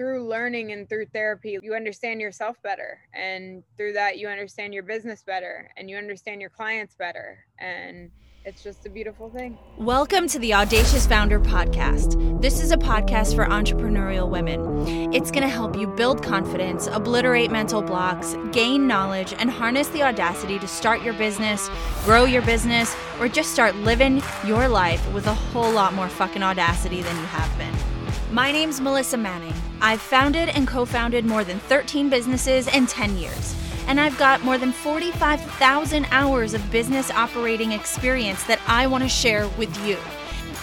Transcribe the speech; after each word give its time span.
through 0.00 0.26
learning 0.26 0.72
and 0.72 0.88
through 0.88 1.04
therapy, 1.04 1.58
you 1.62 1.74
understand 1.74 2.22
yourself 2.22 2.56
better. 2.62 2.98
And 3.12 3.62
through 3.76 3.92
that, 3.92 4.16
you 4.16 4.28
understand 4.28 4.72
your 4.72 4.82
business 4.82 5.22
better 5.22 5.70
and 5.76 5.90
you 5.90 5.98
understand 5.98 6.40
your 6.40 6.48
clients 6.48 6.94
better. 6.94 7.44
And 7.58 8.10
it's 8.46 8.62
just 8.62 8.86
a 8.86 8.88
beautiful 8.88 9.28
thing. 9.28 9.58
Welcome 9.76 10.26
to 10.28 10.38
the 10.38 10.54
Audacious 10.54 11.06
Founder 11.06 11.38
Podcast. 11.38 12.40
This 12.40 12.62
is 12.62 12.72
a 12.72 12.78
podcast 12.78 13.34
for 13.34 13.44
entrepreneurial 13.44 14.26
women. 14.30 15.12
It's 15.12 15.30
going 15.30 15.42
to 15.42 15.50
help 15.50 15.76
you 15.76 15.86
build 15.86 16.22
confidence, 16.22 16.86
obliterate 16.86 17.50
mental 17.50 17.82
blocks, 17.82 18.34
gain 18.52 18.86
knowledge, 18.86 19.34
and 19.34 19.50
harness 19.50 19.88
the 19.88 20.02
audacity 20.02 20.58
to 20.60 20.66
start 20.66 21.02
your 21.02 21.12
business, 21.12 21.68
grow 22.06 22.24
your 22.24 22.40
business, 22.40 22.96
or 23.20 23.28
just 23.28 23.52
start 23.52 23.76
living 23.76 24.22
your 24.46 24.66
life 24.66 25.12
with 25.12 25.26
a 25.26 25.34
whole 25.34 25.70
lot 25.70 25.92
more 25.92 26.08
fucking 26.08 26.42
audacity 26.42 27.02
than 27.02 27.16
you 27.16 27.26
have 27.26 27.58
been. 27.58 27.99
My 28.32 28.52
name's 28.52 28.80
Melissa 28.80 29.16
Manning. 29.16 29.54
I've 29.80 30.00
founded 30.00 30.50
and 30.50 30.68
co 30.68 30.84
founded 30.84 31.24
more 31.24 31.42
than 31.42 31.58
13 31.58 32.08
businesses 32.08 32.68
in 32.68 32.86
10 32.86 33.16
years 33.16 33.56
and 33.90 33.98
I've 33.98 34.16
got 34.18 34.44
more 34.44 34.56
than 34.56 34.70
45,000 34.70 36.06
hours 36.12 36.54
of 36.54 36.70
business 36.70 37.10
operating 37.10 37.72
experience 37.72 38.44
that 38.44 38.60
I 38.68 38.86
want 38.86 39.02
to 39.02 39.08
share 39.08 39.48
with 39.58 39.76
you. 39.84 39.96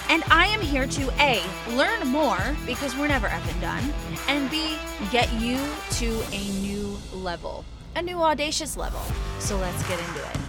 And 0.09 0.23
I 0.31 0.47
am 0.47 0.61
here 0.61 0.87
to 0.87 1.11
A, 1.21 1.43
learn 1.75 2.07
more 2.07 2.39
because 2.65 2.95
we're 2.95 3.09
never 3.09 3.27
effing 3.27 3.59
done, 3.59 3.83
and 4.29 4.49
B, 4.49 4.77
get 5.11 5.29
you 5.33 5.59
to 5.95 6.23
a 6.31 6.49
new 6.61 6.97
level, 7.13 7.65
a 7.97 8.01
new 8.01 8.21
audacious 8.21 8.77
level. 8.77 9.01
So 9.39 9.57
let's 9.57 9.85
get 9.89 9.99
into 9.99 10.29
it. 10.29 10.46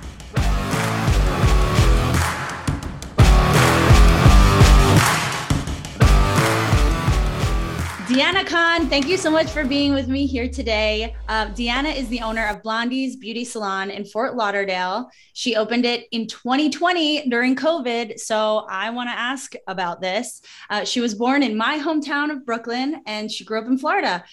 Deanna 8.09 8.47
Kahn, 8.47 8.89
thank 8.89 9.07
you 9.07 9.19
so 9.19 9.31
much 9.31 9.51
for 9.51 9.67
being 9.67 9.93
with 9.93 10.09
me 10.09 10.25
here 10.25 10.49
today. 10.49 11.15
Uh, 11.29 11.49
Deanna 11.49 11.95
is 11.95 12.09
the 12.09 12.23
owner 12.23 12.47
of 12.47 12.63
Blondie's 12.63 13.17
Beauty 13.17 13.45
Salon 13.45 13.91
in 13.91 14.07
Fort 14.07 14.35
Lauderdale. 14.35 15.11
She 15.35 15.57
opened 15.57 15.85
it 15.85 16.07
in 16.11 16.27
2020 16.27 17.29
during 17.29 17.55
COVID. 17.55 18.19
So 18.19 18.67
I 18.71 18.89
want 18.89 19.11
to 19.11 19.13
ask 19.13 19.53
about 19.67 20.01
this. 20.01 20.41
Uh, 20.71 20.85
she 20.85 21.03
was 21.03 21.15
born 21.15 21.43
in 21.43 21.55
my 21.55 21.79
hometown 21.79 22.31
of 22.31 22.47
Brooklyn 22.47 23.03
and 23.05 23.31
she 23.31 23.45
grew 23.45 23.61
up 23.61 23.67
in 23.67 23.77
Florida. 23.77 24.25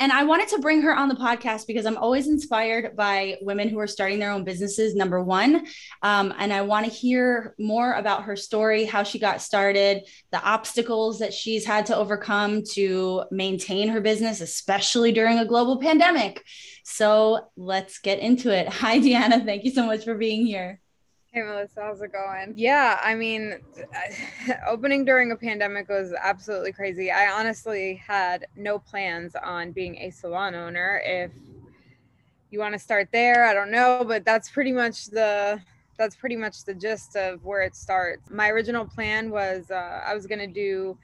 And 0.00 0.10
I 0.10 0.24
wanted 0.24 0.48
to 0.48 0.58
bring 0.58 0.82
her 0.82 0.94
on 0.94 1.08
the 1.08 1.14
podcast 1.14 1.66
because 1.66 1.86
I'm 1.86 1.96
always 1.96 2.26
inspired 2.26 2.96
by 2.96 3.36
women 3.42 3.68
who 3.68 3.78
are 3.78 3.86
starting 3.86 4.18
their 4.18 4.32
own 4.32 4.44
businesses, 4.44 4.94
number 4.94 5.22
one. 5.22 5.66
Um, 6.02 6.34
and 6.38 6.52
I 6.52 6.62
want 6.62 6.86
to 6.86 6.92
hear 6.92 7.54
more 7.58 7.92
about 7.92 8.24
her 8.24 8.36
story, 8.36 8.84
how 8.84 9.04
she 9.04 9.18
got 9.18 9.40
started, 9.40 10.02
the 10.32 10.42
obstacles 10.42 11.20
that 11.20 11.32
she's 11.32 11.64
had 11.64 11.86
to 11.86 11.96
overcome 11.96 12.62
to 12.72 13.24
maintain 13.30 13.88
her 13.88 14.00
business, 14.00 14.40
especially 14.40 15.12
during 15.12 15.38
a 15.38 15.44
global 15.44 15.80
pandemic. 15.80 16.44
So 16.84 17.50
let's 17.56 17.98
get 17.98 18.18
into 18.18 18.54
it. 18.54 18.68
Hi, 18.84 18.98
Deanna. 18.98 19.44
Thank 19.44 19.64
you 19.64 19.70
so 19.70 19.86
much 19.86 20.04
for 20.04 20.14
being 20.16 20.44
here. 20.44 20.80
Hey 21.34 21.42
Melissa, 21.42 21.80
how's 21.80 22.00
it 22.00 22.12
going? 22.12 22.54
Yeah, 22.54 23.00
I 23.02 23.16
mean, 23.16 23.58
opening 24.68 25.04
during 25.04 25.32
a 25.32 25.36
pandemic 25.36 25.88
was 25.88 26.14
absolutely 26.22 26.70
crazy. 26.70 27.10
I 27.10 27.32
honestly 27.32 27.96
had 27.96 28.46
no 28.54 28.78
plans 28.78 29.34
on 29.34 29.72
being 29.72 29.96
a 29.96 30.10
salon 30.10 30.54
owner. 30.54 31.02
If 31.04 31.32
you 32.50 32.60
want 32.60 32.74
to 32.74 32.78
start 32.78 33.08
there, 33.10 33.46
I 33.46 33.52
don't 33.52 33.72
know, 33.72 34.04
but 34.06 34.24
that's 34.24 34.48
pretty 34.48 34.70
much 34.70 35.06
the 35.06 35.60
that's 35.98 36.14
pretty 36.14 36.36
much 36.36 36.62
the 36.66 36.74
gist 36.74 37.16
of 37.16 37.44
where 37.44 37.62
it 37.62 37.74
starts. 37.74 38.30
My 38.30 38.48
original 38.50 38.84
plan 38.84 39.28
was 39.28 39.72
uh, 39.72 40.02
I 40.06 40.14
was 40.14 40.28
gonna 40.28 40.46
do 40.46 40.96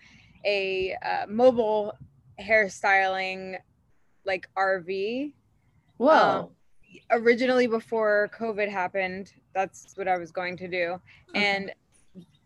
a 0.44 0.94
uh, 1.04 1.26
mobile 1.28 1.92
hairstyling 2.40 3.58
like 4.24 4.48
RV. 4.56 5.32
Whoa. 5.96 6.12
Um, 6.12 6.48
originally 7.10 7.66
before 7.66 8.30
COVID 8.38 8.68
happened, 8.68 9.32
that's 9.54 9.92
what 9.96 10.08
I 10.08 10.18
was 10.18 10.30
going 10.30 10.56
to 10.58 10.68
do. 10.68 11.00
Okay. 11.30 11.44
And 11.44 11.72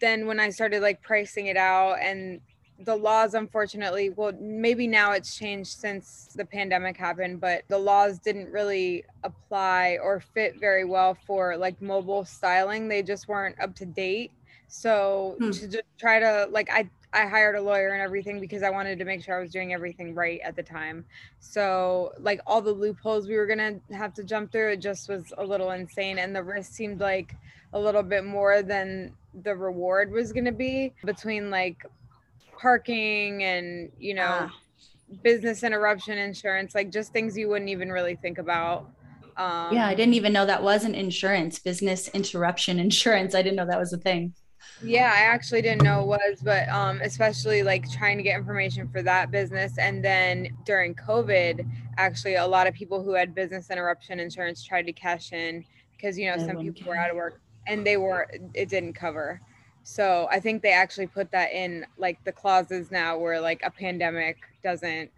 then 0.00 0.27
when 0.27 0.41
I 0.41 0.50
started 0.50 0.82
like 0.82 1.03
pricing 1.03 1.47
it 1.47 1.56
out 1.56 1.99
and 2.00 2.41
the 2.81 2.94
laws 2.94 3.34
unfortunately 3.34 4.10
well 4.10 4.33
maybe 4.41 4.88
now 4.88 5.12
it's 5.12 5.37
changed 5.37 5.78
since 5.78 6.31
the 6.34 6.44
pandemic 6.44 6.97
happened 6.97 7.41
but 7.41 7.62
the 7.69 7.78
laws 7.78 8.19
didn't 8.19 8.50
really 8.50 9.04
apply 9.22 9.97
or 10.03 10.19
fit 10.19 10.59
very 10.59 10.84
well 10.84 11.16
for 11.27 11.56
like 11.56 11.81
mobile 11.81 12.25
styling 12.25 12.88
they 12.88 13.00
just 13.00 13.28
weren't 13.28 13.59
up 13.60 13.77
to 13.77 13.87
date 13.87 14.33
so 14.66 15.37
hmm. 15.38 15.50
to 15.53 15.69
just 15.69 15.84
try 15.99 16.19
to 16.19 16.49
like 16.50 16.69
i 16.72 16.88
I 17.14 17.26
hired 17.26 17.54
a 17.54 17.62
lawyer 17.62 17.91
and 17.91 18.02
everything 18.02 18.41
because 18.41 18.64
I 18.64 18.70
wanted 18.70 18.98
to 18.98 19.04
make 19.04 19.22
sure 19.22 19.38
I 19.38 19.41
was 19.41 19.52
doing 19.52 19.72
everything 19.72 20.14
right 20.14 20.41
at 20.42 20.56
the 20.56 20.62
time. 20.62 21.04
So, 21.38 22.12
like 22.19 22.41
all 22.44 22.60
the 22.60 22.72
loopholes 22.72 23.28
we 23.28 23.36
were 23.36 23.47
going 23.47 23.80
to 23.88 23.97
have 23.97 24.12
to 24.14 24.25
jump 24.25 24.50
through, 24.50 24.72
it 24.72 24.80
just 24.80 25.08
was 25.08 25.32
a 25.38 25.44
little 25.44 25.70
insane. 25.70 26.19
And 26.19 26.34
the 26.34 26.42
risk 26.42 26.72
seemed 26.72 27.00
like 27.00 27.36
a 27.72 27.78
little 27.78 28.03
bit 28.03 28.24
more 28.24 28.62
than 28.62 29.14
the 29.42 29.54
reward 29.54 30.10
was 30.10 30.32
going 30.32 30.44
to 30.44 30.53
be 30.53 30.92
between 31.04 31.50
like 31.50 31.86
parking 32.58 33.44
and, 33.44 33.92
you 33.98 34.14
know, 34.14 34.48
ah. 34.50 34.54
business 35.22 35.62
interruption 35.62 36.19
insurance, 36.19 36.74
like 36.74 36.91
just 36.91 37.12
things 37.12 37.38
you 37.38 37.48
wouldn't 37.48 37.70
even 37.70 37.92
really 37.92 38.16
think 38.16 38.38
about. 38.38 38.91
Um, 39.36 39.74
yeah, 39.74 39.86
I 39.86 39.94
didn't 39.94 40.14
even 40.14 40.32
know 40.32 40.47
that 40.47 40.62
was 40.62 40.84
an 40.84 40.94
insurance, 40.97 41.60
business 41.60 42.08
interruption 42.08 42.78
insurance. 42.86 43.36
I 43.36 43.42
didn't 43.42 43.56
know 43.56 43.66
that 43.66 43.78
was 43.78 43.92
a 43.92 43.98
thing. 43.98 44.34
Yeah, 44.82 45.12
I 45.14 45.20
actually 45.20 45.62
didn't 45.62 45.82
know 45.82 46.00
it 46.00 46.06
was, 46.06 46.41
but 46.42 46.69
um, 46.69 47.00
especially 47.02 47.62
like 47.62 47.91
trying 47.91 48.16
to 48.19 48.22
get 48.22 48.36
information 48.36 48.88
for 48.88 49.02
that 49.02 49.30
business. 49.30 49.78
And 49.78 50.04
then 50.04 50.48
during 50.64 50.94
COVID, 50.94 51.66
actually, 51.97 52.34
a 52.34 52.47
lot 52.47 52.66
of 52.66 52.74
people 52.74 53.03
who 53.03 53.12
had 53.12 53.34
business 53.34 53.70
interruption 53.70 54.20
insurance 54.20 54.64
tried 54.64 54.86
to 54.86 54.92
cash 54.92 55.32
in 55.32 55.64
because, 55.92 56.19
you 56.19 56.30
know, 56.30 56.38
some 56.44 56.58
people 56.58 56.88
were 56.88 56.97
out 56.97 57.10
of 57.10 57.16
work 57.16 57.41
and 57.66 57.86
they 57.86 57.97
were, 57.97 58.28
it 58.53 58.69
didn't 58.69 58.94
cover. 58.94 59.41
So 59.84 60.28
I 60.30 60.41
think 60.41 60.62
they 60.62 60.72
actually 60.72 61.06
put 61.06 61.30
that 61.32 61.53
in 61.53 61.86
like 61.97 62.22
the 62.24 62.32
clauses 62.32 62.91
now 62.91 63.19
where 63.19 63.41
like 63.41 63.62
a 63.64 63.70
pandemic 63.70 64.38
doesn't 64.62 65.10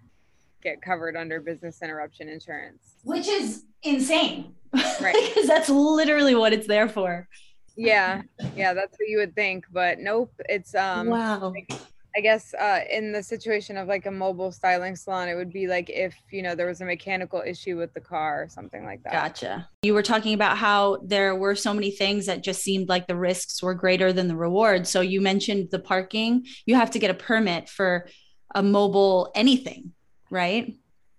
get 0.62 0.82
covered 0.82 1.16
under 1.16 1.40
business 1.40 1.82
interruption 1.82 2.28
insurance. 2.28 2.96
Which 3.04 3.28
is 3.28 3.64
insane. 3.82 4.54
Right. 4.72 5.14
because 5.28 5.46
that's 5.46 5.68
literally 5.68 6.34
what 6.34 6.52
it's 6.52 6.66
there 6.66 6.88
for 6.88 7.28
yeah 7.76 8.22
yeah 8.54 8.72
that's 8.72 8.98
what 8.98 9.08
you 9.08 9.18
would 9.18 9.34
think 9.34 9.66
but 9.72 9.98
nope 9.98 10.32
it's 10.48 10.74
um 10.74 11.08
wow. 11.08 11.50
like, 11.50 11.70
i 12.16 12.20
guess 12.20 12.54
uh 12.54 12.80
in 12.90 13.12
the 13.12 13.22
situation 13.22 13.76
of 13.76 13.86
like 13.86 14.06
a 14.06 14.10
mobile 14.10 14.50
styling 14.50 14.96
salon 14.96 15.28
it 15.28 15.34
would 15.34 15.52
be 15.52 15.66
like 15.66 15.90
if 15.90 16.14
you 16.30 16.42
know 16.42 16.54
there 16.54 16.66
was 16.66 16.80
a 16.80 16.84
mechanical 16.84 17.42
issue 17.46 17.76
with 17.76 17.92
the 17.92 18.00
car 18.00 18.44
or 18.44 18.48
something 18.48 18.84
like 18.84 19.02
that. 19.02 19.12
Gotcha. 19.12 19.68
You 19.82 19.92
were 19.92 20.02
talking 20.02 20.32
about 20.32 20.56
how 20.56 20.98
there 21.04 21.34
were 21.34 21.54
so 21.54 21.74
many 21.74 21.90
things 21.90 22.26
that 22.26 22.42
just 22.42 22.62
seemed 22.62 22.88
like 22.88 23.06
the 23.06 23.16
risks 23.16 23.62
were 23.62 23.74
greater 23.74 24.12
than 24.12 24.28
the 24.28 24.36
rewards 24.36 24.88
so 24.88 25.00
you 25.00 25.20
mentioned 25.20 25.68
the 25.70 25.78
parking. 25.78 26.46
You 26.64 26.74
have 26.76 26.90
to 26.92 26.98
get 26.98 27.10
a 27.10 27.14
permit 27.14 27.68
for 27.68 28.08
a 28.54 28.62
mobile 28.62 29.30
anything 29.34 29.92
right? 30.30 30.74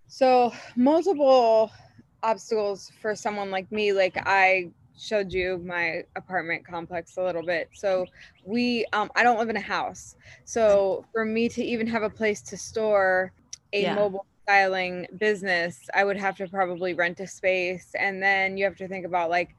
So 0.08 0.54
multiple 0.76 1.72
obstacles 2.24 2.92
for 3.00 3.16
someone 3.16 3.52
like 3.52 3.72
me 3.72 3.94
like 3.94 4.18
i 4.26 4.70
showed 4.98 5.32
you 5.32 5.62
my 5.66 6.04
apartment 6.16 6.66
complex 6.66 7.18
a 7.18 7.24
little 7.24 7.44
bit. 7.44 7.70
So 7.74 8.06
we 8.44 8.86
um 8.94 9.12
I 9.16 9.24
don't 9.24 9.38
live 9.38 9.50
in 9.50 9.58
a 9.58 9.62
house. 9.62 10.16
So 10.46 11.06
for 11.12 11.26
me 11.26 11.50
to 11.50 11.64
even 11.64 11.88
have 11.88 12.04
a 12.04 12.10
place 12.10 12.42
to 12.44 12.58
store 12.58 13.32
a 13.74 13.84
yeah. 13.84 13.96
mobile 13.96 14.26
styling 14.44 15.08
business, 15.18 15.90
I 15.94 16.04
would 16.04 16.18
have 16.18 16.36
to 16.38 16.48
probably 16.48 16.94
rent 16.94 17.20
a 17.20 17.28
space 17.28 17.92
and 17.98 18.22
then 18.22 18.58
you 18.58 18.66
have 18.66 18.78
to 18.78 18.88
think 18.88 19.06
about 19.06 19.30
like 19.30 19.56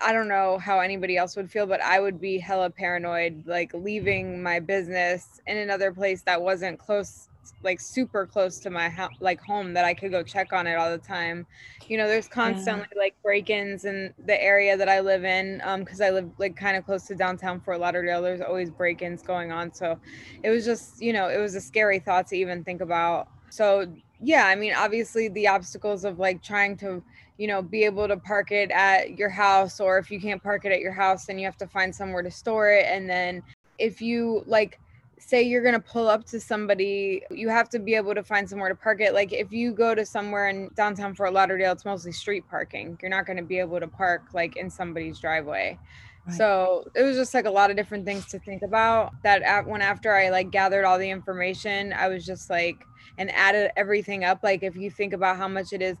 I 0.00 0.12
don't 0.12 0.28
know 0.28 0.58
how 0.58 0.80
anybody 0.80 1.18
else 1.18 1.36
would 1.36 1.50
feel, 1.50 1.66
but 1.66 1.82
I 1.82 2.00
would 2.00 2.18
be 2.18 2.38
hella 2.38 2.70
paranoid, 2.70 3.44
like 3.46 3.72
leaving 3.74 4.42
my 4.42 4.58
business 4.58 5.40
in 5.46 5.58
another 5.58 5.92
place 5.92 6.22
that 6.22 6.40
wasn't 6.40 6.78
close 6.78 7.28
like 7.62 7.80
super 7.80 8.26
close 8.26 8.58
to 8.60 8.70
my 8.70 8.88
ho- 8.88 9.08
like 9.20 9.40
home 9.40 9.72
that 9.74 9.84
I 9.84 9.94
could 9.94 10.10
go 10.10 10.22
check 10.22 10.52
on 10.52 10.66
it 10.66 10.74
all 10.74 10.90
the 10.90 10.98
time. 10.98 11.46
You 11.88 11.96
know, 11.96 12.06
there's 12.06 12.28
constantly 12.28 12.86
yeah. 12.94 12.98
like 12.98 13.14
break-ins 13.22 13.84
in 13.84 14.12
the 14.26 14.40
area 14.42 14.76
that 14.76 14.88
I 14.88 15.00
live 15.00 15.24
in 15.24 15.60
um 15.64 15.84
cuz 15.84 16.00
I 16.00 16.10
live 16.10 16.30
like 16.38 16.56
kind 16.56 16.76
of 16.76 16.84
close 16.84 17.06
to 17.08 17.14
downtown 17.14 17.60
Fort 17.60 17.80
Lauderdale. 17.80 18.22
There's 18.22 18.40
always 18.40 18.70
break-ins 18.70 19.22
going 19.22 19.52
on. 19.52 19.72
So 19.72 19.98
it 20.42 20.50
was 20.50 20.64
just, 20.64 21.02
you 21.02 21.12
know, 21.12 21.28
it 21.28 21.38
was 21.38 21.54
a 21.54 21.60
scary 21.60 21.98
thought 21.98 22.26
to 22.28 22.36
even 22.36 22.64
think 22.64 22.80
about. 22.80 23.28
So 23.50 23.92
yeah, 24.20 24.46
I 24.46 24.54
mean, 24.54 24.72
obviously 24.74 25.28
the 25.28 25.48
obstacles 25.48 26.04
of 26.04 26.18
like 26.18 26.42
trying 26.42 26.76
to 26.78 27.02
you 27.38 27.48
know 27.48 27.62
be 27.62 27.84
able 27.84 28.06
to 28.06 28.16
park 28.16 28.52
it 28.52 28.70
at 28.70 29.18
your 29.18 29.30
house 29.30 29.80
or 29.80 29.98
if 29.98 30.10
you 30.10 30.20
can't 30.20 30.42
park 30.42 30.64
it 30.64 30.70
at 30.70 30.80
your 30.80 30.92
house 30.92 31.24
then 31.24 31.38
you 31.38 31.46
have 31.46 31.56
to 31.56 31.66
find 31.66 31.92
somewhere 31.92 32.22
to 32.22 32.30
store 32.30 32.70
it 32.70 32.84
and 32.86 33.08
then 33.08 33.42
if 33.78 34.00
you 34.00 34.44
like 34.46 34.78
say 35.26 35.42
you're 35.42 35.62
going 35.62 35.74
to 35.74 35.80
pull 35.80 36.08
up 36.08 36.24
to 36.26 36.40
somebody, 36.40 37.22
you 37.30 37.48
have 37.48 37.68
to 37.70 37.78
be 37.78 37.94
able 37.94 38.14
to 38.14 38.22
find 38.22 38.48
somewhere 38.48 38.68
to 38.68 38.74
park 38.74 39.00
it. 39.00 39.14
Like 39.14 39.32
if 39.32 39.52
you 39.52 39.72
go 39.72 39.94
to 39.94 40.04
somewhere 40.04 40.48
in 40.48 40.70
downtown 40.74 41.14
Fort 41.14 41.32
Lauderdale, 41.32 41.72
it's 41.72 41.84
mostly 41.84 42.12
street 42.12 42.44
parking. 42.50 42.98
You're 43.00 43.10
not 43.10 43.26
going 43.26 43.36
to 43.36 43.42
be 43.42 43.58
able 43.58 43.80
to 43.80 43.88
park 43.88 44.22
like 44.34 44.56
in 44.56 44.68
somebody's 44.68 45.18
driveway. 45.18 45.78
Right. 46.26 46.36
So 46.36 46.90
it 46.94 47.02
was 47.02 47.16
just 47.16 47.34
like 47.34 47.46
a 47.46 47.50
lot 47.50 47.70
of 47.70 47.76
different 47.76 48.04
things 48.04 48.26
to 48.26 48.38
think 48.38 48.62
about. 48.62 49.12
That 49.22 49.42
at, 49.42 49.66
when 49.66 49.82
after 49.82 50.14
I 50.14 50.28
like 50.28 50.50
gathered 50.50 50.84
all 50.84 50.98
the 50.98 51.10
information, 51.10 51.92
I 51.92 52.08
was 52.08 52.24
just 52.24 52.50
like 52.50 52.76
and 53.18 53.30
added 53.32 53.72
everything 53.76 54.24
up. 54.24 54.40
Like 54.42 54.62
if 54.62 54.76
you 54.76 54.90
think 54.90 55.12
about 55.12 55.36
how 55.36 55.48
much 55.48 55.72
it 55.72 55.82
is, 55.82 55.96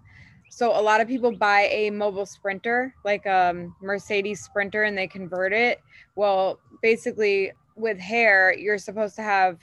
so 0.48 0.78
a 0.78 0.82
lot 0.82 1.00
of 1.00 1.08
people 1.08 1.32
buy 1.32 1.62
a 1.70 1.88
mobile 1.90 2.26
sprinter, 2.26 2.94
like 3.04 3.24
a 3.24 3.50
um, 3.50 3.74
Mercedes 3.80 4.42
Sprinter, 4.42 4.82
and 4.82 4.96
they 4.96 5.06
convert 5.06 5.54
it. 5.54 5.80
Well, 6.14 6.60
basically 6.82 7.52
with 7.76 7.98
hair, 7.98 8.54
you're 8.56 8.78
supposed 8.78 9.16
to 9.16 9.22
have 9.22 9.58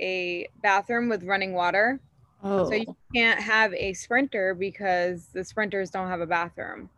a 0.00 0.48
bathroom 0.62 1.08
with 1.08 1.24
running 1.24 1.52
water. 1.52 2.00
Oh. 2.42 2.68
So 2.68 2.74
you 2.74 2.86
oh. 2.88 2.96
can't 3.14 3.40
have 3.40 3.74
a 3.74 3.92
sprinter 3.94 4.54
because 4.54 5.26
the 5.32 5.44
sprinters 5.44 5.90
don't 5.90 6.08
have 6.08 6.20
a 6.20 6.26
bathroom. 6.26 6.88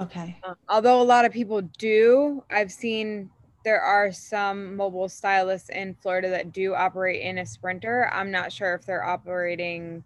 Okay. 0.00 0.38
Um, 0.44 0.56
although 0.68 1.00
a 1.00 1.04
lot 1.04 1.24
of 1.24 1.32
people 1.32 1.62
do, 1.78 2.42
I've 2.50 2.72
seen 2.72 3.30
there 3.64 3.80
are 3.80 4.12
some 4.12 4.76
mobile 4.76 5.08
stylists 5.08 5.70
in 5.70 5.94
Florida 5.94 6.30
that 6.30 6.52
do 6.52 6.74
operate 6.74 7.22
in 7.22 7.38
a 7.38 7.46
sprinter. 7.46 8.08
I'm 8.12 8.30
not 8.30 8.52
sure 8.52 8.74
if 8.74 8.86
they're 8.86 9.04
operating 9.04 10.04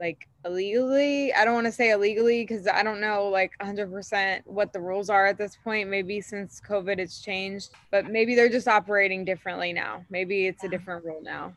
like 0.00 0.27
illegally. 0.44 1.32
I 1.32 1.44
don't 1.44 1.54
want 1.54 1.66
to 1.66 1.72
say 1.72 1.90
illegally 1.90 2.44
because 2.44 2.66
I 2.66 2.82
don't 2.82 3.00
know 3.00 3.28
like 3.28 3.52
100% 3.60 4.42
what 4.44 4.72
the 4.72 4.80
rules 4.80 5.10
are 5.10 5.26
at 5.26 5.38
this 5.38 5.56
point. 5.62 5.88
Maybe 5.88 6.20
since 6.20 6.60
COVID 6.66 6.98
it's 6.98 7.20
changed, 7.20 7.70
but 7.90 8.10
maybe 8.10 8.34
they're 8.34 8.48
just 8.48 8.68
operating 8.68 9.24
differently 9.24 9.72
now. 9.72 10.04
Maybe 10.10 10.46
it's 10.46 10.64
a 10.64 10.68
different 10.68 11.04
rule 11.04 11.20
now. 11.22 11.54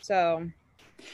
So, 0.00 0.48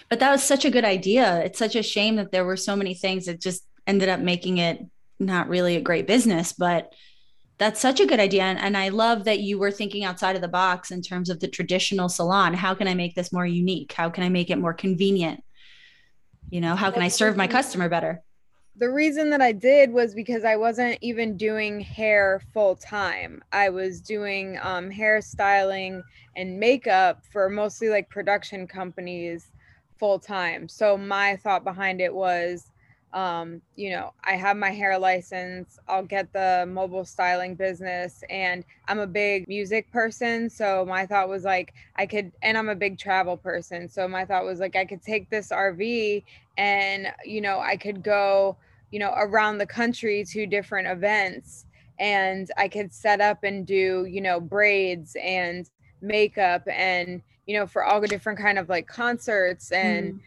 but 0.08 0.20
that 0.20 0.31
was 0.31 0.43
such 0.43 0.64
a 0.64 0.70
good 0.70 0.84
idea. 0.84 1.40
It's 1.44 1.58
such 1.58 1.76
a 1.76 1.82
shame 1.82 2.16
that 2.16 2.32
there 2.32 2.44
were 2.44 2.56
so 2.56 2.76
many 2.76 2.94
things 2.94 3.26
that 3.26 3.40
just 3.40 3.64
ended 3.87 4.08
up 4.08 4.20
making 4.20 4.58
it 4.58 4.81
not 5.19 5.48
really 5.48 5.76
a 5.76 5.81
great 5.81 6.06
business, 6.06 6.52
but 6.52 6.93
that's 7.58 7.81
such 7.81 8.00
a 8.00 8.06
good 8.06 8.20
idea. 8.20 8.43
And, 8.43 8.58
and 8.58 8.76
I 8.76 8.90
love 8.90 9.25
that 9.25 9.40
you 9.40 9.58
were 9.58 9.70
thinking 9.70 10.04
outside 10.04 10.37
of 10.37 10.43
the 10.43 10.48
box 10.48 10.90
in 10.90 11.00
terms 11.00 11.31
of 11.31 11.40
the 11.40 11.48
traditional 11.48 12.08
salon. 12.08 12.52
How 12.52 12.75
can 12.75 12.87
I 12.87 12.94
make 12.94 13.14
this 13.14 13.32
more 13.32 13.46
unique? 13.46 13.93
How 13.93 14.10
can 14.10 14.25
I 14.25 14.28
make 14.28 14.50
it 14.50 14.58
more 14.58 14.75
convenient? 14.75 15.43
You 16.50 16.60
know, 16.60 16.76
how 16.76 16.90
can 16.90 17.02
I 17.02 17.08
serve 17.08 17.37
my 17.37 17.46
customer 17.46 17.88
better? 17.88 18.22
The 18.78 18.90
reason 18.90 19.31
that 19.31 19.40
I 19.40 19.52
did 19.52 19.90
was 19.90 20.14
because 20.14 20.44
I 20.44 20.56
wasn't 20.56 20.98
even 21.00 21.37
doing 21.37 21.81
hair 21.81 22.43
full 22.52 22.76
time. 22.76 23.43
I 23.50 23.70
was 23.70 24.00
doing 24.02 24.58
um, 24.62 24.90
hairstyling 24.90 26.02
and 26.37 26.60
makeup 26.60 27.22
for 27.32 27.48
mostly 27.48 27.88
like 27.88 28.10
production 28.10 28.66
companies 28.66 29.50
full 29.98 30.19
time. 30.19 30.69
So 30.69 30.98
my 30.98 31.37
thought 31.37 31.64
behind 31.64 32.02
it 32.02 32.14
was 32.14 32.70
um, 33.16 33.62
you 33.76 33.88
know, 33.88 34.12
I 34.22 34.36
have 34.36 34.58
my 34.58 34.70
hair 34.70 34.98
license, 34.98 35.78
I'll 35.88 36.02
get 36.02 36.30
the 36.34 36.68
mobile 36.68 37.06
styling 37.06 37.54
business, 37.54 38.22
and 38.28 38.62
I'm 38.88 38.98
a 38.98 39.06
big 39.06 39.48
music 39.48 39.90
person. 39.90 40.50
So 40.50 40.84
my 40.86 41.06
thought 41.06 41.26
was 41.26 41.42
like, 41.42 41.72
I 41.96 42.04
could, 42.04 42.30
and 42.42 42.58
I'm 42.58 42.68
a 42.68 42.74
big 42.74 42.98
travel 42.98 43.38
person. 43.38 43.88
So 43.88 44.06
my 44.06 44.26
thought 44.26 44.44
was 44.44 44.60
like, 44.60 44.76
I 44.76 44.84
could 44.84 45.02
take 45.02 45.30
this 45.30 45.48
RV 45.48 46.24
and, 46.58 47.10
you 47.24 47.40
know, 47.40 47.58
I 47.58 47.78
could 47.78 48.02
go, 48.02 48.58
you 48.90 48.98
know, 48.98 49.14
around 49.16 49.56
the 49.58 49.66
country 49.66 50.22
to 50.32 50.46
different 50.46 50.86
events 50.86 51.64
and 51.98 52.50
I 52.58 52.69
could 52.69 52.92
set 52.92 53.22
up 53.22 53.44
and 53.44 53.66
do, 53.66 54.06
you 54.06 54.20
know, 54.20 54.40
braids 54.40 55.16
and 55.22 55.66
makeup 56.02 56.69
and, 56.70 57.22
you 57.46 57.58
know, 57.58 57.66
for 57.66 57.82
all 57.82 57.98
the 57.98 58.08
different 58.08 58.38
kind 58.38 58.58
of 58.58 58.69
like 58.69 58.86
concerts 58.86 59.72
and, 59.72 60.12
mm 60.12 60.20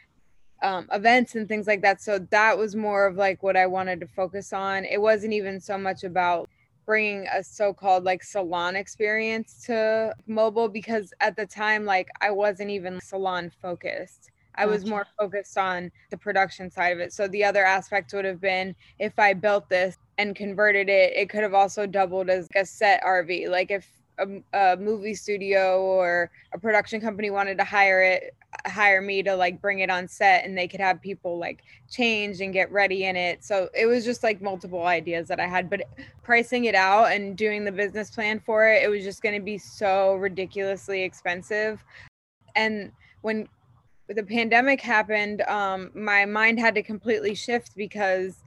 um, 0.61 0.87
events 0.91 1.35
and 1.35 1.47
things 1.47 1.67
like 1.67 1.81
that. 1.81 2.01
So 2.01 2.19
that 2.31 2.57
was 2.57 2.75
more 2.75 3.07
of 3.07 3.15
like 3.15 3.43
what 3.43 3.57
I 3.57 3.65
wanted 3.65 3.99
to 4.01 4.07
focus 4.07 4.53
on. 4.53 4.85
It 4.85 5.01
wasn't 5.01 5.33
even 5.33 5.59
so 5.59 5.77
much 5.77 6.03
about 6.03 6.49
bringing 6.85 7.27
a 7.27 7.43
so-called 7.43 8.03
like 8.03 8.23
salon 8.23 8.75
experience 8.75 9.63
to 9.63 10.13
mobile 10.25 10.67
because 10.67 11.13
at 11.19 11.35
the 11.35 11.45
time 11.45 11.85
like 11.85 12.09
I 12.19 12.31
wasn't 12.31 12.71
even 12.71 12.99
salon 13.01 13.51
focused. 13.61 14.31
I 14.55 14.65
was 14.65 14.85
more 14.85 15.07
focused 15.17 15.57
on 15.57 15.89
the 16.09 16.17
production 16.17 16.69
side 16.69 16.89
of 16.89 16.99
it. 16.99 17.13
So 17.13 17.27
the 17.27 17.45
other 17.45 17.63
aspect 17.63 18.11
would 18.13 18.25
have 18.25 18.41
been 18.41 18.75
if 18.97 19.17
I 19.17 19.33
built 19.33 19.69
this 19.69 19.95
and 20.17 20.35
converted 20.35 20.89
it, 20.89 21.13
it 21.15 21.29
could 21.29 21.43
have 21.43 21.53
also 21.53 21.85
doubled 21.85 22.29
as 22.29 22.47
a 22.55 22.65
set 22.65 23.01
RV. 23.03 23.49
Like 23.49 23.71
if 23.71 23.87
a, 24.19 24.73
a, 24.73 24.77
movie 24.77 25.15
studio 25.15 25.81
or 25.81 26.31
a 26.53 26.59
production 26.59 27.01
company 27.01 27.29
wanted 27.29 27.57
to 27.57 27.63
hire 27.63 28.01
it 28.01 28.35
hire 28.65 29.01
me 29.01 29.21
to 29.23 29.35
like 29.35 29.61
bring 29.61 29.79
it 29.79 29.89
on 29.89 30.07
set 30.07 30.43
and 30.43 30.57
they 30.57 30.67
could 30.67 30.79
have 30.79 31.01
people 31.01 31.37
like 31.37 31.63
change 31.89 32.41
and 32.41 32.51
get 32.51 32.71
ready 32.71 33.05
in 33.05 33.15
it. 33.15 33.43
So 33.43 33.69
it 33.73 33.85
was 33.85 34.03
just 34.03 34.23
like 34.23 34.41
multiple 34.41 34.85
ideas 34.85 35.27
that 35.27 35.39
i 35.39 35.47
had 35.47 35.69
but 35.69 35.81
pricing 36.23 36.65
it 36.65 36.75
out 36.75 37.11
and 37.11 37.37
doing 37.37 37.63
the 37.63 37.71
business 37.71 38.09
plan 38.09 38.39
for 38.39 38.67
it 38.67 38.83
it 38.83 38.89
was 38.89 39.03
just 39.03 39.21
going 39.21 39.35
to 39.35 39.41
be 39.41 39.57
so 39.57 40.15
ridiculously 40.15 41.03
expensive. 41.03 41.83
And 42.55 42.91
when 43.21 43.47
the 44.07 44.23
pandemic 44.23 44.81
happened 44.81 45.41
um 45.43 45.91
my 45.93 46.25
mind 46.25 46.59
had 46.59 46.73
to 46.75 46.81
completely 46.81 47.35
shift 47.35 47.75
because 47.75 48.43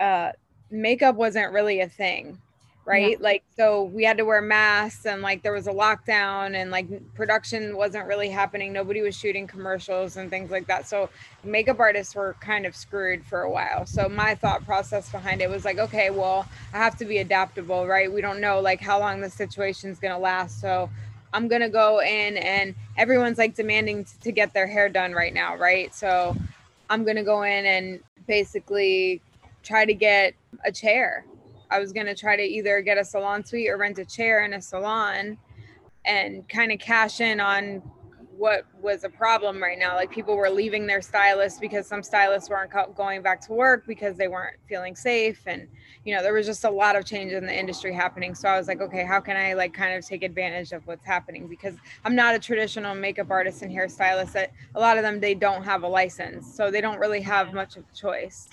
uh 0.00 0.30
makeup 0.70 1.16
wasn't 1.16 1.52
really 1.52 1.80
a 1.80 1.88
thing 1.88 2.38
right? 2.90 3.12
Yeah. 3.12 3.16
Like, 3.20 3.44
so 3.56 3.84
we 3.84 4.02
had 4.02 4.16
to 4.16 4.24
wear 4.24 4.42
masks 4.42 5.06
and 5.06 5.22
like 5.22 5.44
there 5.44 5.52
was 5.52 5.68
a 5.68 5.72
lockdown 5.72 6.56
and 6.56 6.72
like 6.72 6.88
production 7.14 7.76
wasn't 7.76 8.08
really 8.08 8.28
happening. 8.28 8.72
Nobody 8.72 9.00
was 9.00 9.16
shooting 9.16 9.46
commercials 9.46 10.16
and 10.16 10.28
things 10.28 10.50
like 10.50 10.66
that. 10.66 10.88
So 10.88 11.08
makeup 11.44 11.78
artists 11.78 12.16
were 12.16 12.34
kind 12.40 12.66
of 12.66 12.74
screwed 12.74 13.24
for 13.24 13.42
a 13.42 13.50
while. 13.50 13.86
So 13.86 14.08
my 14.08 14.34
thought 14.34 14.64
process 14.64 15.08
behind 15.08 15.40
it 15.40 15.48
was 15.48 15.64
like, 15.64 15.78
okay, 15.78 16.10
well, 16.10 16.48
I 16.74 16.78
have 16.78 16.96
to 16.98 17.04
be 17.04 17.18
adaptable, 17.18 17.86
right? 17.86 18.12
We 18.12 18.20
don't 18.20 18.40
know 18.40 18.58
like 18.58 18.80
how 18.80 18.98
long 18.98 19.20
the 19.20 19.30
situation's 19.30 20.00
going 20.00 20.12
to 20.12 20.18
last. 20.18 20.60
So 20.60 20.90
I'm 21.32 21.46
going 21.46 21.62
to 21.62 21.68
go 21.68 22.00
in 22.00 22.38
and 22.38 22.74
everyone's 22.96 23.38
like 23.38 23.54
demanding 23.54 24.04
to 24.22 24.32
get 24.32 24.52
their 24.52 24.66
hair 24.66 24.88
done 24.88 25.12
right 25.12 25.32
now, 25.32 25.56
right? 25.56 25.94
So 25.94 26.36
I'm 26.88 27.04
going 27.04 27.16
to 27.16 27.22
go 27.22 27.42
in 27.42 27.66
and 27.66 28.00
basically 28.26 29.22
try 29.62 29.84
to 29.84 29.94
get 29.94 30.34
a 30.64 30.72
chair 30.72 31.24
I 31.70 31.78
was 31.78 31.92
going 31.92 32.06
to 32.06 32.14
try 32.14 32.36
to 32.36 32.42
either 32.42 32.80
get 32.80 32.98
a 32.98 33.04
salon 33.04 33.44
suite 33.44 33.68
or 33.68 33.76
rent 33.76 33.98
a 33.98 34.04
chair 34.04 34.44
in 34.44 34.54
a 34.54 34.60
salon 34.60 35.38
and 36.04 36.48
kind 36.48 36.72
of 36.72 36.78
cash 36.78 37.20
in 37.20 37.40
on 37.40 37.82
what 38.40 38.64
was 38.80 39.04
a 39.04 39.08
problem 39.10 39.62
right 39.62 39.78
now. 39.78 39.94
Like 39.94 40.10
people 40.10 40.34
were 40.34 40.48
leaving 40.48 40.86
their 40.86 41.02
stylists 41.02 41.60
because 41.60 41.86
some 41.86 42.02
stylists 42.02 42.48
weren't 42.48 42.72
going 42.96 43.20
back 43.20 43.42
to 43.42 43.52
work 43.52 43.86
because 43.86 44.16
they 44.16 44.28
weren't 44.28 44.56
feeling 44.66 44.96
safe. 44.96 45.42
And, 45.46 45.68
you 46.06 46.16
know, 46.16 46.22
there 46.22 46.32
was 46.32 46.46
just 46.46 46.64
a 46.64 46.70
lot 46.70 46.96
of 46.96 47.04
change 47.04 47.32
in 47.32 47.44
the 47.44 47.54
industry 47.56 47.92
happening. 47.92 48.34
So 48.34 48.48
I 48.48 48.56
was 48.56 48.66
like, 48.66 48.80
okay, 48.80 49.04
how 49.04 49.20
can 49.20 49.36
I 49.36 49.52
like 49.52 49.74
kind 49.74 49.94
of 49.94 50.06
take 50.06 50.22
advantage 50.22 50.72
of 50.72 50.86
what's 50.86 51.04
happening? 51.04 51.48
Because 51.48 51.74
I'm 52.02 52.14
not 52.14 52.34
a 52.34 52.38
traditional 52.38 52.94
makeup 52.94 53.30
artist 53.30 53.60
and 53.60 53.70
hairstylist 53.70 54.32
that 54.32 54.52
a 54.74 54.80
lot 54.80 54.96
of 54.96 55.02
them, 55.02 55.20
they 55.20 55.34
don't 55.34 55.62
have 55.62 55.82
a 55.82 55.88
license. 55.88 56.56
So 56.56 56.70
they 56.70 56.80
don't 56.80 56.98
really 56.98 57.20
have 57.20 57.52
much 57.52 57.76
of 57.76 57.84
a 57.92 57.94
choice 57.94 58.48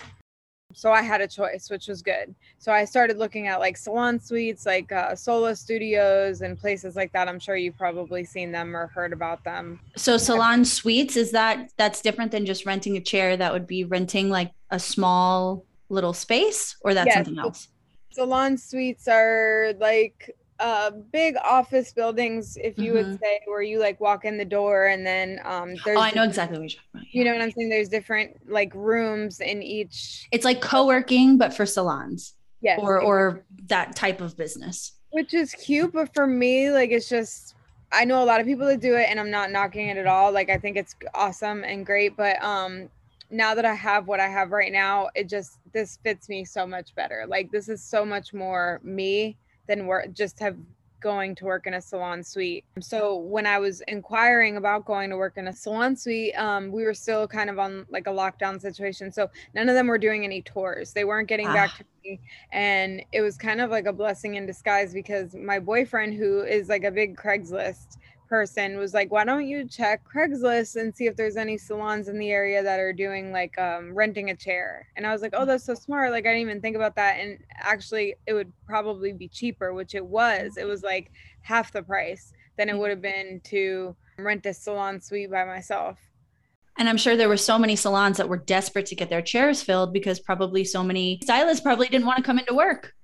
so 0.74 0.92
I 0.92 1.02
had 1.02 1.20
a 1.20 1.26
choice, 1.26 1.70
which 1.70 1.88
was 1.88 2.02
good. 2.02 2.34
So 2.58 2.72
I 2.72 2.84
started 2.84 3.18
looking 3.18 3.48
at 3.48 3.58
like 3.58 3.76
salon 3.76 4.20
suites, 4.20 4.66
like 4.66 4.92
uh, 4.92 5.14
Sola 5.14 5.56
studios, 5.56 6.42
and 6.42 6.58
places 6.58 6.94
like 6.94 7.12
that. 7.12 7.28
I'm 7.28 7.38
sure 7.38 7.56
you've 7.56 7.78
probably 7.78 8.24
seen 8.24 8.52
them 8.52 8.76
or 8.76 8.88
heard 8.88 9.12
about 9.12 9.42
them. 9.44 9.80
So 9.96 10.18
salon 10.18 10.64
suites 10.64 11.16
is 11.16 11.32
that 11.32 11.72
that's 11.76 12.02
different 12.02 12.32
than 12.32 12.44
just 12.44 12.66
renting 12.66 12.96
a 12.96 13.00
chair? 13.00 13.36
That 13.36 13.52
would 13.52 13.66
be 13.66 13.84
renting 13.84 14.28
like 14.28 14.52
a 14.70 14.78
small 14.78 15.64
little 15.88 16.12
space, 16.12 16.76
or 16.82 16.94
that's 16.94 17.06
yes. 17.06 17.14
something 17.16 17.38
else. 17.38 17.68
Salon 18.10 18.58
suites 18.58 19.08
are 19.08 19.72
like 19.78 20.36
uh 20.60 20.90
big 21.12 21.36
office 21.44 21.92
buildings 21.92 22.56
if 22.56 22.78
you 22.78 22.92
mm-hmm. 22.94 23.10
would 23.10 23.20
say 23.20 23.40
where 23.46 23.62
you 23.62 23.78
like 23.78 24.00
walk 24.00 24.24
in 24.24 24.36
the 24.36 24.44
door 24.44 24.86
and 24.86 25.06
then 25.06 25.38
um 25.44 25.74
there's 25.84 25.96
oh 25.96 26.00
i 26.00 26.10
know 26.12 26.24
exactly 26.24 26.58
what 26.58 26.72
you're 26.72 26.80
talking 26.80 26.90
about 26.94 27.04
yeah. 27.04 27.18
you 27.18 27.24
know 27.24 27.32
what 27.32 27.42
i'm 27.42 27.50
saying 27.52 27.68
there's 27.68 27.88
different 27.88 28.36
like 28.50 28.72
rooms 28.74 29.40
in 29.40 29.62
each 29.62 30.26
it's 30.32 30.44
like 30.44 30.60
co-working 30.60 31.38
but 31.38 31.54
for 31.54 31.64
salons 31.64 32.34
yeah 32.60 32.76
or 32.78 33.00
or 33.00 33.44
that 33.66 33.94
type 33.94 34.20
of 34.20 34.36
business 34.36 34.92
which 35.10 35.32
is 35.32 35.52
cute 35.54 35.92
but 35.92 36.12
for 36.12 36.26
me 36.26 36.70
like 36.70 36.90
it's 36.90 37.08
just 37.08 37.54
i 37.92 38.04
know 38.04 38.22
a 38.22 38.26
lot 38.26 38.40
of 38.40 38.46
people 38.46 38.66
that 38.66 38.80
do 38.80 38.96
it 38.96 39.06
and 39.08 39.20
i'm 39.20 39.30
not 39.30 39.52
knocking 39.52 39.88
it 39.88 39.96
at 39.96 40.06
all 40.06 40.32
like 40.32 40.50
i 40.50 40.58
think 40.58 40.76
it's 40.76 40.96
awesome 41.14 41.62
and 41.62 41.86
great 41.86 42.16
but 42.16 42.42
um 42.42 42.88
now 43.30 43.54
that 43.54 43.64
i 43.64 43.74
have 43.74 44.08
what 44.08 44.18
i 44.18 44.26
have 44.26 44.50
right 44.50 44.72
now 44.72 45.08
it 45.14 45.28
just 45.28 45.58
this 45.72 45.98
fits 46.02 46.28
me 46.28 46.44
so 46.44 46.66
much 46.66 46.94
better 46.96 47.24
like 47.28 47.50
this 47.52 47.68
is 47.68 47.82
so 47.82 48.04
much 48.04 48.34
more 48.34 48.80
me 48.82 49.36
than 49.68 49.86
work 49.86 50.12
just 50.12 50.40
have 50.40 50.56
going 51.00 51.34
to 51.36 51.44
work 51.44 51.66
in 51.66 51.74
a 51.74 51.80
salon 51.80 52.22
suite. 52.22 52.64
So 52.80 53.16
when 53.16 53.46
I 53.46 53.58
was 53.58 53.82
inquiring 53.82 54.56
about 54.56 54.84
going 54.84 55.10
to 55.10 55.16
work 55.16 55.36
in 55.36 55.48
a 55.48 55.52
salon 55.52 55.96
suite, 55.96 56.34
um, 56.36 56.72
we 56.72 56.84
were 56.84 56.94
still 56.94 57.26
kind 57.28 57.50
of 57.50 57.58
on 57.58 57.86
like 57.90 58.06
a 58.06 58.10
lockdown 58.10 58.60
situation. 58.60 59.12
So 59.12 59.30
none 59.54 59.68
of 59.68 59.74
them 59.74 59.86
were 59.86 59.98
doing 59.98 60.24
any 60.24 60.42
tours. 60.42 60.92
They 60.92 61.04
weren't 61.04 61.28
getting 61.28 61.48
ah. 61.48 61.52
back 61.52 61.78
to 61.78 61.84
me. 62.04 62.20
And 62.52 63.02
it 63.12 63.20
was 63.20 63.36
kind 63.36 63.60
of 63.60 63.70
like 63.70 63.86
a 63.86 63.92
blessing 63.92 64.34
in 64.34 64.46
disguise 64.46 64.92
because 64.92 65.34
my 65.34 65.58
boyfriend, 65.58 66.14
who 66.14 66.42
is 66.42 66.68
like 66.68 66.84
a 66.84 66.90
big 66.90 67.16
Craigslist 67.16 67.98
person 68.28 68.76
was 68.78 68.94
like, 68.94 69.10
why 69.10 69.24
don't 69.24 69.46
you 69.46 69.66
check 69.66 70.02
Craigslist 70.04 70.76
and 70.76 70.94
see 70.94 71.06
if 71.06 71.16
there's 71.16 71.36
any 71.36 71.56
salons 71.56 72.08
in 72.08 72.18
the 72.18 72.30
area 72.30 72.62
that 72.62 72.80
are 72.80 72.92
doing 72.92 73.32
like 73.32 73.58
um, 73.58 73.94
renting 73.94 74.30
a 74.30 74.36
chair? 74.36 74.86
And 74.96 75.06
I 75.06 75.12
was 75.12 75.22
like, 75.22 75.34
oh, 75.34 75.44
that's 75.44 75.64
so 75.64 75.74
smart. 75.74 76.12
Like, 76.12 76.26
I 76.26 76.30
didn't 76.30 76.48
even 76.48 76.60
think 76.60 76.76
about 76.76 76.96
that. 76.96 77.18
And 77.20 77.38
actually, 77.56 78.14
it 78.26 78.34
would 78.34 78.52
probably 78.66 79.12
be 79.12 79.28
cheaper, 79.28 79.72
which 79.72 79.94
it 79.94 80.04
was. 80.04 80.56
It 80.56 80.66
was 80.66 80.82
like 80.82 81.10
half 81.42 81.72
the 81.72 81.82
price 81.82 82.32
than 82.56 82.68
it 82.68 82.76
would 82.76 82.90
have 82.90 83.02
been 83.02 83.40
to 83.44 83.96
rent 84.18 84.46
a 84.46 84.52
salon 84.52 85.00
suite 85.00 85.30
by 85.30 85.44
myself. 85.44 85.98
And 86.78 86.88
I'm 86.88 86.96
sure 86.96 87.16
there 87.16 87.28
were 87.28 87.36
so 87.36 87.58
many 87.58 87.74
salons 87.74 88.18
that 88.18 88.28
were 88.28 88.36
desperate 88.36 88.86
to 88.86 88.94
get 88.94 89.10
their 89.10 89.22
chairs 89.22 89.62
filled 89.62 89.92
because 89.92 90.20
probably 90.20 90.64
so 90.64 90.84
many 90.84 91.18
stylists 91.24 91.60
probably 91.60 91.88
didn't 91.88 92.06
want 92.06 92.18
to 92.18 92.22
come 92.22 92.38
into 92.38 92.54
work. 92.54 92.94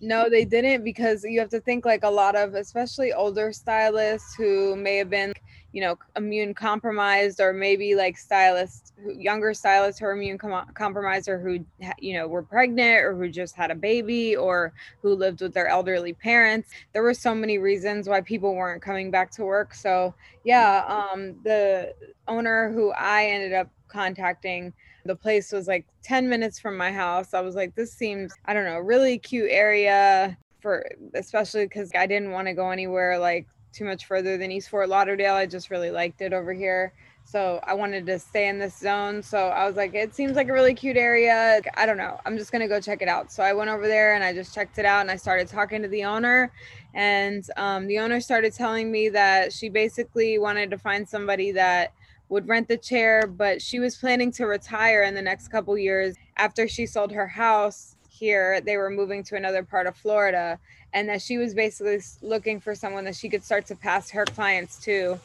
No, 0.00 0.28
they 0.28 0.44
didn't 0.44 0.84
because 0.84 1.24
you 1.24 1.40
have 1.40 1.48
to 1.50 1.60
think 1.60 1.86
like 1.86 2.02
a 2.02 2.10
lot 2.10 2.36
of, 2.36 2.54
especially 2.54 3.12
older 3.12 3.52
stylists 3.52 4.34
who 4.34 4.76
may 4.76 4.96
have 4.98 5.08
been, 5.08 5.32
you 5.72 5.80
know, 5.80 5.96
immune 6.14 6.52
compromised 6.52 7.40
or 7.40 7.54
maybe 7.54 7.94
like 7.94 8.18
stylists, 8.18 8.92
younger 9.16 9.54
stylists 9.54 9.98
who 10.00 10.06
are 10.06 10.12
immune 10.12 10.36
com- 10.36 10.66
compromised 10.74 11.28
or 11.28 11.38
who, 11.38 11.64
you 11.98 12.14
know, 12.14 12.28
were 12.28 12.42
pregnant 12.42 13.02
or 13.02 13.16
who 13.16 13.30
just 13.30 13.56
had 13.56 13.70
a 13.70 13.74
baby 13.74 14.36
or 14.36 14.74
who 15.00 15.14
lived 15.14 15.40
with 15.40 15.54
their 15.54 15.68
elderly 15.68 16.12
parents. 16.12 16.68
There 16.92 17.02
were 17.02 17.14
so 17.14 17.34
many 17.34 17.56
reasons 17.58 18.06
why 18.08 18.20
people 18.20 18.54
weren't 18.54 18.82
coming 18.82 19.10
back 19.10 19.30
to 19.32 19.44
work. 19.44 19.72
So, 19.74 20.14
yeah, 20.44 20.84
um, 20.86 21.36
the 21.44 21.94
owner 22.28 22.70
who 22.72 22.90
I 22.92 23.26
ended 23.26 23.54
up 23.54 23.70
contacting 23.88 24.74
the 25.04 25.16
place 25.16 25.52
was 25.52 25.66
like 25.68 25.86
10 26.02 26.28
minutes 26.28 26.58
from 26.58 26.76
my 26.76 26.90
house. 26.90 27.34
I 27.34 27.40
was 27.40 27.54
like, 27.54 27.74
this 27.74 27.92
seems, 27.92 28.32
I 28.46 28.54
don't 28.54 28.64
know, 28.64 28.78
really 28.78 29.18
cute 29.18 29.50
area 29.50 30.36
for, 30.60 30.86
especially 31.14 31.66
because 31.66 31.90
I 31.94 32.06
didn't 32.06 32.30
want 32.30 32.48
to 32.48 32.54
go 32.54 32.70
anywhere 32.70 33.18
like 33.18 33.46
too 33.72 33.84
much 33.84 34.06
further 34.06 34.38
than 34.38 34.50
East 34.50 34.70
Fort 34.70 34.88
Lauderdale. 34.88 35.34
I 35.34 35.46
just 35.46 35.70
really 35.70 35.90
liked 35.90 36.22
it 36.22 36.32
over 36.32 36.52
here. 36.52 36.92
So 37.26 37.58
I 37.64 37.74
wanted 37.74 38.06
to 38.06 38.18
stay 38.18 38.48
in 38.48 38.58
this 38.58 38.78
zone. 38.78 39.22
So 39.22 39.48
I 39.48 39.66
was 39.66 39.76
like, 39.76 39.94
it 39.94 40.14
seems 40.14 40.36
like 40.36 40.48
a 40.48 40.52
really 40.52 40.74
cute 40.74 40.96
area. 40.96 41.60
I 41.74 41.86
don't 41.86 41.96
know. 41.96 42.20
I'm 42.24 42.36
just 42.36 42.52
going 42.52 42.60
to 42.60 42.68
go 42.68 42.80
check 42.80 43.02
it 43.02 43.08
out. 43.08 43.32
So 43.32 43.42
I 43.42 43.52
went 43.52 43.70
over 43.70 43.88
there 43.88 44.14
and 44.14 44.22
I 44.22 44.32
just 44.32 44.54
checked 44.54 44.78
it 44.78 44.84
out 44.84 45.00
and 45.00 45.10
I 45.10 45.16
started 45.16 45.48
talking 45.48 45.82
to 45.82 45.88
the 45.88 46.04
owner. 46.04 46.52
And 46.92 47.44
um, 47.56 47.86
the 47.86 47.98
owner 47.98 48.20
started 48.20 48.52
telling 48.52 48.92
me 48.92 49.08
that 49.10 49.52
she 49.52 49.68
basically 49.68 50.38
wanted 50.38 50.70
to 50.70 50.78
find 50.78 51.08
somebody 51.08 51.50
that 51.52 51.92
would 52.28 52.48
rent 52.48 52.68
the 52.68 52.76
chair, 52.76 53.26
but 53.26 53.60
she 53.60 53.78
was 53.78 53.96
planning 53.96 54.32
to 54.32 54.46
retire 54.46 55.02
in 55.02 55.14
the 55.14 55.22
next 55.22 55.48
couple 55.48 55.76
years 55.76 56.14
after 56.36 56.66
she 56.66 56.86
sold 56.86 57.12
her 57.12 57.26
house 57.26 57.96
here. 58.08 58.60
They 58.60 58.76
were 58.76 58.90
moving 58.90 59.22
to 59.24 59.36
another 59.36 59.62
part 59.62 59.86
of 59.86 59.96
Florida, 59.96 60.58
and 60.92 61.08
that 61.08 61.22
she 61.22 61.38
was 61.38 61.54
basically 61.54 62.00
looking 62.22 62.60
for 62.60 62.74
someone 62.74 63.04
that 63.04 63.16
she 63.16 63.28
could 63.28 63.44
start 63.44 63.66
to 63.66 63.76
pass 63.76 64.10
her 64.10 64.24
clients 64.24 64.78
to. 64.84 65.18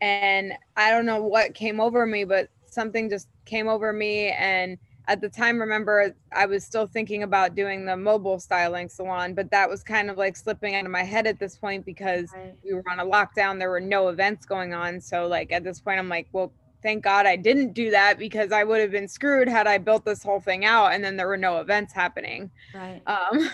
And 0.00 0.52
I 0.76 0.90
don't 0.90 1.06
know 1.06 1.22
what 1.22 1.54
came 1.54 1.80
over 1.80 2.06
me, 2.06 2.24
but 2.24 2.50
something 2.66 3.08
just 3.08 3.28
came 3.44 3.68
over 3.68 3.92
me 3.92 4.28
and 4.28 4.78
at 5.06 5.20
the 5.20 5.28
time 5.28 5.60
remember 5.60 6.14
i 6.32 6.46
was 6.46 6.64
still 6.64 6.86
thinking 6.86 7.22
about 7.22 7.54
doing 7.54 7.84
the 7.84 7.96
mobile 7.96 8.38
styling 8.38 8.88
salon 8.88 9.34
but 9.34 9.50
that 9.50 9.68
was 9.68 9.82
kind 9.82 10.10
of 10.10 10.16
like 10.16 10.36
slipping 10.36 10.74
out 10.74 10.84
of 10.84 10.90
my 10.90 11.02
head 11.02 11.26
at 11.26 11.38
this 11.38 11.56
point 11.56 11.84
because 11.84 12.30
we 12.64 12.72
were 12.72 12.84
on 12.90 13.00
a 13.00 13.04
lockdown 13.04 13.58
there 13.58 13.70
were 13.70 13.80
no 13.80 14.08
events 14.08 14.46
going 14.46 14.72
on. 14.72 15.00
So 15.00 15.26
like 15.26 15.52
at 15.52 15.64
this 15.64 15.80
point 15.80 15.98
i'm 15.98 16.08
like 16.08 16.28
well 16.32 16.52
thank 16.82 17.02
god 17.02 17.26
i 17.26 17.36
didn't 17.36 17.72
do 17.72 17.90
that 17.90 18.18
because 18.18 18.52
i 18.52 18.64
would 18.64 18.80
have 18.80 18.90
been 18.90 19.08
screwed 19.08 19.48
had 19.48 19.66
i 19.66 19.78
built 19.78 20.04
this 20.04 20.22
whole 20.22 20.40
thing 20.40 20.64
out 20.64 20.92
and 20.92 21.02
then 21.02 21.16
there 21.16 21.28
were 21.28 21.36
no 21.36 21.58
events 21.58 21.92
happening. 21.92 22.50
Right. 22.74 23.02
Um 23.06 23.50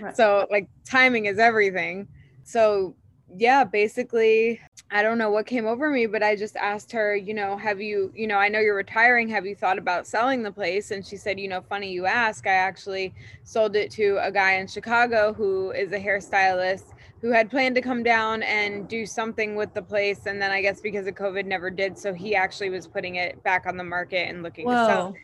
right. 0.00 0.16
so 0.16 0.46
like 0.50 0.68
timing 0.84 1.26
is 1.26 1.38
everything. 1.38 2.08
So 2.42 2.96
yeah, 3.36 3.64
basically, 3.64 4.60
I 4.90 5.02
don't 5.02 5.18
know 5.18 5.30
what 5.30 5.46
came 5.46 5.66
over 5.66 5.90
me, 5.90 6.06
but 6.06 6.22
I 6.22 6.34
just 6.34 6.56
asked 6.56 6.90
her, 6.92 7.14
you 7.14 7.34
know, 7.34 7.56
have 7.56 7.80
you, 7.80 8.12
you 8.14 8.26
know, 8.26 8.36
I 8.36 8.48
know 8.48 8.58
you're 8.58 8.74
retiring. 8.74 9.28
Have 9.28 9.46
you 9.46 9.54
thought 9.54 9.78
about 9.78 10.06
selling 10.06 10.42
the 10.42 10.50
place? 10.50 10.90
And 10.90 11.06
she 11.06 11.16
said, 11.16 11.38
you 11.38 11.48
know, 11.48 11.60
funny 11.60 11.92
you 11.92 12.06
ask. 12.06 12.46
I 12.46 12.54
actually 12.54 13.14
sold 13.44 13.76
it 13.76 13.90
to 13.92 14.18
a 14.20 14.32
guy 14.32 14.54
in 14.54 14.66
Chicago 14.66 15.32
who 15.32 15.70
is 15.70 15.92
a 15.92 15.98
hairstylist 15.98 16.94
who 17.20 17.30
had 17.30 17.50
planned 17.50 17.74
to 17.74 17.82
come 17.82 18.02
down 18.02 18.42
and 18.42 18.88
do 18.88 19.04
something 19.04 19.54
with 19.54 19.74
the 19.74 19.82
place. 19.82 20.26
And 20.26 20.40
then 20.40 20.50
I 20.50 20.62
guess 20.62 20.80
because 20.80 21.06
of 21.06 21.14
COVID 21.14 21.44
never 21.44 21.70
did. 21.70 21.98
So 21.98 22.14
he 22.14 22.34
actually 22.34 22.70
was 22.70 22.86
putting 22.86 23.16
it 23.16 23.42
back 23.42 23.66
on 23.66 23.76
the 23.76 23.84
market 23.84 24.28
and 24.28 24.42
looking 24.42 24.66
Whoa. 24.66 24.72
to 24.72 24.86
sell 24.86 25.08
it. 25.08 25.14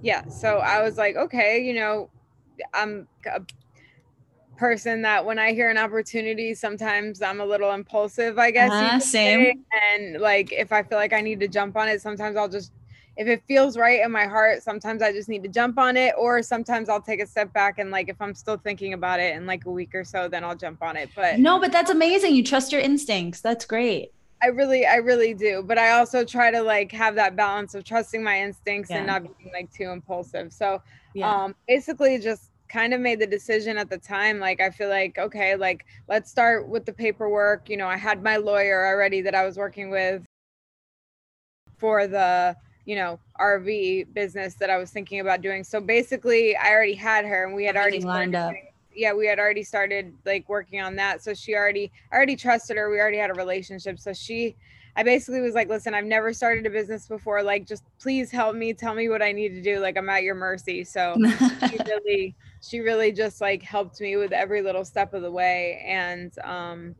Yeah. 0.00 0.28
So 0.28 0.58
I 0.58 0.82
was 0.82 0.96
like, 0.96 1.16
okay, 1.16 1.60
you 1.60 1.74
know, 1.74 2.08
I'm 2.72 3.08
a 3.26 3.40
person 4.56 5.02
that 5.02 5.24
when 5.24 5.38
I 5.38 5.52
hear 5.52 5.70
an 5.70 5.78
opportunity, 5.78 6.54
sometimes 6.54 7.22
I'm 7.22 7.40
a 7.40 7.44
little 7.44 7.72
impulsive, 7.72 8.38
I 8.38 8.50
guess. 8.50 8.70
Uh-huh, 8.70 9.00
same. 9.00 9.64
And 9.92 10.20
like 10.20 10.52
if 10.52 10.72
I 10.72 10.82
feel 10.82 10.98
like 10.98 11.12
I 11.12 11.20
need 11.20 11.40
to 11.40 11.48
jump 11.48 11.76
on 11.76 11.88
it, 11.88 12.00
sometimes 12.00 12.36
I'll 12.36 12.48
just 12.48 12.72
if 13.16 13.28
it 13.28 13.42
feels 13.46 13.76
right 13.76 14.00
in 14.04 14.10
my 14.10 14.26
heart, 14.26 14.62
sometimes 14.62 15.00
I 15.00 15.12
just 15.12 15.28
need 15.28 15.44
to 15.44 15.48
jump 15.48 15.78
on 15.78 15.96
it, 15.96 16.14
or 16.18 16.42
sometimes 16.42 16.88
I'll 16.88 17.00
take 17.00 17.20
a 17.20 17.26
step 17.26 17.52
back 17.52 17.78
and 17.78 17.90
like 17.90 18.08
if 18.08 18.20
I'm 18.20 18.34
still 18.34 18.56
thinking 18.56 18.92
about 18.92 19.20
it 19.20 19.36
in 19.36 19.46
like 19.46 19.66
a 19.66 19.70
week 19.70 19.94
or 19.94 20.04
so, 20.04 20.28
then 20.28 20.42
I'll 20.42 20.56
jump 20.56 20.82
on 20.82 20.96
it. 20.96 21.10
But 21.14 21.38
no, 21.38 21.60
but 21.60 21.70
that's 21.70 21.90
amazing. 21.90 22.34
You 22.34 22.42
trust 22.42 22.72
your 22.72 22.80
instincts. 22.80 23.40
That's 23.40 23.64
great. 23.64 24.12
I 24.42 24.48
really, 24.48 24.84
I 24.84 24.96
really 24.96 25.32
do. 25.32 25.62
But 25.64 25.78
I 25.78 25.92
also 25.92 26.24
try 26.24 26.50
to 26.50 26.60
like 26.60 26.92
have 26.92 27.14
that 27.14 27.34
balance 27.36 27.74
of 27.74 27.84
trusting 27.84 28.22
my 28.22 28.40
instincts 28.40 28.90
yeah. 28.90 28.98
and 28.98 29.06
not 29.06 29.22
being 29.22 29.50
like 29.52 29.72
too 29.72 29.90
impulsive. 29.90 30.52
So 30.52 30.82
yeah. 31.14 31.44
um 31.44 31.54
basically 31.68 32.18
just 32.18 32.50
kind 32.68 32.94
of 32.94 33.00
made 33.00 33.20
the 33.20 33.26
decision 33.26 33.76
at 33.76 33.90
the 33.90 33.98
time 33.98 34.38
like 34.38 34.60
i 34.60 34.70
feel 34.70 34.88
like 34.88 35.18
okay 35.18 35.54
like 35.54 35.84
let's 36.08 36.30
start 36.30 36.68
with 36.68 36.84
the 36.84 36.92
paperwork 36.92 37.68
you 37.68 37.76
know 37.76 37.86
i 37.86 37.96
had 37.96 38.22
my 38.22 38.36
lawyer 38.36 38.86
already 38.86 39.20
that 39.20 39.34
i 39.34 39.44
was 39.44 39.56
working 39.56 39.90
with 39.90 40.24
for 41.76 42.06
the 42.06 42.56
you 42.84 42.96
know 42.96 43.18
rv 43.40 44.12
business 44.14 44.54
that 44.54 44.70
i 44.70 44.78
was 44.78 44.90
thinking 44.90 45.20
about 45.20 45.40
doing 45.40 45.62
so 45.62 45.80
basically 45.80 46.56
i 46.56 46.70
already 46.70 46.94
had 46.94 47.24
her 47.24 47.46
and 47.46 47.54
we 47.54 47.64
had 47.64 47.76
already 47.76 48.00
lined 48.00 48.34
up 48.34 48.52
yeah 48.94 49.12
we 49.12 49.26
had 49.26 49.38
already 49.38 49.62
started 49.62 50.12
like 50.24 50.48
working 50.48 50.80
on 50.80 50.96
that 50.96 51.22
so 51.22 51.34
she 51.34 51.54
already 51.54 51.90
I 52.12 52.16
already 52.16 52.36
trusted 52.36 52.76
her 52.76 52.90
we 52.90 52.98
already 53.00 53.18
had 53.18 53.30
a 53.30 53.34
relationship 53.34 53.98
so 53.98 54.12
she 54.12 54.56
I 54.96 55.02
basically 55.02 55.40
was 55.40 55.54
like, 55.54 55.68
listen, 55.68 55.92
I've 55.92 56.04
never 56.04 56.32
started 56.32 56.66
a 56.66 56.70
business 56.70 57.08
before. 57.08 57.42
Like, 57.42 57.66
just 57.66 57.82
please 57.98 58.30
help 58.30 58.54
me. 58.54 58.72
Tell 58.72 58.94
me 58.94 59.08
what 59.08 59.22
I 59.22 59.32
need 59.32 59.50
to 59.50 59.60
do. 59.60 59.80
Like, 59.80 59.96
I'm 59.96 60.08
at 60.08 60.22
your 60.22 60.36
mercy. 60.36 60.84
So 60.84 61.16
she 61.68 61.78
really, 61.86 62.36
she 62.68 62.80
really 62.80 63.12
just 63.12 63.40
like 63.40 63.62
helped 63.62 64.00
me 64.00 64.16
with 64.16 64.32
every 64.32 64.62
little 64.62 64.84
step 64.84 65.14
of 65.14 65.22
the 65.22 65.30
way. 65.30 65.84
And 65.86 66.36
um, 66.42 66.94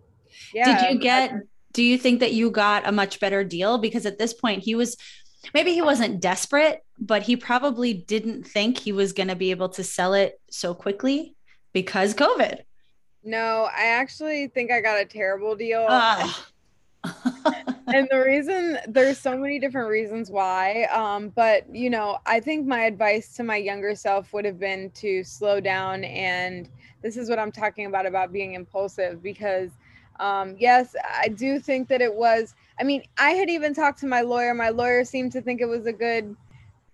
yeah. 0.52 0.80
Did 0.80 0.92
you 0.94 1.00
get, 1.00 1.35
do 1.73 1.83
you 1.83 1.99
think 1.99 2.21
that 2.21 2.33
you 2.33 2.50
got 2.50 2.87
a 2.87 2.92
much 2.92 3.21
better 3.21 3.44
deal? 3.44 3.78
Because 3.78 4.06
at 4.06 4.18
this 4.18 4.35
point, 4.35 4.62
he 4.62 4.75
was, 4.75 4.97
maybe 5.52 5.73
he 5.73 5.83
wasn't 5.83 6.21
desperate, 6.21 6.85
but 6.99 7.23
he 7.23 7.37
probably 7.37 7.94
didn't 7.94 8.44
think 8.47 8.78
he 8.78 8.92
was 8.92 9.12
going 9.12 9.28
to 9.28 9.37
be 9.37 9.50
able 9.50 9.71
to 9.71 9.85
sell 9.85 10.14
it 10.14 10.40
so 10.50 10.75
quickly 10.75 11.35
because 11.73 12.14
COVID. 12.14 12.61
No, 13.25 13.68
I 13.75 13.87
actually 13.87 14.49
think 14.49 14.71
I 14.71 14.80
got 14.80 15.00
a 15.00 15.04
terrible 15.06 15.56
deal. 15.56 15.87
Uh 15.88 16.30
and 17.88 18.08
the 18.10 18.18
reason 18.18 18.78
there's 18.88 19.18
so 19.18 19.36
many 19.36 19.58
different 19.58 19.88
reasons 19.88 20.30
why 20.30 20.84
um 20.84 21.28
but 21.30 21.62
you 21.74 21.90
know 21.90 22.18
i 22.26 22.40
think 22.40 22.66
my 22.66 22.84
advice 22.84 23.34
to 23.34 23.42
my 23.42 23.56
younger 23.56 23.94
self 23.94 24.32
would 24.32 24.44
have 24.44 24.58
been 24.58 24.90
to 24.90 25.22
slow 25.24 25.60
down 25.60 26.04
and 26.04 26.68
this 27.02 27.16
is 27.16 27.28
what 27.28 27.38
i'm 27.38 27.52
talking 27.52 27.86
about 27.86 28.06
about 28.06 28.32
being 28.32 28.54
impulsive 28.54 29.22
because 29.22 29.70
um 30.20 30.56
yes 30.58 30.94
i 31.16 31.28
do 31.28 31.58
think 31.58 31.88
that 31.88 32.00
it 32.00 32.14
was 32.14 32.54
i 32.80 32.84
mean 32.84 33.02
i 33.18 33.30
had 33.30 33.50
even 33.50 33.74
talked 33.74 33.98
to 33.98 34.06
my 34.06 34.20
lawyer. 34.22 34.54
My 34.54 34.70
lawyer 34.70 35.04
seemed 35.04 35.32
to 35.32 35.42
think 35.42 35.60
it 35.60 35.66
was 35.66 35.86
a 35.86 35.92
good 35.92 36.34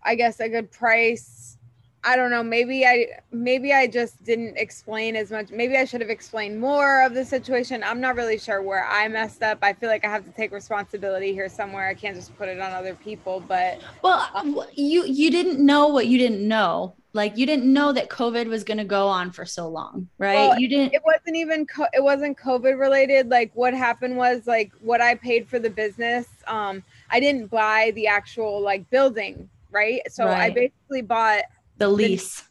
i 0.03 0.15
guess 0.15 0.41
a 0.41 0.49
good 0.49 0.71
price 0.71 1.57
I 2.03 2.17
don't 2.17 2.31
know. 2.31 2.43
Maybe 2.43 2.87
I 2.87 3.09
maybe 3.31 3.75
I 3.75 3.87
just 3.87 4.23
didn't 4.25 4.57
explain 4.57 5.17
as 5.17 5.31
much. 5.31 5.51
Maybe 5.51 5.77
I 5.77 5.85
should 5.85 6.01
have 6.01 6.09
explained 6.09 6.59
more 6.59 7.05
of 7.05 7.13
the 7.13 7.25
situation. 7.25 7.83
I'm 7.83 8.01
not 8.01 8.17
really 8.17 8.39
sure 8.39 8.63
where 8.63 8.87
I 8.87 9.07
messed 9.09 9.43
up. 9.43 9.59
I 9.61 9.75
feel 9.75 9.91
like 9.91 10.05
I 10.05 10.09
have 10.09 10.25
to 10.25 10.31
take 10.31 10.51
responsibility 10.51 11.35
here 11.35 11.49
somewhere. 11.49 11.87
I 11.87 11.95
can't 11.95 12.17
just 12.17 12.37
put 12.39 12.49
it 12.49 12.59
on 12.59 12.73
other 12.73 12.95
people. 12.95 13.45
But 13.47 13.83
well, 14.03 14.27
um, 14.35 14.63
you 14.75 15.05
you 15.05 15.31
didn't 15.31 15.65
know 15.65 15.89
what 15.89 16.07
you 16.07 16.17
didn't 16.17 16.47
know. 16.47 16.95
Like 17.13 17.37
you 17.37 17.45
didn't 17.45 17.71
know 17.71 17.93
that 17.93 18.09
COVID 18.09 18.47
was 18.47 18.65
going 18.65 18.79
to 18.79 18.85
go 18.85 19.09
on 19.09 19.31
for 19.31 19.45
so 19.45 19.69
long, 19.69 20.09
right? 20.17 20.37
Well, 20.37 20.59
you 20.59 20.69
didn't. 20.69 20.95
It 20.95 21.03
wasn't 21.05 21.37
even. 21.37 21.67
Co- 21.67 21.89
it 21.93 22.03
wasn't 22.03 22.39
COVID 22.39 22.79
related. 22.79 23.29
Like 23.29 23.51
what 23.55 23.75
happened 23.75 24.17
was 24.17 24.47
like 24.47 24.73
what 24.81 25.03
I 25.03 25.17
paid 25.17 25.47
for 25.49 25.59
the 25.59 25.71
business. 25.71 26.29
Um, 26.47 26.83
I 27.11 27.21
didn't 27.21 27.49
buy 27.49 27.93
the 27.95 28.07
actual 28.07 28.63
like 28.63 28.89
building, 28.89 29.51
right? 29.71 30.01
So 30.09 30.25
right. 30.25 30.51
I 30.51 30.51
basically 30.51 31.03
bought 31.03 31.43
the 31.81 31.89
lease. 31.89 32.45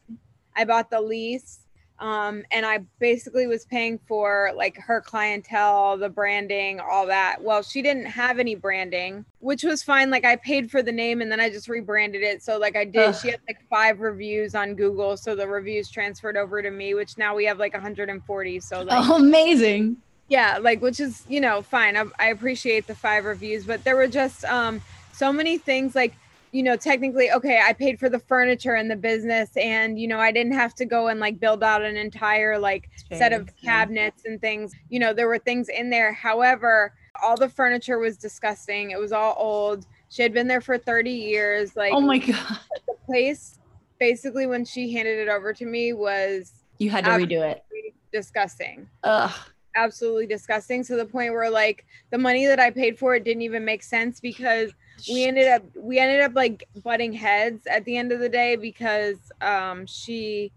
I 0.55 0.65
bought 0.65 0.89
the 0.89 0.99
lease. 0.99 1.59
Um, 1.99 2.43
and 2.51 2.65
I 2.65 2.79
basically 2.99 3.45
was 3.45 3.65
paying 3.65 3.99
for 4.07 4.51
like 4.55 4.77
her 4.77 5.01
clientele, 5.01 5.97
the 5.97 6.07
branding, 6.07 6.79
all 6.79 7.07
that. 7.07 7.41
Well, 7.41 7.61
she 7.61 7.81
didn't 7.81 8.05
have 8.05 8.39
any 8.39 8.55
branding, 8.55 9.25
which 9.39 9.63
was 9.63 9.83
fine. 9.83 10.09
Like 10.09 10.23
I 10.23 10.37
paid 10.37 10.71
for 10.71 10.81
the 10.81 10.93
name 10.93 11.21
and 11.21 11.29
then 11.29 11.41
I 11.41 11.49
just 11.49 11.67
rebranded 11.67 12.21
it. 12.21 12.41
So 12.41 12.57
like 12.57 12.77
I 12.77 12.85
did, 12.85 13.09
Ugh. 13.09 13.15
she 13.21 13.31
had 13.31 13.41
like 13.49 13.57
five 13.69 13.99
reviews 13.99 14.55
on 14.55 14.75
Google. 14.75 15.17
So 15.17 15.35
the 15.35 15.47
reviews 15.47 15.89
transferred 15.89 16.37
over 16.37 16.61
to 16.61 16.71
me, 16.71 16.93
which 16.93 17.17
now 17.17 17.35
we 17.35 17.43
have 17.45 17.59
like 17.59 17.73
140. 17.73 18.59
So 18.61 18.81
like, 18.83 19.09
oh, 19.09 19.15
amazing. 19.17 19.97
Yeah, 20.29 20.57
like 20.61 20.81
which 20.81 21.01
is 21.01 21.23
you 21.27 21.41
know 21.41 21.61
fine. 21.63 21.97
I, 21.97 22.05
I 22.17 22.27
appreciate 22.27 22.87
the 22.87 22.95
five 22.95 23.25
reviews, 23.25 23.65
but 23.65 23.83
there 23.83 23.95
were 23.97 24.07
just 24.07 24.45
um 24.45 24.79
so 25.11 25.33
many 25.33 25.57
things 25.57 25.95
like 25.95 26.15
you 26.51 26.63
know 26.63 26.75
technically 26.75 27.31
okay 27.31 27.61
i 27.63 27.73
paid 27.73 27.99
for 27.99 28.09
the 28.09 28.19
furniture 28.19 28.75
in 28.75 28.87
the 28.87 28.95
business 28.95 29.49
and 29.55 29.99
you 29.99 30.07
know 30.07 30.19
i 30.19 30.31
didn't 30.31 30.53
have 30.53 30.73
to 30.73 30.85
go 30.85 31.07
and 31.07 31.19
like 31.19 31.39
build 31.39 31.63
out 31.63 31.81
an 31.83 31.95
entire 31.95 32.57
like 32.57 32.89
Space, 32.95 33.19
set 33.19 33.33
of 33.33 33.49
cabinets 33.57 34.23
and 34.25 34.41
things. 34.41 34.73
You 34.89 34.99
know 34.99 35.13
there 35.13 35.27
were 35.27 35.39
things 35.39 35.69
in 35.69 35.89
there. 35.89 36.13
However 36.13 36.93
all 37.21 37.35
the 37.35 37.49
furniture 37.49 37.99
was 37.99 38.17
disgusting. 38.17 38.91
It 38.91 38.99
was 38.99 39.11
all 39.11 39.35
old. 39.37 39.85
She 40.09 40.21
had 40.21 40.33
been 40.33 40.47
there 40.47 40.61
for 40.61 40.77
30 40.77 41.11
years 41.11 41.75
like 41.75 41.93
oh 41.93 42.01
my 42.01 42.17
god. 42.17 42.59
the 42.87 42.95
place 43.05 43.59
basically 43.99 44.47
when 44.47 44.65
she 44.65 44.91
handed 44.93 45.19
it 45.19 45.29
over 45.29 45.53
to 45.53 45.65
me 45.65 45.93
was 45.93 46.53
you 46.77 46.89
had 46.89 47.05
to 47.05 47.11
redo 47.11 47.41
it. 47.49 47.63
disgusting. 48.11 48.87
Ugh. 49.03 49.31
Absolutely 49.75 50.25
disgusting 50.25 50.83
to 50.85 50.95
the 50.95 51.05
point 51.05 51.31
where 51.33 51.49
like 51.49 51.85
the 52.09 52.17
money 52.17 52.45
that 52.47 52.59
i 52.59 52.71
paid 52.71 52.97
for 52.97 53.15
it 53.15 53.23
didn't 53.23 53.43
even 53.43 53.63
make 53.63 53.83
sense 53.83 54.19
because 54.19 54.71
we 55.07 55.25
ended 55.25 55.47
up 55.47 55.63
we 55.75 55.99
ended 55.99 56.21
up 56.21 56.33
like 56.35 56.67
butting 56.83 57.13
heads 57.13 57.65
at 57.67 57.85
the 57.85 57.97
end 57.97 58.11
of 58.11 58.19
the 58.19 58.29
day 58.29 58.55
because 58.55 59.17
um 59.41 59.85
she 59.85 60.51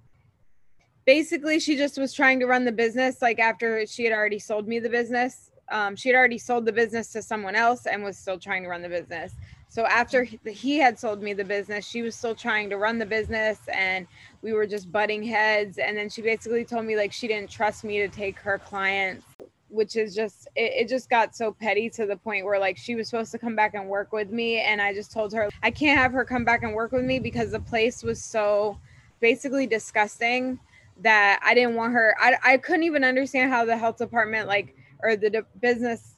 basically 1.04 1.58
she 1.60 1.76
just 1.76 1.98
was 1.98 2.12
trying 2.12 2.40
to 2.40 2.46
run 2.46 2.64
the 2.64 2.72
business 2.72 3.22
like 3.22 3.38
after 3.38 3.86
she 3.86 4.04
had 4.04 4.12
already 4.12 4.38
sold 4.38 4.68
me 4.68 4.78
the 4.78 4.88
business. 4.88 5.50
Um, 5.70 5.96
she 5.96 6.10
had 6.10 6.16
already 6.16 6.38
sold 6.38 6.66
the 6.66 6.72
business 6.72 7.12
to 7.12 7.22
someone 7.22 7.54
else 7.54 7.86
and 7.86 8.02
was 8.02 8.18
still 8.18 8.38
trying 8.38 8.62
to 8.64 8.68
run 8.68 8.82
the 8.82 8.88
business. 8.88 9.32
So 9.68 9.86
after 9.86 10.24
he 10.24 10.76
had 10.76 10.98
sold 10.98 11.22
me 11.22 11.32
the 11.32 11.44
business 11.44 11.86
she 11.86 12.02
was 12.02 12.14
still 12.14 12.34
trying 12.34 12.68
to 12.70 12.76
run 12.76 12.98
the 12.98 13.06
business 13.06 13.58
and 13.72 14.06
we 14.42 14.52
were 14.52 14.66
just 14.66 14.92
butting 14.92 15.22
heads. 15.22 15.78
And 15.78 15.96
then 15.96 16.10
she 16.10 16.22
basically 16.22 16.64
told 16.64 16.84
me 16.84 16.96
like 16.96 17.12
she 17.12 17.26
didn't 17.26 17.50
trust 17.50 17.84
me 17.84 17.98
to 17.98 18.08
take 18.08 18.38
her 18.40 18.58
clients 18.58 19.24
which 19.72 19.96
is 19.96 20.14
just 20.14 20.48
it, 20.54 20.72
it, 20.82 20.88
just 20.88 21.08
got 21.08 21.34
so 21.34 21.50
petty 21.50 21.88
to 21.88 22.04
the 22.04 22.16
point 22.16 22.44
where 22.44 22.58
like 22.58 22.76
she 22.76 22.94
was 22.94 23.08
supposed 23.08 23.32
to 23.32 23.38
come 23.38 23.56
back 23.56 23.74
and 23.74 23.88
work 23.88 24.12
with 24.12 24.30
me 24.30 24.60
and 24.60 24.80
i 24.82 24.92
just 24.92 25.10
told 25.10 25.32
her 25.32 25.48
i 25.62 25.70
can't 25.70 25.98
have 25.98 26.12
her 26.12 26.24
come 26.24 26.44
back 26.44 26.62
and 26.62 26.74
work 26.74 26.92
with 26.92 27.04
me 27.04 27.18
because 27.18 27.50
the 27.50 27.60
place 27.60 28.02
was 28.02 28.22
so 28.22 28.78
basically 29.20 29.66
disgusting 29.66 30.58
that 31.00 31.40
i 31.42 31.54
didn't 31.54 31.74
want 31.74 31.92
her 31.92 32.14
i, 32.20 32.36
I 32.44 32.56
couldn't 32.58 32.82
even 32.82 33.02
understand 33.02 33.50
how 33.50 33.64
the 33.64 33.76
health 33.76 33.96
department 33.96 34.46
like 34.46 34.76
or 35.02 35.16
the 35.16 35.30
de- 35.30 35.46
business 35.60 36.16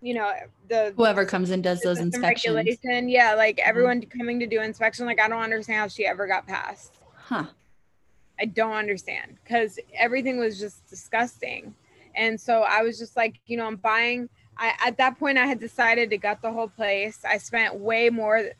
you 0.00 0.14
know 0.14 0.32
the 0.68 0.92
whoever 0.96 1.24
comes 1.24 1.50
and 1.50 1.62
does 1.62 1.80
those 1.80 1.98
inspections 1.98 2.54
regulation 2.54 3.08
yeah 3.08 3.34
like 3.34 3.58
mm-hmm. 3.58 3.68
everyone 3.68 4.00
mm-hmm. 4.00 4.18
coming 4.18 4.40
to 4.40 4.46
do 4.46 4.60
inspection 4.60 5.06
like 5.06 5.20
i 5.20 5.28
don't 5.28 5.42
understand 5.42 5.78
how 5.78 5.88
she 5.88 6.04
ever 6.04 6.26
got 6.26 6.46
passed 6.46 6.98
huh 7.14 7.46
i 8.40 8.44
don't 8.44 8.74
understand 8.74 9.36
because 9.42 9.78
everything 9.94 10.38
was 10.38 10.58
just 10.58 10.86
disgusting 10.88 11.74
and 12.18 12.38
so 12.38 12.62
I 12.62 12.82
was 12.82 12.98
just 12.98 13.16
like, 13.16 13.40
you 13.46 13.56
know, 13.56 13.66
I'm 13.66 13.76
buying. 13.76 14.28
I 14.58 14.74
at 14.84 14.98
that 14.98 15.18
point 15.18 15.38
I 15.38 15.46
had 15.46 15.60
decided 15.60 16.10
to 16.10 16.18
gut 16.18 16.42
the 16.42 16.52
whole 16.52 16.68
place. 16.68 17.20
I 17.24 17.38
spent 17.38 17.76
way 17.76 18.10
more. 18.10 18.50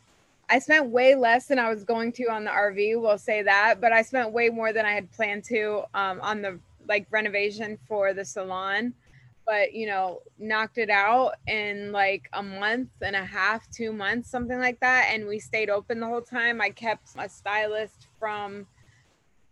I 0.49 0.61
spent 0.61 0.87
way 0.87 1.15
less 1.15 1.47
than 1.47 1.59
I 1.59 1.69
was 1.69 1.85
going 1.85 2.13
to 2.13 2.31
on 2.31 2.45
the 2.45 2.51
RV. 2.51 3.01
We'll 3.03 3.19
say 3.19 3.43
that, 3.43 3.81
but 3.81 3.93
I 3.93 4.03
spent 4.03 4.33
way 4.33 4.49
more 4.49 4.73
than 4.73 4.87
I 4.87 4.93
had 4.93 5.11
planned 5.13 5.45
to 5.45 5.83
um, 5.93 6.21
on 6.23 6.41
the 6.41 6.59
like 6.87 7.07
renovation 7.11 7.79
for 7.87 8.15
the 8.15 8.25
salon. 8.25 8.95
But 9.45 9.73
you 9.73 9.87
know, 9.87 10.21
knocked 10.39 10.79
it 10.79 10.91
out 10.91 11.35
in 11.49 11.91
like 11.91 12.29
a 12.33 12.43
month 12.43 12.91
and 13.03 13.17
a 13.17 13.25
half, 13.25 13.69
two 13.71 13.93
months, 13.93 14.31
something 14.31 14.59
like 14.59 14.79
that, 14.81 15.11
and 15.13 15.27
we 15.27 15.41
stayed 15.41 15.69
open 15.69 16.01
the 16.01 16.07
whole 16.07 16.23
time. 16.23 16.61
I 16.61 16.71
kept 16.71 17.09
a 17.17 17.29
stylist 17.29 18.07
from 18.21 18.67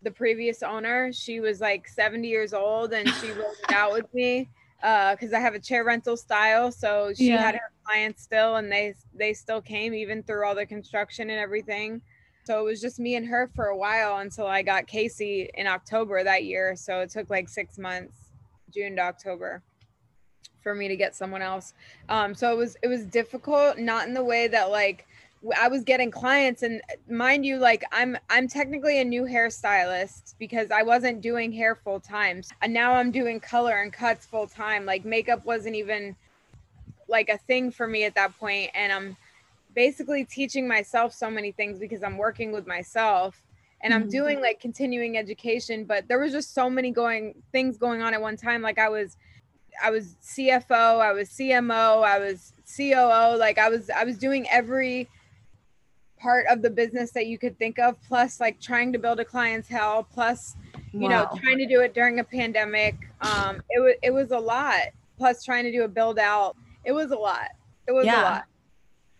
the 0.06 0.10
previous 0.12 0.62
owner. 0.62 1.12
She 1.12 1.40
was 1.40 1.60
like 1.60 1.88
70 1.88 2.28
years 2.28 2.54
old 2.54 2.92
and 2.92 3.08
she 3.14 3.30
rolled 3.32 3.56
it 3.68 3.74
out 3.74 3.92
with 3.92 4.06
me 4.14 4.48
Uh 4.82 5.16
because 5.16 5.32
uh, 5.32 5.36
I 5.36 5.40
have 5.40 5.54
a 5.54 5.58
chair 5.58 5.84
rental 5.84 6.16
style. 6.16 6.70
So 6.70 7.12
she 7.14 7.28
yeah. 7.28 7.42
had 7.42 7.56
her 7.56 7.72
clients 7.84 8.22
still 8.22 8.56
and 8.56 8.70
they 8.70 8.94
they 9.14 9.34
still 9.34 9.60
came 9.60 9.92
even 9.92 10.22
through 10.22 10.46
all 10.46 10.54
the 10.54 10.64
construction 10.64 11.28
and 11.30 11.40
everything. 11.40 12.00
So 12.44 12.60
it 12.60 12.64
was 12.64 12.80
just 12.80 13.00
me 13.00 13.16
and 13.16 13.26
her 13.26 13.50
for 13.56 13.66
a 13.66 13.76
while 13.76 14.18
until 14.18 14.46
I 14.46 14.62
got 14.62 14.86
Casey 14.86 15.50
in 15.54 15.66
October 15.66 16.22
that 16.22 16.44
year. 16.44 16.76
So 16.76 17.00
it 17.00 17.10
took 17.10 17.28
like 17.28 17.48
six 17.48 17.76
months, 17.76 18.14
June 18.72 18.94
to 18.96 19.02
October, 19.02 19.64
for 20.62 20.72
me 20.72 20.86
to 20.86 20.94
get 20.94 21.16
someone 21.16 21.42
else. 21.42 21.74
Um, 22.08 22.32
so 22.32 22.52
it 22.52 22.56
was 22.56 22.76
it 22.84 22.88
was 22.88 23.04
difficult, 23.06 23.78
not 23.78 24.06
in 24.06 24.14
the 24.14 24.22
way 24.22 24.46
that 24.46 24.70
like 24.70 25.08
I 25.56 25.68
was 25.68 25.84
getting 25.84 26.10
clients 26.10 26.62
and 26.62 26.80
mind 27.08 27.44
you 27.44 27.58
like 27.58 27.84
I'm 27.92 28.16
I'm 28.30 28.48
technically 28.48 29.00
a 29.00 29.04
new 29.04 29.22
hairstylist 29.22 30.34
because 30.38 30.70
I 30.70 30.82
wasn't 30.82 31.20
doing 31.20 31.52
hair 31.52 31.74
full 31.74 32.00
time. 32.00 32.42
And 32.62 32.72
now 32.72 32.94
I'm 32.94 33.10
doing 33.10 33.38
color 33.38 33.82
and 33.82 33.92
cuts 33.92 34.26
full 34.26 34.46
time. 34.46 34.86
Like 34.86 35.04
makeup 35.04 35.44
wasn't 35.44 35.76
even 35.76 36.16
like 37.08 37.28
a 37.28 37.38
thing 37.38 37.70
for 37.70 37.86
me 37.86 38.04
at 38.04 38.14
that 38.14 38.36
point 38.38 38.70
and 38.74 38.92
I'm 38.92 39.16
basically 39.74 40.24
teaching 40.24 40.66
myself 40.66 41.12
so 41.12 41.30
many 41.30 41.52
things 41.52 41.78
because 41.78 42.02
I'm 42.02 42.16
working 42.16 42.50
with 42.50 42.66
myself 42.66 43.40
and 43.82 43.92
I'm 43.92 44.02
mm-hmm. 44.02 44.10
doing 44.10 44.40
like 44.40 44.58
continuing 44.58 45.16
education, 45.18 45.84
but 45.84 46.08
there 46.08 46.18
was 46.18 46.32
just 46.32 46.54
so 46.54 46.68
many 46.68 46.90
going 46.90 47.34
things 47.52 47.76
going 47.76 48.02
on 48.02 48.14
at 48.14 48.20
one 48.20 48.36
time 48.36 48.62
like 48.62 48.78
I 48.78 48.88
was 48.88 49.16
I 49.80 49.90
was 49.90 50.16
CFO, 50.22 51.00
I 51.00 51.12
was 51.12 51.28
CMO, 51.28 52.02
I 52.02 52.18
was 52.18 52.54
COO, 52.76 53.36
like 53.36 53.58
I 53.58 53.68
was 53.68 53.90
I 53.90 54.04
was 54.04 54.16
doing 54.16 54.46
every 54.50 55.08
part 56.26 56.46
of 56.48 56.60
the 56.60 56.68
business 56.68 57.12
that 57.12 57.28
you 57.28 57.38
could 57.38 57.56
think 57.56 57.78
of 57.78 57.96
plus 58.08 58.40
like 58.40 58.60
trying 58.60 58.92
to 58.92 58.98
build 58.98 59.20
a 59.20 59.24
clientele 59.24 60.02
plus 60.02 60.56
you 60.92 61.02
wow. 61.02 61.08
know 61.08 61.38
trying 61.40 61.56
to 61.56 61.68
do 61.68 61.82
it 61.82 61.94
during 61.94 62.18
a 62.18 62.24
pandemic 62.24 62.96
um 63.20 63.62
it 63.70 63.80
was 63.80 63.94
it 64.02 64.10
was 64.10 64.32
a 64.32 64.38
lot 64.38 64.80
plus 65.16 65.44
trying 65.44 65.62
to 65.62 65.70
do 65.70 65.84
a 65.84 65.88
build 65.88 66.18
out 66.18 66.56
it 66.84 66.90
was 66.90 67.12
a 67.12 67.16
lot 67.16 67.50
it 67.86 67.92
was 67.92 68.04
yeah. 68.04 68.20
a 68.20 68.22
lot 68.22 68.44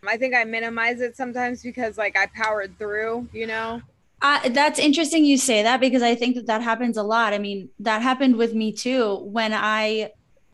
i 0.08 0.16
think 0.16 0.34
i 0.34 0.42
minimize 0.42 1.00
it 1.00 1.16
sometimes 1.16 1.62
because 1.62 1.96
like 1.96 2.18
i 2.18 2.26
powered 2.26 2.76
through 2.76 3.28
you 3.32 3.46
know 3.46 3.80
uh, 4.22 4.48
that's 4.48 4.80
interesting 4.80 5.26
you 5.26 5.36
say 5.36 5.62
that 5.62 5.78
because 5.78 6.00
I 6.00 6.14
think 6.14 6.36
that 6.36 6.46
that 6.46 6.62
happens 6.62 6.96
a 6.96 7.02
lot. 7.02 7.34
I 7.34 7.38
mean, 7.38 7.68
that 7.80 8.00
happened 8.00 8.36
with 8.36 8.54
me 8.54 8.72
too 8.72 9.16
when 9.16 9.52
I 9.52 10.12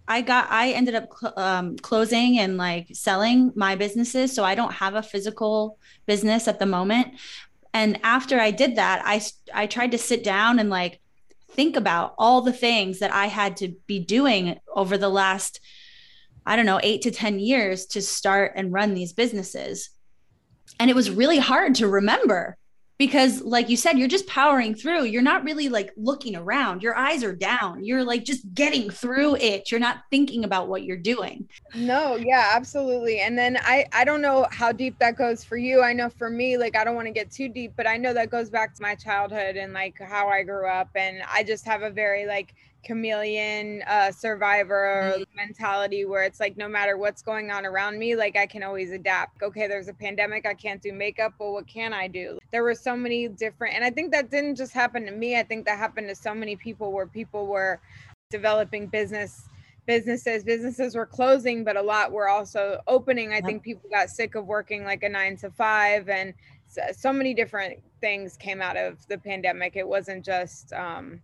I 0.09 0.21
got 0.21 0.51
I 0.51 0.73
ended 0.73 0.95
up 0.95 1.09
cl- 1.19 1.35
um, 1.37 1.77
closing 1.79 2.39
and 2.39 2.57
like 2.57 2.89
selling 2.93 3.53
my 3.55 3.77
businesses, 3.77 4.35
so 4.35 4.45
I 4.45 4.55
don't 4.55 4.73
have 4.73 4.95
a 4.95 5.03
physical 5.03 5.79
business 6.07 6.49
at 6.49 6.59
the 6.59 6.67
moment. 6.67 7.09
And 7.75 7.99
after 8.03 8.39
I 8.39 8.51
did 8.51 8.77
that, 8.77 9.03
I 9.05 9.23
I 9.55 9.67
tried 9.67 9.93
to 9.93 9.99
sit 9.99 10.25
down 10.25 10.59
and 10.59 10.71
like 10.71 11.01
think 11.51 11.77
about 11.77 12.15
all 12.19 12.41
the 12.41 12.53
things 12.53 12.99
that 12.99 13.13
I 13.13 13.27
had 13.27 13.57
to 13.59 13.75
be 13.87 13.99
doing 13.99 14.59
over 14.75 14.99
the 14.99 15.09
last 15.09 15.61
I 16.45 16.57
don't 16.57 16.67
know, 16.67 16.81
8 16.83 17.03
to 17.03 17.13
10 17.13 17.39
years 17.39 17.87
to 17.87 18.03
start 18.03 18.55
and 18.57 18.73
run 18.73 18.95
these 18.95 19.13
businesses. 19.13 19.91
And 20.81 20.91
it 20.91 20.97
was 20.97 21.09
really 21.09 21.39
hard 21.39 21.77
to 21.77 21.87
remember 21.87 22.57
because 23.03 23.43
like 23.43 23.69
you 23.69 23.77
said 23.77 23.99
you're 23.99 24.07
just 24.07 24.29
powering 24.29 24.77
through. 24.77 25.03
You're 25.03 25.23
not 25.23 25.43
really 25.43 25.69
like 25.69 25.91
looking 25.97 26.37
around. 26.37 26.85
Your 26.85 26.97
eyes 26.97 27.25
are 27.25 27.35
down. 27.35 27.85
You're 27.85 28.05
like 28.05 28.23
just 28.23 28.55
getting 28.55 28.91
through 28.91 29.35
it. 29.37 29.73
You're 29.73 29.81
not 29.81 30.05
thinking 30.09 30.45
about 30.45 30.69
what 30.69 30.85
you're 30.85 30.97
doing. 30.97 31.49
No 31.75 32.15
yeah 32.15 32.53
absolutely. 32.55 33.19
And 33.19 33.37
then 33.37 33.59
i 33.63 33.85
i 33.93 34.05
don't 34.05 34.23
know 34.23 34.47
how 34.53 34.71
deep 34.71 35.01
that 35.01 35.17
goes 35.17 35.43
for 35.43 35.57
you. 35.57 35.83
I 35.83 35.93
know 35.93 36.11
for 36.11 36.31
me 36.31 36.57
like 36.57 36.77
i 36.77 36.85
don't 36.85 36.95
want 36.95 37.09
to 37.09 37.13
get 37.13 37.33
too 37.33 37.49
deep 37.49 37.73
but 37.77 37.89
i 37.89 37.97
know 37.97 38.15
that 38.15 38.31
goes 38.31 38.51
back 38.51 38.73
to 38.77 38.83
my 38.83 38.95
childhood 38.95 39.57
and 39.57 39.73
like 39.73 39.99
how 39.99 40.29
i 40.29 40.45
grew 40.45 40.69
up. 40.69 40.91
And 40.95 41.25
i 41.29 41.43
just 41.43 41.65
have 41.67 41.83
a 41.83 41.91
very 41.91 42.25
like 42.25 42.55
chameleon 42.85 43.83
uh, 43.87 44.11
survivor 44.11 45.15
mm-hmm. 45.15 45.37
mentality 45.37 46.05
where 46.05 46.25
it's 46.25 46.41
like 46.41 46.57
no 46.57 46.69
matter 46.69 46.97
what's 46.97 47.23
going 47.23 47.51
on 47.51 47.65
around 47.65 47.99
me 47.99 48.17
like 48.17 48.37
i 48.37 48.47
can 48.47 48.63
always 48.63 48.91
adapt. 48.91 49.43
Okay 49.43 49.67
there's 49.67 49.89
a 49.89 49.95
pandemic 49.95 50.47
i 50.47 50.55
can't 50.55 50.83
do 50.83 50.93
makeup 50.93 51.33
but 51.39 51.53
what 51.53 51.67
can 51.67 51.93
i 51.93 52.09
do? 52.09 52.39
There 52.51 52.63
were 52.63 52.75
so 52.75 52.97
many 52.97 53.29
different 53.29 53.75
and 53.75 53.85
i 53.85 53.91
think 53.91 54.13
that 54.13 54.31
didn't 54.31 54.57
just 54.57 54.73
happen 54.73 55.05
to 55.07 55.13
me. 55.13 55.39
I 55.39 55.43
think 55.43 55.65
that 55.67 55.79
happened 55.79 56.09
to 56.09 56.15
so 56.15 56.35
many 56.35 56.57
people 56.57 56.93
where 56.93 57.07
people 57.07 57.47
were 57.47 57.81
developing 58.31 58.87
business 58.87 59.49
businesses. 59.87 60.45
Businesses 60.45 60.95
were 60.95 61.07
closing 61.07 61.65
but 61.65 61.77
a 61.77 61.83
lot 61.83 62.13
were 62.13 62.29
also 62.29 62.81
opening. 62.87 63.33
I 63.33 63.41
think 63.41 63.63
people 63.63 63.89
got 63.91 64.11
sick 64.11 64.35
of 64.35 64.47
working 64.47 64.85
like 64.85 65.03
a 65.03 65.09
nine 65.09 65.37
to 65.39 65.51
five 65.51 66.09
and 66.09 66.35
so, 66.67 66.83
so 66.97 67.13
many 67.13 67.35
different 67.35 67.81
things 68.01 68.37
came 68.37 68.63
out 68.63 68.77
of 68.77 69.07
the 69.07 69.19
pandemic. 69.19 69.77
It 69.77 69.87
wasn't 69.87 70.25
just 70.25 70.73
um 70.73 71.21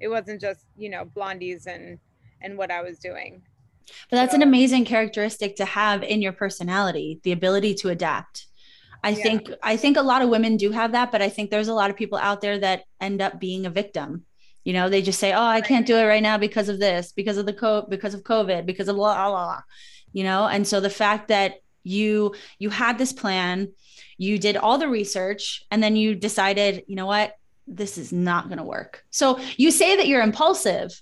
it 0.00 0.08
wasn't 0.08 0.40
just 0.40 0.66
you 0.76 0.88
know 0.88 1.04
blondies 1.16 1.66
and 1.66 1.98
and 2.42 2.56
what 2.56 2.70
i 2.70 2.82
was 2.82 2.98
doing. 2.98 3.42
But 4.08 4.16
that's 4.16 4.32
so, 4.32 4.36
an 4.36 4.42
amazing 4.42 4.84
characteristic 4.84 5.56
to 5.56 5.64
have 5.64 6.02
in 6.02 6.22
your 6.22 6.32
personality 6.32 7.20
the 7.24 7.32
ability 7.32 7.74
to 7.76 7.88
adapt. 7.88 8.46
I 9.02 9.10
yeah. 9.10 9.22
think 9.22 9.50
i 9.62 9.76
think 9.76 9.96
a 9.96 10.02
lot 10.02 10.22
of 10.22 10.28
women 10.28 10.56
do 10.56 10.70
have 10.72 10.92
that 10.92 11.10
but 11.10 11.22
i 11.22 11.28
think 11.30 11.50
there's 11.50 11.68
a 11.68 11.74
lot 11.74 11.90
of 11.90 11.96
people 11.96 12.18
out 12.18 12.40
there 12.40 12.58
that 12.58 12.84
end 13.00 13.20
up 13.22 13.40
being 13.40 13.66
a 13.66 13.70
victim. 13.70 14.24
You 14.64 14.74
know 14.74 14.90
they 14.90 15.00
just 15.00 15.18
say 15.18 15.32
oh 15.32 15.42
i 15.42 15.62
can't 15.62 15.86
do 15.86 15.96
it 15.96 16.04
right 16.04 16.22
now 16.22 16.36
because 16.36 16.68
of 16.68 16.78
this 16.78 17.12
because 17.12 17.38
of 17.38 17.46
the 17.46 17.54
co 17.54 17.86
because 17.88 18.12
of 18.12 18.22
covid 18.22 18.66
because 18.66 18.88
of 18.88 18.96
blah, 18.96 19.14
blah 19.14 19.30
blah 19.30 19.62
you 20.12 20.22
know 20.22 20.46
and 20.46 20.68
so 20.68 20.80
the 20.80 20.90
fact 20.90 21.28
that 21.28 21.54
you 21.82 22.34
you 22.58 22.68
had 22.68 22.98
this 22.98 23.12
plan 23.12 23.72
you 24.18 24.38
did 24.38 24.56
all 24.56 24.76
the 24.76 24.88
research 24.88 25.64
and 25.70 25.82
then 25.82 25.96
you 25.96 26.14
decided 26.14 26.84
you 26.86 26.94
know 26.94 27.06
what 27.06 27.34
this 27.70 27.96
is 27.96 28.12
not 28.12 28.48
going 28.48 28.58
to 28.58 28.64
work. 28.64 29.04
So 29.10 29.38
you 29.56 29.70
say 29.70 29.96
that 29.96 30.08
you're 30.08 30.22
impulsive, 30.22 31.00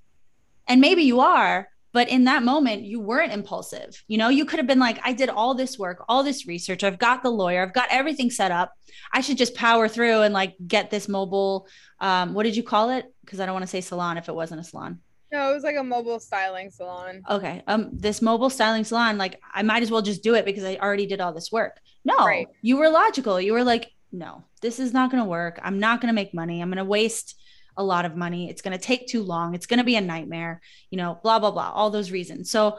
and 0.67 0.81
maybe 0.81 1.03
you 1.03 1.21
are, 1.21 1.69
but 1.93 2.09
in 2.09 2.25
that 2.25 2.43
moment 2.43 2.83
you 2.83 3.01
weren't 3.01 3.33
impulsive 3.33 4.05
you 4.09 4.19
know 4.19 4.29
you 4.29 4.45
could 4.45 4.59
have 4.59 4.67
been 4.67 4.79
like 4.79 5.01
i 5.05 5.13
did 5.13 5.29
all 5.29 5.55
this 5.55 5.79
work 5.79 6.05
all 6.09 6.23
this 6.23 6.47
research 6.47 6.85
i've 6.85 6.99
got 6.99 7.23
the 7.23 7.31
lawyer 7.31 7.63
i've 7.63 7.73
got 7.73 7.89
everything 7.91 8.31
set 8.31 8.51
up 8.51 8.73
i 9.13 9.21
should 9.21 9.39
just 9.39 9.55
power 9.55 9.89
through 9.89 10.23
and 10.23 10.35
like 10.35 10.55
get 10.67 10.91
this 10.91 11.09
mobile 11.09 11.67
um, 12.01 12.35
what 12.35 12.45
did 12.45 12.57
you 12.57 12.63
call 12.63 12.91
it 12.91 13.07
because 13.25 13.41
i 13.41 13.47
don't 13.47 13.55
want 13.55 13.65
to 13.65 13.69
say 13.71 13.81
salon 13.81 14.17
if 14.19 14.29
it 14.29 14.35
wasn't 14.35 14.61
a 14.61 14.65
salon 14.65 15.01
no, 15.31 15.51
it 15.51 15.55
was 15.55 15.63
like 15.63 15.77
a 15.77 15.85
mobile 15.85 16.21
styling 16.21 16.71
salon. 16.71 17.23
Okay. 17.29 17.63
Um, 17.67 17.91
this 17.93 18.23
mobile 18.23 18.49
styling 18.49 18.85
salon, 18.85 19.19
like 19.19 19.39
I 19.53 19.63
might 19.63 19.83
as 19.83 19.91
well 19.91 20.01
just 20.01 20.23
do 20.23 20.35
it 20.35 20.47
because 20.47 20.65
I 20.65 20.77
already 20.77 21.07
did 21.07 21.21
all 21.21 21.35
this 21.35 21.53
work. 21.53 21.77
No, 22.03 22.17
right. 22.17 22.49
you 22.63 22.79
were 22.79 22.89
logical. 22.89 23.39
You 23.39 23.53
were 23.53 23.65
like, 23.65 23.91
no, 24.11 24.45
this 24.59 24.79
is 24.79 24.93
not 24.93 25.11
going 25.11 25.23
to 25.23 25.29
work. 25.29 25.59
I'm 25.63 25.79
not 25.79 26.01
going 26.01 26.09
to 26.09 26.15
make 26.15 26.35
money. 26.35 26.61
I'm 26.61 26.69
going 26.69 26.79
to 26.79 26.85
waste 26.85 27.35
a 27.77 27.83
lot 27.83 28.05
of 28.05 28.17
money. 28.17 28.51
It's 28.51 28.61
going 28.61 28.77
to 28.77 28.85
take 28.85 29.07
too 29.07 29.23
long. 29.23 29.55
It's 29.55 29.67
going 29.67 29.79
to 29.79 29.85
be 29.85 29.97
a 29.97 30.01
nightmare, 30.01 30.61
you 30.91 30.99
know, 30.99 31.19
blah, 31.23 31.39
blah, 31.39 31.53
blah, 31.53 31.71
all 31.71 31.91
those 31.91 32.11
reasons. 32.11 32.51
So 32.51 32.79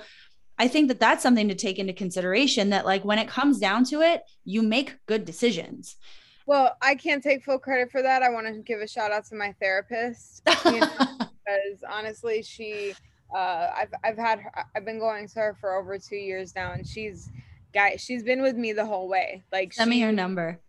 I 0.58 0.68
think 0.68 0.90
that 0.90 1.00
that's 1.00 1.24
something 1.24 1.48
to 1.48 1.56
take 1.56 1.80
into 1.80 1.94
consideration 1.94 2.72
that, 2.72 2.86
like, 2.86 3.06
when 3.06 3.18
it 3.18 3.30
comes 3.30 3.60
down 3.60 3.86
to 3.86 4.02
it, 4.02 4.24
you 4.44 4.62
make 4.62 4.98
good 5.06 5.24
decisions. 5.24 5.96
Well, 6.46 6.76
I 6.82 6.96
can't 6.96 7.24
take 7.24 7.46
full 7.46 7.60
credit 7.60 7.92
for 7.92 8.02
that. 8.02 8.24
I 8.24 8.30
want 8.30 8.48
to 8.48 8.54
give 8.62 8.82
a 8.82 8.88
shout 8.88 9.12
out 9.12 9.24
to 9.28 9.36
my 9.36 9.54
therapist 9.62 10.42
you 10.66 10.80
know, 10.80 10.88
because 11.20 11.84
honestly, 11.90 12.44
she, 12.44 12.94
uh, 13.34 13.70
I've, 13.74 13.94
I've 14.04 14.18
had, 14.18 14.40
her, 14.40 14.52
I've 14.76 14.84
been 14.84 15.00
going 15.00 15.30
to 15.30 15.40
her 15.40 15.58
for 15.62 15.76
over 15.80 15.98
two 15.98 16.18
years 16.18 16.54
now, 16.56 16.74
and 16.74 16.86
she's, 16.86 17.30
guy, 17.74 17.96
she's 17.96 18.24
been 18.24 18.42
with 18.42 18.56
me 18.56 18.74
the 18.74 18.86
whole 18.86 19.08
way. 19.08 19.44
Like, 19.54 19.72
send 19.72 19.88
she, 19.88 19.92
me 19.92 20.02
your 20.02 20.12
number. 20.12 20.60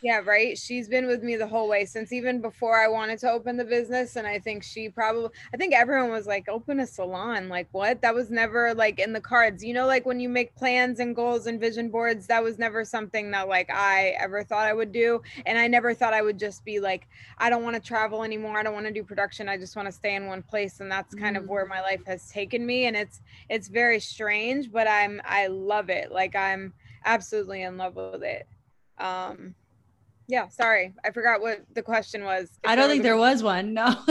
Yeah, 0.00 0.20
right. 0.24 0.56
She's 0.56 0.88
been 0.88 1.08
with 1.08 1.24
me 1.24 1.34
the 1.34 1.46
whole 1.46 1.68
way 1.68 1.84
since 1.84 2.12
even 2.12 2.40
before 2.40 2.78
I 2.78 2.86
wanted 2.86 3.18
to 3.20 3.30
open 3.30 3.56
the 3.56 3.64
business. 3.64 4.14
And 4.14 4.28
I 4.28 4.38
think 4.38 4.62
she 4.62 4.88
probably, 4.88 5.30
I 5.52 5.56
think 5.56 5.74
everyone 5.74 6.10
was 6.10 6.26
like, 6.26 6.48
open 6.48 6.78
a 6.78 6.86
salon. 6.86 7.48
Like, 7.48 7.66
what? 7.72 8.00
That 8.02 8.14
was 8.14 8.30
never 8.30 8.74
like 8.74 9.00
in 9.00 9.12
the 9.12 9.20
cards. 9.20 9.64
You 9.64 9.74
know, 9.74 9.86
like 9.86 10.06
when 10.06 10.20
you 10.20 10.28
make 10.28 10.54
plans 10.54 11.00
and 11.00 11.16
goals 11.16 11.48
and 11.48 11.58
vision 11.58 11.90
boards, 11.90 12.28
that 12.28 12.44
was 12.44 12.58
never 12.58 12.84
something 12.84 13.32
that 13.32 13.48
like 13.48 13.70
I 13.70 14.14
ever 14.20 14.44
thought 14.44 14.66
I 14.66 14.72
would 14.72 14.92
do. 14.92 15.20
And 15.46 15.58
I 15.58 15.66
never 15.66 15.94
thought 15.94 16.14
I 16.14 16.22
would 16.22 16.38
just 16.38 16.64
be 16.64 16.78
like, 16.78 17.08
I 17.38 17.50
don't 17.50 17.64
want 17.64 17.74
to 17.74 17.82
travel 17.82 18.22
anymore. 18.22 18.56
I 18.56 18.62
don't 18.62 18.74
want 18.74 18.86
to 18.86 18.92
do 18.92 19.02
production. 19.02 19.48
I 19.48 19.56
just 19.56 19.74
want 19.74 19.86
to 19.86 19.92
stay 19.92 20.14
in 20.14 20.26
one 20.26 20.42
place. 20.42 20.78
And 20.78 20.90
that's 20.90 21.12
kind 21.14 21.36
mm. 21.36 21.40
of 21.40 21.48
where 21.48 21.66
my 21.66 21.80
life 21.80 22.02
has 22.06 22.30
taken 22.30 22.64
me. 22.64 22.86
And 22.86 22.96
it's, 22.96 23.20
it's 23.48 23.66
very 23.66 23.98
strange, 23.98 24.70
but 24.70 24.86
I'm, 24.86 25.20
I 25.24 25.48
love 25.48 25.90
it. 25.90 26.12
Like, 26.12 26.36
I'm 26.36 26.72
absolutely 27.04 27.62
in 27.62 27.76
love 27.76 27.96
with 27.96 28.22
it. 28.22 28.46
Um, 28.98 29.54
yeah, 30.28 30.48
sorry. 30.48 30.94
I 31.04 31.10
forgot 31.10 31.40
what 31.40 31.64
the 31.74 31.82
question 31.82 32.22
was. 32.22 32.50
I 32.64 32.76
don't 32.76 32.88
think 32.88 33.02
there 33.02 33.16
was 33.28 33.42
one. 33.42 33.74
No. 33.74 33.86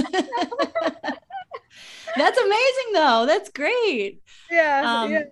That's 2.15 2.39
amazing 2.39 2.93
though. 2.93 3.25
That's 3.27 3.49
great. 3.51 4.21
Yeah, 4.51 4.83
um, 4.85 5.11
yeah. 5.11 5.23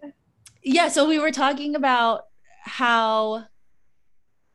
Yeah, 0.63 0.87
so 0.87 1.07
we 1.07 1.19
were 1.19 1.31
talking 1.31 1.75
about 1.75 2.21
how 2.61 3.45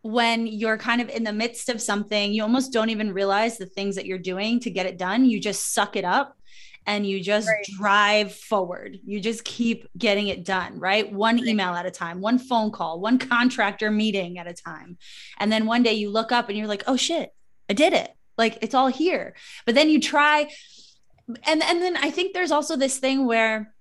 when 0.03 0.47
you're 0.47 0.79
kind 0.79 1.01
of 1.01 1.09
in 1.09 1.25
the 1.25 1.33
midst 1.33 1.69
of 1.69 1.81
something, 1.81 2.33
you 2.33 2.43
almost 2.43 2.73
don't 2.73 2.91
even 2.91 3.13
realize 3.13 3.59
the 3.59 3.67
things 3.67 3.97
that 3.97 4.07
you're 4.07 4.19
doing 4.19 4.61
to 4.61 4.71
get 4.71 4.87
it 4.87 4.99
done. 4.99 5.25
You 5.25 5.41
just 5.41 5.73
suck 5.73 5.97
it 5.97 6.05
up 6.05 6.37
and 6.91 7.07
you 7.07 7.23
just 7.23 7.47
right. 7.47 7.65
drive 7.79 8.35
forward. 8.35 8.99
You 9.07 9.21
just 9.21 9.45
keep 9.45 9.87
getting 9.97 10.27
it 10.27 10.45
done, 10.45 10.81
right? 10.81 11.11
One 11.11 11.37
right. 11.37 11.47
email 11.47 11.73
at 11.73 11.87
a 11.87 11.91
time, 11.91 12.21
one 12.21 12.37
phone 12.37 12.73
call, 12.73 12.99
one 12.99 13.17
contractor 13.17 13.93
meeting 13.93 14.39
at 14.39 14.49
a 14.49 14.53
time. 14.53 14.99
And 15.39 15.53
then 15.53 15.67
one 15.67 15.85
day 15.85 15.93
you 15.93 16.11
look 16.11 16.33
up 16.33 16.49
and 16.49 16.59
you're 16.59 16.67
like, 16.67 16.83
oh 16.89 16.97
shit, 16.97 17.33
I 17.69 17.75
did 17.75 17.93
it. 17.93 18.11
Like 18.37 18.59
it's 18.61 18.75
all 18.75 18.89
here. 18.89 19.37
But 19.67 19.77
then 19.77 19.89
you 19.89 20.01
try. 20.01 20.51
And, 21.45 21.63
and 21.63 21.81
then 21.81 21.97
I 21.97 22.11
think 22.11 22.35
there's 22.35 22.51
also 22.51 22.75
this 22.75 22.99
thing 22.99 23.25
where 23.25 23.73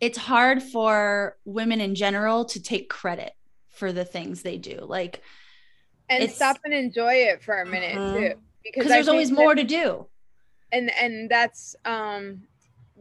it's 0.00 0.16
hard 0.16 0.62
for 0.62 1.36
women 1.44 1.80
in 1.80 1.96
general 1.96 2.44
to 2.44 2.62
take 2.62 2.88
credit 2.88 3.32
for 3.70 3.92
the 3.92 4.04
things 4.04 4.42
they 4.42 4.56
do. 4.56 4.78
Like, 4.80 5.20
and 6.08 6.30
stop 6.30 6.58
and 6.64 6.74
enjoy 6.74 7.14
it 7.14 7.42
for 7.42 7.60
a 7.60 7.66
minute 7.66 7.98
uh-huh. 7.98 8.16
too. 8.16 8.34
Because 8.62 8.86
there's 8.86 9.08
always 9.08 9.32
more 9.32 9.56
to 9.56 9.64
do 9.64 10.06
and 10.72 10.90
and 10.96 11.30
that's 11.30 11.76
um 11.84 12.42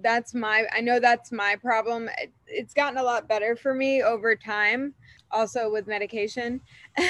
that's 0.02 0.34
my 0.34 0.66
i 0.74 0.82
know 0.82 1.00
that's 1.00 1.32
my 1.32 1.56
problem. 1.62 2.10
It, 2.18 2.32
it's 2.48 2.74
gotten 2.74 2.98
a 2.98 3.04
lot 3.04 3.28
better 3.28 3.56
for 3.56 3.74
me 3.74 4.02
over 4.04 4.36
time 4.36 4.94
also 5.32 5.72
with 5.72 5.88
medication. 5.88 6.62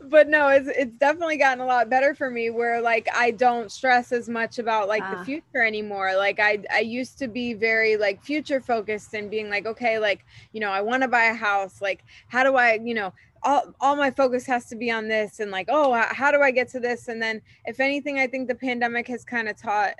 But 0.00 0.28
no 0.28 0.48
it's 0.48 0.68
it's 0.68 0.96
definitely 0.98 1.38
gotten 1.38 1.60
a 1.60 1.66
lot 1.66 1.88
better 1.88 2.14
for 2.14 2.30
me 2.30 2.50
where 2.50 2.80
like 2.80 3.08
i 3.14 3.30
don't 3.30 3.70
stress 3.72 4.12
as 4.12 4.28
much 4.28 4.58
about 4.58 4.88
like 4.88 5.02
ah. 5.02 5.14
the 5.16 5.24
future 5.24 5.62
anymore. 5.62 6.14
Like 6.16 6.38
i 6.40 6.58
i 6.72 6.80
used 6.80 7.18
to 7.20 7.28
be 7.28 7.54
very 7.54 7.96
like 7.96 8.22
future 8.22 8.60
focused 8.60 9.14
and 9.14 9.30
being 9.30 9.48
like 9.48 9.66
okay 9.66 9.98
like 9.98 10.24
you 10.52 10.60
know 10.60 10.70
i 10.70 10.80
want 10.80 11.02
to 11.02 11.08
buy 11.08 11.24
a 11.24 11.34
house. 11.34 11.80
Like 11.80 12.04
how 12.28 12.44
do 12.44 12.56
i 12.56 12.74
you 12.74 12.94
know 12.94 13.12
all, 13.44 13.74
all 13.80 13.96
my 13.96 14.10
focus 14.10 14.46
has 14.46 14.66
to 14.66 14.76
be 14.76 14.90
on 14.90 15.08
this 15.08 15.40
and 15.40 15.50
like 15.50 15.68
oh 15.70 15.92
how 16.10 16.30
do 16.32 16.40
i 16.40 16.50
get 16.50 16.68
to 16.68 16.80
this? 16.80 17.08
And 17.08 17.22
then 17.22 17.40
if 17.66 17.80
anything 17.80 18.18
i 18.18 18.26
think 18.26 18.48
the 18.48 18.54
pandemic 18.54 19.06
has 19.08 19.24
kind 19.24 19.48
of 19.48 19.56
taught 19.56 19.94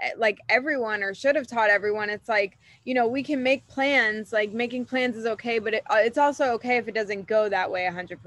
eh, 0.00 0.10
like 0.16 0.38
everyone 0.48 1.02
or 1.02 1.14
should 1.14 1.36
have 1.36 1.46
taught 1.46 1.70
everyone 1.70 2.10
it's 2.10 2.28
like 2.28 2.58
you 2.84 2.94
know 2.94 3.06
we 3.06 3.22
can 3.22 3.42
make 3.42 3.66
plans 3.68 4.32
like 4.32 4.52
making 4.52 4.84
plans 4.84 5.16
is 5.16 5.26
okay 5.26 5.58
but 5.58 5.74
it, 5.74 5.82
uh, 5.90 5.98
it's 5.98 6.18
also 6.18 6.52
okay 6.52 6.76
if 6.76 6.88
it 6.88 6.94
doesn't 6.94 7.26
go 7.26 7.48
that 7.48 7.70
way 7.70 7.88
100% 7.90 8.18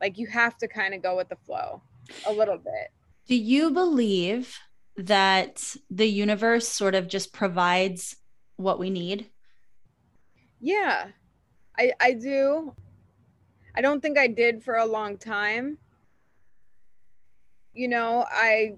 like 0.00 0.18
you 0.18 0.26
have 0.26 0.56
to 0.58 0.68
kind 0.68 0.94
of 0.94 1.02
go 1.02 1.16
with 1.16 1.28
the 1.28 1.36
flow 1.46 1.80
a 2.26 2.32
little 2.32 2.58
bit. 2.58 2.90
Do 3.26 3.34
you 3.34 3.70
believe 3.70 4.58
that 4.96 5.76
the 5.90 6.06
universe 6.06 6.68
sort 6.68 6.94
of 6.94 7.08
just 7.08 7.32
provides 7.32 8.16
what 8.56 8.78
we 8.78 8.90
need? 8.90 9.30
Yeah. 10.60 11.08
I 11.78 11.92
i 12.00 12.12
do 12.12 12.74
I 13.74 13.80
don't 13.80 14.00
think 14.00 14.18
I 14.18 14.26
did 14.26 14.62
for 14.62 14.76
a 14.76 14.86
long 14.86 15.18
time. 15.18 15.78
You 17.72 17.88
know, 17.88 18.24
I 18.30 18.76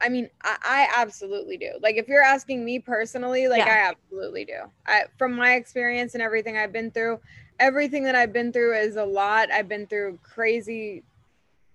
I 0.00 0.08
mean, 0.08 0.30
I, 0.42 0.56
I 0.62 0.88
absolutely 0.96 1.58
do. 1.58 1.72
Like 1.82 1.96
if 1.96 2.08
you're 2.08 2.22
asking 2.22 2.64
me 2.64 2.78
personally, 2.78 3.48
like 3.48 3.58
yeah. 3.58 3.72
I 3.72 3.90
absolutely 3.90 4.44
do. 4.44 4.60
I 4.86 5.04
from 5.18 5.34
my 5.34 5.54
experience 5.54 6.14
and 6.14 6.22
everything 6.22 6.56
I've 6.56 6.72
been 6.72 6.90
through, 6.90 7.20
everything 7.58 8.04
that 8.04 8.14
I've 8.14 8.32
been 8.32 8.52
through 8.52 8.78
is 8.78 8.96
a 8.96 9.04
lot. 9.04 9.50
I've 9.50 9.68
been 9.68 9.86
through 9.86 10.18
crazy 10.22 11.02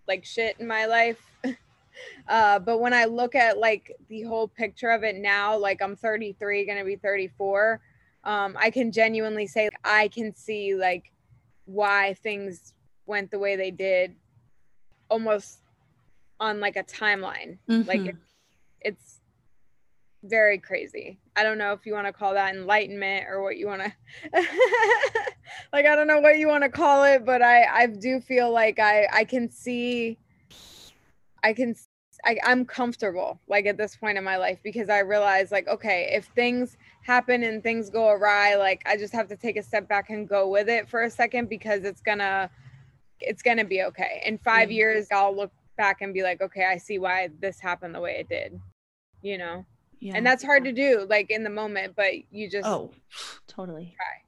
like 0.08 0.26
shit 0.26 0.56
in 0.60 0.68
my 0.68 0.86
life. 0.88 1.22
uh, 2.28 2.60
but 2.60 2.80
when 2.80 2.94
I 2.94 3.06
look 3.06 3.36
at 3.36 3.60
like 3.60 3.96
the 4.10 4.24
whole 4.24 4.48
picture 4.48 4.90
of 4.90 5.04
it 5.04 5.16
now, 5.18 5.56
like 5.58 5.82
I'm 5.82 5.96
33, 5.96 6.66
gonna 6.66 6.84
be 6.84 6.96
34, 6.96 7.80
um, 8.24 8.56
I 8.60 8.72
can 8.72 8.92
genuinely 8.92 9.46
say 9.46 9.66
like, 9.66 9.74
I 9.84 10.08
can 10.08 10.36
see 10.36 10.74
like 10.74 11.12
why 11.66 12.14
things 12.16 12.74
went 13.06 13.32
the 13.32 13.40
way 13.40 13.56
they 13.56 13.72
did 13.72 14.16
almost 15.10 15.60
on 16.40 16.60
like 16.60 16.76
a 16.76 16.84
timeline 16.84 17.58
mm-hmm. 17.70 17.88
like 17.88 18.02
it, 18.02 18.16
it's 18.82 19.20
very 20.24 20.58
crazy 20.58 21.20
i 21.36 21.44
don't 21.44 21.58
know 21.58 21.72
if 21.72 21.86
you 21.86 21.94
want 21.94 22.08
to 22.08 22.14
call 22.14 22.34
that 22.34 22.56
enlightenment 22.56 23.26
or 23.30 23.44
what 23.44 23.58
you 23.58 23.68
want 23.68 23.82
to 23.82 23.94
like 25.74 25.86
i 25.86 25.96
don't 25.96 26.08
know 26.08 26.20
what 26.20 26.38
you 26.38 26.48
want 26.48 26.64
to 26.64 26.70
call 26.70 27.04
it 27.04 27.24
but 27.26 27.42
i 27.42 27.64
i 27.66 27.86
do 27.86 28.20
feel 28.20 28.52
like 28.52 28.80
i 28.80 29.08
i 29.14 29.24
can 29.24 29.50
see 29.50 30.18
i 31.44 31.54
can 31.54 31.76
I, 32.26 32.38
i'm 32.44 32.66
comfortable 32.66 33.40
like 33.48 33.66
at 33.66 33.78
this 33.78 33.96
point 33.96 34.18
in 34.18 34.24
my 34.24 34.38
life 34.38 34.60
because 34.64 34.90
i 34.90 35.00
realize 35.00 35.52
like 35.52 35.68
okay 35.68 36.10
if 36.14 36.26
things 36.36 36.78
happen 37.04 37.44
and 37.44 37.62
things 37.62 37.90
go 37.90 38.10
awry 38.10 38.56
like 38.56 38.82
i 38.86 38.98
just 38.98 39.14
have 39.14 39.28
to 39.30 39.36
take 39.36 39.58
a 39.58 39.64
step 39.64 39.88
back 39.88 40.10
and 40.10 40.28
go 40.28 40.50
with 40.50 40.68
it 40.68 40.90
for 40.90 41.04
a 41.04 41.10
second 41.10 41.50
because 41.50 41.84
it's 41.84 42.02
gonna 42.02 42.50
it's 43.22 43.42
gonna 43.42 43.64
be 43.64 43.82
okay. 43.82 44.22
In 44.26 44.38
5 44.38 44.64
mm-hmm. 44.64 44.72
years 44.72 45.08
i'll 45.12 45.36
look 45.36 45.52
back 45.78 46.02
and 46.02 46.14
be 46.14 46.24
like 46.24 46.42
okay 46.42 46.66
i 46.66 46.78
see 46.78 46.98
why 46.98 47.30
this 47.40 47.60
happened 47.60 47.94
the 47.94 48.02
way 48.02 48.18
it 48.20 48.30
did 48.30 48.60
you 49.22 49.38
know? 49.38 49.66
Yeah. 50.00 50.14
and 50.16 50.26
that's 50.26 50.44
hard 50.44 50.66
to 50.66 50.72
do 50.72 51.06
like 51.10 51.30
in 51.32 51.44
the 51.44 51.50
moment 51.50 51.96
but 51.96 52.14
you 52.32 52.50
just 52.50 52.68
oh 52.68 52.92
totally. 53.48 53.96
Try 53.96 54.25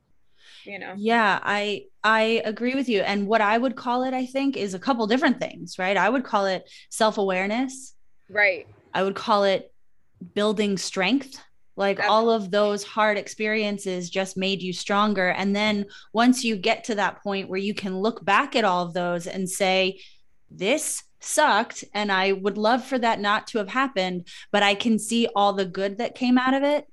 you 0.68 0.78
know 0.78 0.94
yeah 0.98 1.40
i 1.44 1.84
i 2.04 2.42
agree 2.46 2.76
with 2.76 2.90
you 2.90 3.02
and 3.02 3.28
what 3.28 3.42
i 3.42 3.58
would 3.58 3.76
call 3.76 4.04
it 4.04 4.14
i 4.14 4.26
think 4.26 4.58
is 4.58 4.74
a 4.74 4.80
couple 4.80 5.08
different 5.08 5.40
things 5.40 5.80
right 5.80 5.98
i 5.98 6.10
would 6.10 6.24
call 6.24 6.46
it 6.46 6.70
self-awareness 6.90 7.94
right 8.30 8.68
i 8.94 9.02
would 9.02 9.16
call 9.16 9.44
it 9.44 9.72
building 10.34 10.78
strength 10.78 11.42
like 11.78 12.04
all 12.04 12.32
of 12.32 12.50
those 12.50 12.84
hard 12.84 13.20
experiences 13.20 14.10
just 14.10 14.36
made 14.36 14.64
you 14.64 14.74
stronger. 14.74 15.30
And 15.30 15.56
then 15.56 15.86
once 16.12 16.44
you 16.44 16.58
get 16.58 16.86
to 16.86 16.96
that 16.96 17.22
point 17.22 17.50
where 17.50 17.60
you 17.60 17.76
can 17.76 18.00
look 18.00 18.26
back 18.26 18.56
at 18.56 18.66
all 18.66 18.84
of 18.84 18.96
those 18.96 19.28
and 19.28 19.48
say, 19.48 20.02
this 20.50 21.04
sucked 21.20 21.84
and 21.94 22.12
I 22.12 22.32
would 22.32 22.58
love 22.58 22.84
for 22.84 22.98
that 22.98 23.20
not 23.20 23.46
to 23.48 23.60
have 23.60 23.70
happened, 23.70 24.28
but 24.52 24.64
I 24.64 24.74
can 24.74 24.98
see 24.98 25.28
all 25.36 25.54
the 25.54 25.66
good 25.66 26.00
that 26.00 26.16
came 26.16 26.40
out 26.40 26.56
of 26.56 26.64
it. 26.64 26.86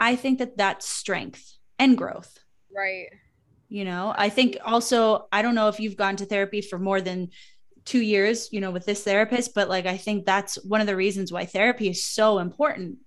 I 0.00 0.16
think 0.16 0.38
that 0.38 0.56
that's 0.56 0.88
strength 0.88 1.58
and 1.78 1.98
growth. 1.98 2.37
Right. 2.78 3.08
You 3.68 3.84
know, 3.84 4.14
I 4.16 4.28
think 4.28 4.56
also, 4.64 5.26
I 5.32 5.42
don't 5.42 5.54
know 5.54 5.68
if 5.68 5.80
you've 5.80 5.96
gone 5.96 6.16
to 6.16 6.24
therapy 6.24 6.60
for 6.62 6.78
more 6.78 7.00
than 7.00 7.30
two 7.84 8.00
years, 8.00 8.48
you 8.52 8.60
know, 8.60 8.70
with 8.70 8.86
this 8.86 9.02
therapist, 9.02 9.54
but 9.54 9.68
like 9.68 9.86
I 9.86 9.96
think 9.96 10.24
that's 10.24 10.62
one 10.64 10.80
of 10.80 10.86
the 10.86 10.96
reasons 10.96 11.32
why 11.32 11.44
therapy 11.44 11.88
is 11.88 12.04
so 12.04 12.38
important 12.38 12.98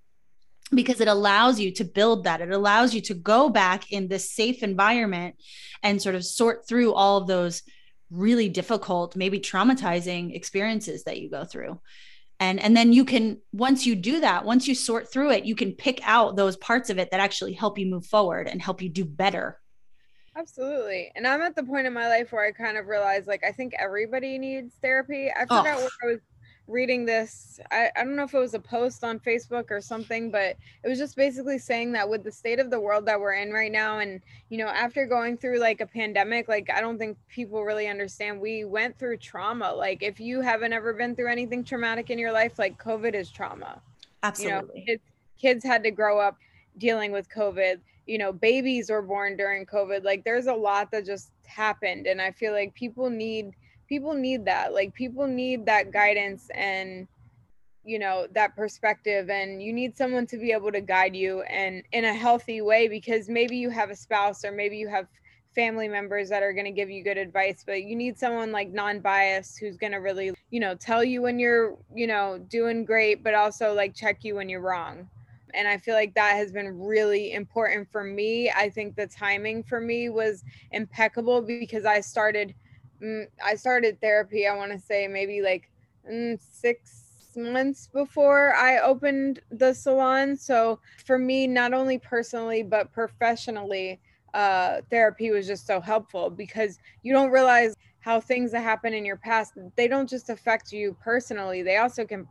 because 0.74 1.02
it 1.02 1.08
allows 1.08 1.60
you 1.60 1.72
to 1.74 1.84
build 1.84 2.26
that. 2.26 2.42
It 2.42 2.52
allows 2.52 2.94
you 2.94 3.02
to 3.02 3.14
go 3.14 3.50
back 3.50 3.92
in 3.92 4.08
this 4.08 4.32
safe 4.32 4.62
environment 4.62 5.36
and 5.84 6.02
sort 6.02 6.16
of 6.16 6.26
sort 6.26 6.68
through 6.68 6.94
all 6.94 7.18
of 7.18 7.28
those 7.28 7.64
really 8.10 8.50
difficult, 8.50 9.16
maybe 9.16 9.40
traumatizing 9.40 10.36
experiences 10.36 11.06
that 11.06 11.20
you 11.22 11.30
go 11.30 11.46
through. 11.46 11.80
And, 12.42 12.60
and 12.60 12.76
then 12.76 12.92
you 12.92 13.06
can 13.06 13.40
once 13.54 13.86
you 13.86 13.96
do 13.96 14.22
that 14.22 14.46
once 14.46 14.68
you 14.68 14.74
sort 14.74 15.14
through 15.14 15.30
it 15.30 15.46
you 15.46 15.54
can 15.54 15.74
pick 15.74 16.02
out 16.04 16.36
those 16.36 16.58
parts 16.58 16.90
of 16.90 16.98
it 16.98 17.12
that 17.12 17.20
actually 17.20 17.54
help 17.54 17.78
you 17.78 17.86
move 17.86 18.08
forward 18.08 18.48
and 18.48 18.60
help 18.60 18.82
you 18.82 18.90
do 18.90 19.06
better 19.06 19.61
Absolutely. 20.36 21.12
And 21.16 21.28
I'm 21.28 21.42
at 21.42 21.56
the 21.56 21.64
point 21.64 21.88
in 21.88 21.94
my 21.94 22.08
life 22.08 22.32
where 22.32 22.46
I 22.46 22.52
kind 22.52 22.78
of 22.78 22.88
realize 22.88 23.28
like 23.28 23.44
I 23.44 23.52
think 23.52 23.74
everybody 23.78 24.38
needs 24.38 24.76
therapy. 24.82 25.30
I 25.30 25.42
forgot 25.42 25.78
oh. 25.78 25.82
where 25.82 25.90
I 26.04 26.14
was 26.14 26.20
reading 26.68 27.06
this. 27.06 27.60
I, 27.70 27.90
I 27.96 28.04
don't 28.04 28.16
know 28.16 28.24
if 28.24 28.34
it 28.34 28.40
was 28.40 28.54
a 28.54 28.60
post 28.60 29.04
on 29.04 29.20
Facebook 29.20 29.70
or 29.70 29.82
something, 29.82 30.32
but 30.32 30.56
it 30.84 30.88
was 30.88 30.98
just 30.98 31.16
basically 31.16 31.60
saying 31.60 31.92
that 31.94 32.10
with 32.10 32.24
the 32.24 32.32
state 32.32 32.60
of 32.60 32.70
the 32.70 32.80
world 32.80 33.06
that 33.08 33.20
we're 33.20 33.34
in 33.34 33.52
right 33.52 33.72
now, 33.72 34.00
and 34.00 34.22
you 34.50 34.58
know, 34.58 34.68
after 34.68 35.06
going 35.06 35.38
through 35.38 35.60
like 35.60 35.82
a 35.82 35.86
pandemic, 35.86 36.48
like 36.48 36.70
I 36.74 36.82
don't 36.82 36.98
think 36.98 37.18
people 37.28 37.64
really 37.64 37.88
understand. 37.88 38.40
We 38.40 38.64
went 38.64 38.98
through 38.98 39.18
trauma. 39.18 39.74
Like 39.74 40.02
if 40.02 40.20
you 40.20 40.42
haven't 40.42 40.74
ever 40.74 40.94
been 40.94 41.16
through 41.16 41.30
anything 41.30 41.64
traumatic 41.64 42.10
in 42.10 42.18
your 42.18 42.32
life, 42.32 42.58
like 42.58 42.82
COVID 42.82 43.14
is 43.14 43.30
trauma. 43.30 43.82
Absolutely. 44.24 44.86
You 44.88 44.94
know, 44.96 45.00
kids 45.40 45.64
had 45.66 45.84
to 45.84 45.92
grow 45.92 46.20
up 46.20 46.38
dealing 46.78 47.12
with 47.12 47.30
COVID 47.30 47.80
you 48.06 48.18
know 48.18 48.32
babies 48.32 48.90
were 48.90 49.02
born 49.02 49.38
during 49.38 49.66
covid 49.66 50.04
like 50.04 50.24
there's 50.24 50.48
a 50.48 50.54
lot 50.54 50.92
that 50.92 51.06
just 51.06 51.32
happened 51.46 52.08
and 52.08 52.22
i 52.22 52.32
feel 52.32 52.54
like 52.54 52.74
people 52.74 53.10
need 53.10 53.52
people 53.88 54.14
need 54.14 54.46
that 54.46 54.74
like 54.74 54.94
people 54.94 55.28
need 55.28 55.66
that 55.66 55.92
guidance 55.92 56.50
and 56.56 57.08
you 57.84 57.98
know 57.98 58.28
that 58.34 58.56
perspective 58.56 59.30
and 59.30 59.62
you 59.62 59.74
need 59.74 59.98
someone 59.98 60.26
to 60.28 60.38
be 60.38 60.52
able 60.52 60.72
to 60.72 60.82
guide 60.82 61.16
you 61.16 61.42
and 61.42 61.84
in 61.92 62.06
a 62.06 62.14
healthy 62.14 62.62
way 62.62 62.88
because 62.88 63.28
maybe 63.28 63.58
you 63.58 63.70
have 63.70 63.90
a 63.90 63.96
spouse 63.96 64.46
or 64.46 64.52
maybe 64.52 64.78
you 64.78 64.88
have 64.88 65.08
family 65.56 65.88
members 65.88 66.30
that 66.30 66.44
are 66.44 66.54
going 66.54 66.66
to 66.66 66.72
give 66.72 66.90
you 66.90 67.04
good 67.04 67.18
advice 67.18 67.64
but 67.66 67.84
you 67.84 67.96
need 67.96 68.18
someone 68.18 68.52
like 68.52 68.70
non-biased 68.72 69.60
who's 69.60 69.78
going 69.78 69.92
to 69.92 69.98
really 69.98 70.32
you 70.52 70.60
know 70.60 70.76
tell 70.76 71.04
you 71.04 71.22
when 71.22 71.40
you're 71.40 71.76
you 71.94 72.08
know 72.08 72.38
doing 72.50 72.86
great 72.86 73.24
but 73.24 73.34
also 73.34 73.74
like 73.74 73.94
check 73.94 74.24
you 74.24 74.36
when 74.36 74.48
you're 74.48 74.62
wrong 74.62 75.08
and 75.54 75.68
I 75.68 75.78
feel 75.78 75.96
like 75.96 76.14
that 76.16 76.36
has 76.36 76.52
been 76.52 76.80
really 76.80 77.34
important 77.34 77.92
for 77.92 78.04
me. 78.04 78.50
I 78.50 78.70
think 78.70 78.96
the 78.96 79.08
timing 79.08 79.64
for 79.64 79.80
me 79.80 80.10
was 80.10 80.44
impeccable 80.72 81.42
because 81.42 81.86
I 81.86 82.02
started 82.02 82.54
mm, 83.02 83.26
I 83.44 83.56
started 83.56 84.00
therapy 84.02 84.48
I 84.48 84.56
want 84.56 84.72
to 84.72 84.80
say 84.80 85.08
maybe 85.08 85.42
like 85.42 85.70
mm, 86.10 86.40
6 86.40 87.08
months 87.36 87.88
before 87.88 88.54
I 88.56 88.80
opened 88.80 89.40
the 89.52 89.74
salon. 89.74 90.36
So 90.36 90.80
for 91.06 91.18
me 91.18 91.48
not 91.48 91.74
only 91.74 91.98
personally 91.98 92.64
but 92.64 92.92
professionally 92.92 94.00
uh 94.34 94.82
therapy 94.90 95.30
was 95.32 95.46
just 95.48 95.68
so 95.68 95.82
helpful 95.82 96.30
because 96.30 96.80
you 97.04 97.14
don't 97.14 97.32
realize 97.32 97.76
how 98.00 98.20
things 98.20 98.52
that 98.52 98.62
happen 98.62 98.94
in 98.94 99.06
your 99.06 99.18
past 99.18 99.54
they 99.76 99.88
don't 99.88 100.10
just 100.10 100.30
affect 100.30 100.72
you 100.72 100.96
personally 101.04 101.62
they 101.62 101.78
also 101.78 102.06
can 102.06 102.26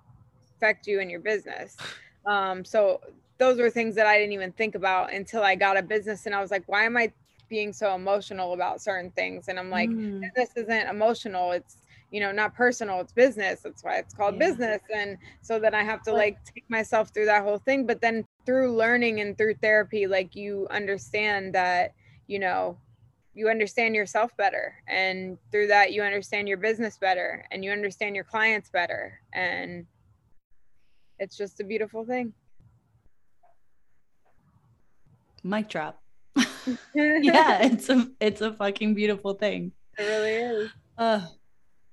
affect 0.57 0.87
you 0.87 1.01
in 1.01 1.11
your 1.11 1.21
business 1.21 1.77
um, 2.31 2.65
so 2.65 3.01
those 3.39 3.59
were 3.59 3.71
things 3.71 3.97
that 3.97 4.07
I 4.07 4.19
didn't 4.19 4.33
even 4.33 4.53
think 4.53 4.77
about 4.77 5.13
until 5.13 5.43
I 5.43 5.57
got 5.57 5.77
a 5.77 5.83
business 5.83 6.27
and 6.27 6.35
I 6.35 6.41
was 6.41 6.53
like, 6.53 6.63
why 6.67 6.85
am 6.85 6.97
I 6.97 7.13
being 7.49 7.73
so 7.73 7.95
emotional 7.95 8.53
about 8.53 8.81
certain 8.81 9.11
things? 9.11 9.49
And 9.49 9.59
I'm 9.59 9.71
like, 9.71 9.91
mm. 9.91 10.23
this 10.37 10.51
isn't 10.57 10.89
emotional. 10.89 11.51
It's, 11.51 11.79
you 12.13 12.21
know, 12.21 12.31
not 12.31 12.55
personal, 12.55 13.01
it's 13.01 13.13
business. 13.13 13.61
That's 13.63 13.83
why 13.83 13.97
it's 13.97 14.15
called 14.15 14.35
yeah. 14.35 14.49
business. 14.49 14.83
And 14.95 15.17
so 15.43 15.59
then 15.59 15.75
I 15.75 15.83
have 15.83 16.03
to 16.03 16.13
like 16.13 16.39
take 16.45 16.69
myself 16.69 17.09
through 17.09 17.27
that 17.27 17.43
whole 17.43 17.59
thing. 17.59 17.85
But 17.85 18.01
then 18.01 18.25
through 18.47 18.77
learning 18.77 19.21
and 19.21 19.37
through 19.37 19.55
therapy, 19.55 20.07
like 20.07 20.37
you 20.37 20.69
understand 20.71 21.55
that, 21.55 21.95
you 22.29 22.39
know, 22.39 22.79
you 23.35 23.49
understand 23.49 23.97
yourself 23.97 24.37
better. 24.37 24.75
And 24.87 25.39
through 25.51 25.69
that, 25.69 25.93
you 25.93 26.03
understand 26.03 26.47
your 26.49 26.59
business 26.59 26.97
better 26.99 27.45
and 27.51 27.65
you 27.65 27.73
understand 27.73 28.15
your 28.15 28.25
clients 28.25 28.71
better. 28.71 29.21
And 29.33 29.87
it's 31.21 31.37
just 31.37 31.61
a 31.61 31.65
beautiful 31.65 32.05
thing. 32.05 32.33
Mic 35.45 35.69
drop. 35.69 36.03
yeah, 36.95 37.63
it's 37.63 37.89
a 37.89 38.09
it's 38.21 38.41
a 38.41 38.53
fucking 38.55 38.95
beautiful 38.95 39.35
thing. 39.35 39.73
It 39.99 40.03
really 40.03 40.35
is. 40.35 40.71
Uh, 40.99 41.27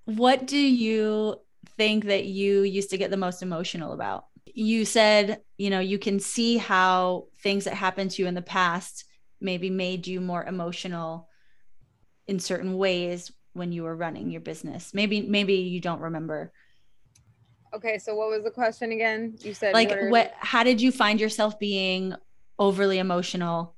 what 0.05 0.47
do 0.47 0.57
you 0.57 1.41
think 1.75 2.05
that 2.05 2.25
you 2.25 2.61
used 2.61 2.89
to 2.89 2.97
get 2.97 3.11
the 3.11 3.17
most 3.17 3.41
emotional 3.43 3.93
about? 3.93 4.25
You 4.45 4.85
said, 4.85 5.41
you 5.57 5.69
know, 5.69 5.79
you 5.79 5.99
can 5.99 6.19
see 6.19 6.57
how 6.57 7.27
things 7.41 7.65
that 7.65 7.73
happened 7.73 8.11
to 8.11 8.21
you 8.21 8.27
in 8.27 8.33
the 8.33 8.41
past 8.41 9.05
maybe 9.39 9.69
made 9.69 10.07
you 10.07 10.19
more 10.19 10.43
emotional 10.43 11.29
in 12.27 12.39
certain 12.39 12.77
ways 12.77 13.31
when 13.53 13.71
you 13.71 13.83
were 13.83 13.95
running 13.95 14.31
your 14.31 14.41
business. 14.41 14.93
Maybe 14.93 15.21
maybe 15.21 15.55
you 15.55 15.81
don't 15.81 16.01
remember 16.01 16.51
Okay, 17.77 17.99
so 17.99 18.15
what 18.15 18.29
was 18.29 18.43
the 18.43 18.51
question 18.51 18.91
again? 18.91 19.35
You 19.41 19.53
said 19.53 19.73
like 19.73 19.89
what, 19.89 20.09
what 20.09 20.33
how 20.39 20.63
did 20.63 20.81
you 20.81 20.91
find 20.91 21.21
yourself 21.21 21.59
being 21.59 22.15
overly 22.57 22.97
emotional 22.97 23.75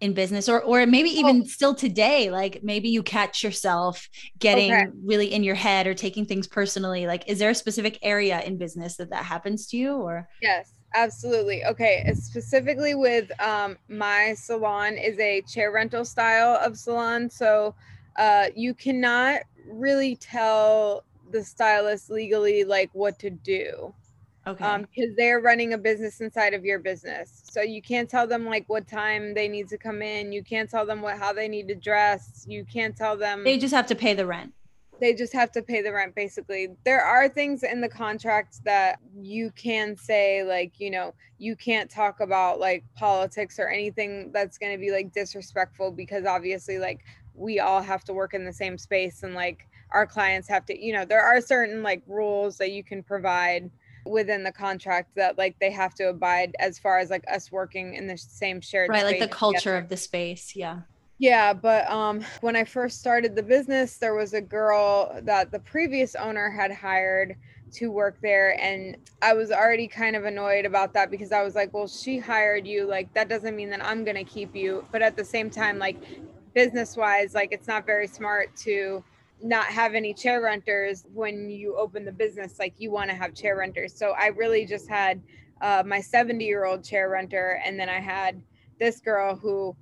in 0.00 0.14
business 0.14 0.48
or 0.48 0.60
or 0.62 0.84
maybe 0.86 1.10
even 1.10 1.42
oh. 1.42 1.44
still 1.44 1.74
today 1.74 2.28
like 2.28 2.60
maybe 2.64 2.88
you 2.88 3.04
catch 3.04 3.44
yourself 3.44 4.08
getting 4.40 4.72
okay. 4.72 4.86
really 5.04 5.32
in 5.32 5.44
your 5.44 5.54
head 5.54 5.86
or 5.86 5.94
taking 5.94 6.26
things 6.26 6.48
personally 6.48 7.06
like 7.06 7.22
is 7.28 7.38
there 7.38 7.50
a 7.50 7.54
specific 7.54 8.00
area 8.02 8.40
in 8.40 8.58
business 8.58 8.96
that 8.96 9.10
that 9.10 9.24
happens 9.24 9.68
to 9.68 9.76
you 9.76 9.92
or 9.92 10.28
yes 10.40 10.72
absolutely 10.94 11.64
okay 11.64 12.10
specifically 12.14 12.96
with 12.96 13.30
um 13.40 13.78
my 13.88 14.34
salon 14.34 14.94
is 14.94 15.16
a 15.20 15.40
chair 15.42 15.70
rental 15.70 16.04
style 16.04 16.58
of 16.60 16.76
salon 16.76 17.30
so 17.30 17.72
uh 18.16 18.46
you 18.56 18.74
cannot 18.74 19.42
really 19.68 20.16
tell 20.16 21.04
the 21.32 21.44
stylist 21.44 22.10
legally 22.10 22.64
like 22.64 22.90
what 22.92 23.18
to 23.20 23.30
do. 23.30 23.94
Okay. 24.46 24.64
Um, 24.64 24.82
because 24.82 25.14
they're 25.16 25.40
running 25.40 25.72
a 25.72 25.78
business 25.78 26.20
inside 26.20 26.52
of 26.52 26.64
your 26.64 26.80
business. 26.80 27.42
So 27.50 27.62
you 27.62 27.80
can't 27.80 28.10
tell 28.10 28.26
them 28.26 28.44
like 28.44 28.68
what 28.68 28.88
time 28.88 29.34
they 29.34 29.46
need 29.46 29.68
to 29.68 29.78
come 29.78 30.02
in. 30.02 30.32
You 30.32 30.42
can't 30.42 30.68
tell 30.68 30.84
them 30.84 31.00
what 31.00 31.16
how 31.18 31.32
they 31.32 31.46
need 31.46 31.68
to 31.68 31.76
dress. 31.76 32.44
You 32.48 32.64
can't 32.64 32.96
tell 32.96 33.16
them 33.16 33.44
they 33.44 33.56
just 33.56 33.74
have 33.74 33.86
to 33.86 33.94
pay 33.94 34.14
the 34.14 34.26
rent. 34.26 34.52
They 35.00 35.14
just 35.14 35.32
have 35.32 35.52
to 35.52 35.62
pay 35.62 35.80
the 35.80 35.92
rent 35.92 36.14
basically. 36.16 36.68
There 36.84 37.04
are 37.04 37.28
things 37.28 37.62
in 37.62 37.80
the 37.80 37.88
contract 37.88 38.64
that 38.64 38.98
you 39.16 39.52
can 39.52 39.96
say 39.96 40.42
like, 40.42 40.80
you 40.80 40.90
know, 40.90 41.14
you 41.38 41.54
can't 41.54 41.90
talk 41.90 42.20
about 42.20 42.58
like 42.58 42.84
politics 42.96 43.60
or 43.60 43.68
anything 43.68 44.32
that's 44.32 44.58
going 44.58 44.72
to 44.72 44.78
be 44.78 44.90
like 44.90 45.12
disrespectful 45.12 45.92
because 45.92 46.24
obviously 46.24 46.78
like 46.78 47.04
we 47.34 47.60
all 47.60 47.82
have 47.82 48.04
to 48.04 48.12
work 48.12 48.34
in 48.34 48.44
the 48.44 48.52
same 48.52 48.76
space 48.76 49.22
and 49.22 49.34
like 49.34 49.68
our 49.92 50.06
clients 50.06 50.48
have 50.48 50.66
to 50.66 50.84
you 50.84 50.92
know 50.92 51.04
there 51.04 51.22
are 51.22 51.40
certain 51.40 51.82
like 51.82 52.02
rules 52.06 52.56
that 52.58 52.72
you 52.72 52.82
can 52.82 53.02
provide 53.02 53.70
within 54.04 54.42
the 54.42 54.52
contract 54.52 55.14
that 55.14 55.38
like 55.38 55.56
they 55.60 55.70
have 55.70 55.94
to 55.94 56.08
abide 56.08 56.54
as 56.58 56.78
far 56.78 56.98
as 56.98 57.10
like 57.10 57.24
us 57.32 57.52
working 57.52 57.94
in 57.94 58.06
the 58.06 58.16
same 58.16 58.60
shared 58.60 58.90
right 58.90 59.04
like 59.04 59.20
the 59.20 59.28
culture 59.28 59.58
together. 59.58 59.78
of 59.78 59.88
the 59.88 59.96
space 59.96 60.56
yeah 60.56 60.80
yeah 61.18 61.52
but 61.52 61.88
um 61.90 62.24
when 62.40 62.56
i 62.56 62.64
first 62.64 62.98
started 62.98 63.36
the 63.36 63.42
business 63.42 63.98
there 63.98 64.14
was 64.14 64.34
a 64.34 64.40
girl 64.40 65.18
that 65.22 65.52
the 65.52 65.60
previous 65.60 66.14
owner 66.16 66.50
had 66.50 66.72
hired 66.72 67.36
to 67.70 67.90
work 67.90 68.18
there 68.22 68.60
and 68.60 68.96
i 69.22 69.32
was 69.32 69.52
already 69.52 69.86
kind 69.86 70.16
of 70.16 70.24
annoyed 70.24 70.66
about 70.66 70.92
that 70.92 71.10
because 71.10 71.30
i 71.30 71.42
was 71.42 71.54
like 71.54 71.72
well 71.72 71.86
she 71.86 72.18
hired 72.18 72.66
you 72.66 72.86
like 72.86 73.12
that 73.14 73.28
doesn't 73.28 73.54
mean 73.54 73.70
that 73.70 73.84
i'm 73.84 74.04
going 74.04 74.16
to 74.16 74.24
keep 74.24 74.54
you 74.54 74.84
but 74.90 75.00
at 75.00 75.16
the 75.16 75.24
same 75.24 75.48
time 75.48 75.78
like 75.78 75.96
business 76.54 76.96
wise 76.96 77.34
like 77.34 77.52
it's 77.52 77.68
not 77.68 77.86
very 77.86 78.06
smart 78.06 78.54
to 78.56 79.02
not 79.42 79.66
have 79.66 79.94
any 79.94 80.14
chair 80.14 80.40
renters 80.40 81.04
when 81.12 81.50
you 81.50 81.76
open 81.76 82.04
the 82.04 82.12
business 82.12 82.58
like 82.58 82.74
you 82.78 82.90
want 82.90 83.10
to 83.10 83.16
have 83.16 83.34
chair 83.34 83.56
renters. 83.56 83.94
So 83.94 84.14
i 84.18 84.28
really 84.28 84.64
just 84.64 84.88
had 84.88 85.20
uh, 85.60 85.82
my 85.86 86.00
70 86.00 86.44
year 86.44 86.64
old 86.64 86.84
chair 86.84 87.08
renter 87.08 87.60
and 87.64 87.78
then 87.78 87.88
i 87.88 88.00
had 88.00 88.42
this 88.78 89.00
girl 89.00 89.36
who 89.36 89.76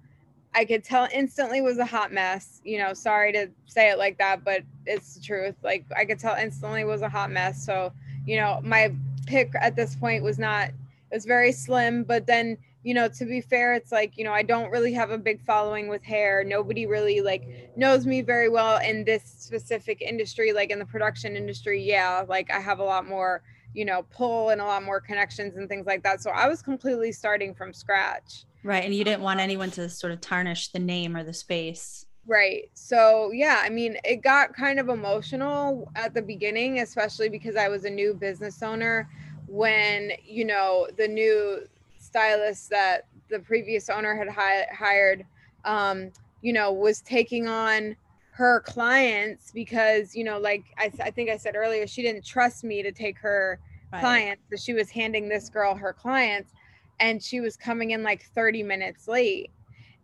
i 0.55 0.65
could 0.65 0.85
tell 0.85 1.09
instantly 1.13 1.61
was 1.63 1.79
a 1.79 1.87
hot 1.87 2.13
mess 2.13 2.61
you 2.65 2.79
know 2.79 2.93
sorry 2.93 3.33
to 3.33 3.49
say 3.67 3.91
it 3.91 3.99
like 3.99 4.19
that 4.19 4.45
but 4.45 4.63
it's 4.87 5.15
the 5.15 5.23
truth. 5.23 5.55
Like 5.63 5.85
i 5.97 6.05
could 6.05 6.19
tell 6.19 6.35
instantly 6.35 6.85
was 6.85 7.03
a 7.03 7.09
hot 7.09 7.31
mess. 7.31 7.65
So 7.65 7.93
you 8.27 8.37
know 8.37 8.61
my 8.63 8.95
pick 9.27 9.53
at 9.61 9.77
this 9.77 9.95
point 9.95 10.23
was 10.23 10.39
not 10.39 10.69
it 10.69 11.15
was 11.15 11.25
very 11.25 11.53
slim 11.53 12.05
but 12.05 12.27
then 12.27 12.57
you 12.83 12.95
know 12.95 13.09
to 13.09 13.25
be 13.25 13.41
fair 13.41 13.75
it's 13.75 13.93
like 13.93 14.17
you 14.17 14.25
know 14.25 14.33
i 14.33 14.43
don't 14.43 14.71
really 14.71 14.93
have 14.93 15.11
a 15.11 15.19
big 15.19 15.41
following 15.43 15.89
with 15.89 16.03
hair. 16.03 16.45
Nobody 16.45 16.87
really 16.87 17.21
like 17.21 17.73
knows 17.77 18.07
me 18.07 18.23
very 18.23 18.49
well 18.49 18.79
in 18.79 19.05
this 19.05 19.23
specific 19.25 20.01
industry 20.01 20.53
like 20.53 20.71
in 20.71 20.79
the 20.79 20.87
production 20.87 21.37
industry. 21.37 21.83
Yeah 21.83 22.25
like 22.29 22.51
i 22.51 22.61
have 22.61 22.79
a 22.79 22.85
lot 22.85 23.07
more 23.07 23.43
you 23.75 23.85
know 23.85 24.05
pull 24.11 24.51
and 24.51 24.61
a 24.61 24.65
lot 24.65 24.83
more 24.83 25.01
connections 25.01 25.57
and 25.57 25.69
things 25.69 25.87
like 25.87 26.03
that. 26.03 26.23
So 26.23 26.31
i 26.31 26.49
was 26.49 26.63
completely 26.63 27.13
starting 27.13 27.55
from 27.55 27.73
scratch. 27.73 28.45
Right 28.63 28.85
and 28.85 28.95
you 28.95 29.05
didn't 29.05 29.23
want 29.23 29.41
um, 29.41 29.45
anyone 29.45 29.71
to 29.73 29.89
sort 29.89 30.13
of 30.13 30.21
tarnish 30.21 30.69
the 30.69 30.79
name 30.79 31.17
or 31.17 31.23
the 31.23 31.35
space. 31.35 32.07
Right 32.27 32.71
so 32.75 33.31
yeah 33.33 33.61
i 33.63 33.69
mean 33.69 33.99
it 34.05 34.23
got 34.23 34.55
kind 34.55 34.79
of 34.79 34.89
emotional 34.89 35.91
at 35.97 36.15
the 36.15 36.23
beginning 36.23 36.81
especially 36.81 37.29
because 37.29 37.57
i 37.57 37.69
was 37.69 37.85
a 37.85 37.91
new 37.91 38.15
business 38.15 38.63
owner 38.63 39.09
when 39.47 40.13
you 40.25 40.45
know 40.45 40.87
the 40.97 41.09
new 41.09 41.67
stylist 42.11 42.71
that 42.71 43.07
the 43.31 43.39
previous 43.39 43.89
owner 43.89 44.17
had 44.17 44.29
hi- 44.29 44.67
hired, 44.73 45.25
um, 45.65 46.11
you 46.43 46.53
know, 46.53 46.73
was 46.73 47.01
taking 47.01 47.47
on 47.49 47.97
her 48.33 48.61
clients 48.61 49.53
because, 49.53 50.15
you 50.15 50.25
know, 50.25 50.39
like 50.39 50.65
I, 50.77 50.91
I 51.03 51.11
think 51.11 51.31
I 51.31 51.37
said 51.37 51.55
earlier, 51.55 51.87
she 51.87 52.03
didn't 52.03 52.25
trust 52.25 52.65
me 52.65 52.83
to 52.83 52.91
take 52.91 53.19
her 53.19 53.61
right. 53.93 54.01
clients. 54.01 54.43
So 54.51 54.57
she 54.57 54.73
was 54.73 54.91
handing 54.91 55.29
this 55.29 55.49
girl 55.49 55.75
her 55.75 55.93
clients 55.93 56.53
and 56.99 57.23
she 57.23 57.41
was 57.41 57.57
coming 57.57 57.93
in 57.93 58.03
like 58.03 58.25
30 58.35 58.63
minutes 58.63 59.07
late. 59.07 59.51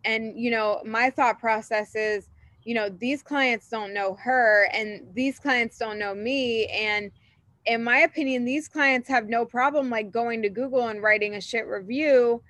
And, 0.05 0.39
you 0.39 0.51
know, 0.51 0.81
my 0.85 1.09
thought 1.09 1.39
process 1.39 1.95
is, 1.95 2.29
you 2.63 2.73
know, 2.73 2.89
these 2.89 3.21
clients 3.21 3.69
don't 3.69 3.93
know 3.93 4.15
her 4.15 4.69
and 4.73 5.07
these 5.13 5.39
clients 5.39 5.77
don't 5.77 5.99
know 5.99 6.15
me. 6.15 6.67
And, 6.67 7.11
in 7.67 7.83
my 7.83 7.99
opinion, 7.99 8.45
these 8.45 8.67
clients 8.67 9.09
have 9.09 9.27
no 9.27 9.45
problem 9.45 9.89
like 9.89 10.11
going 10.11 10.41
to 10.41 10.49
Google 10.49 10.87
and 10.87 11.03
writing 11.03 11.35
a 11.35 11.41
shit 11.41 11.67
review 11.67 12.41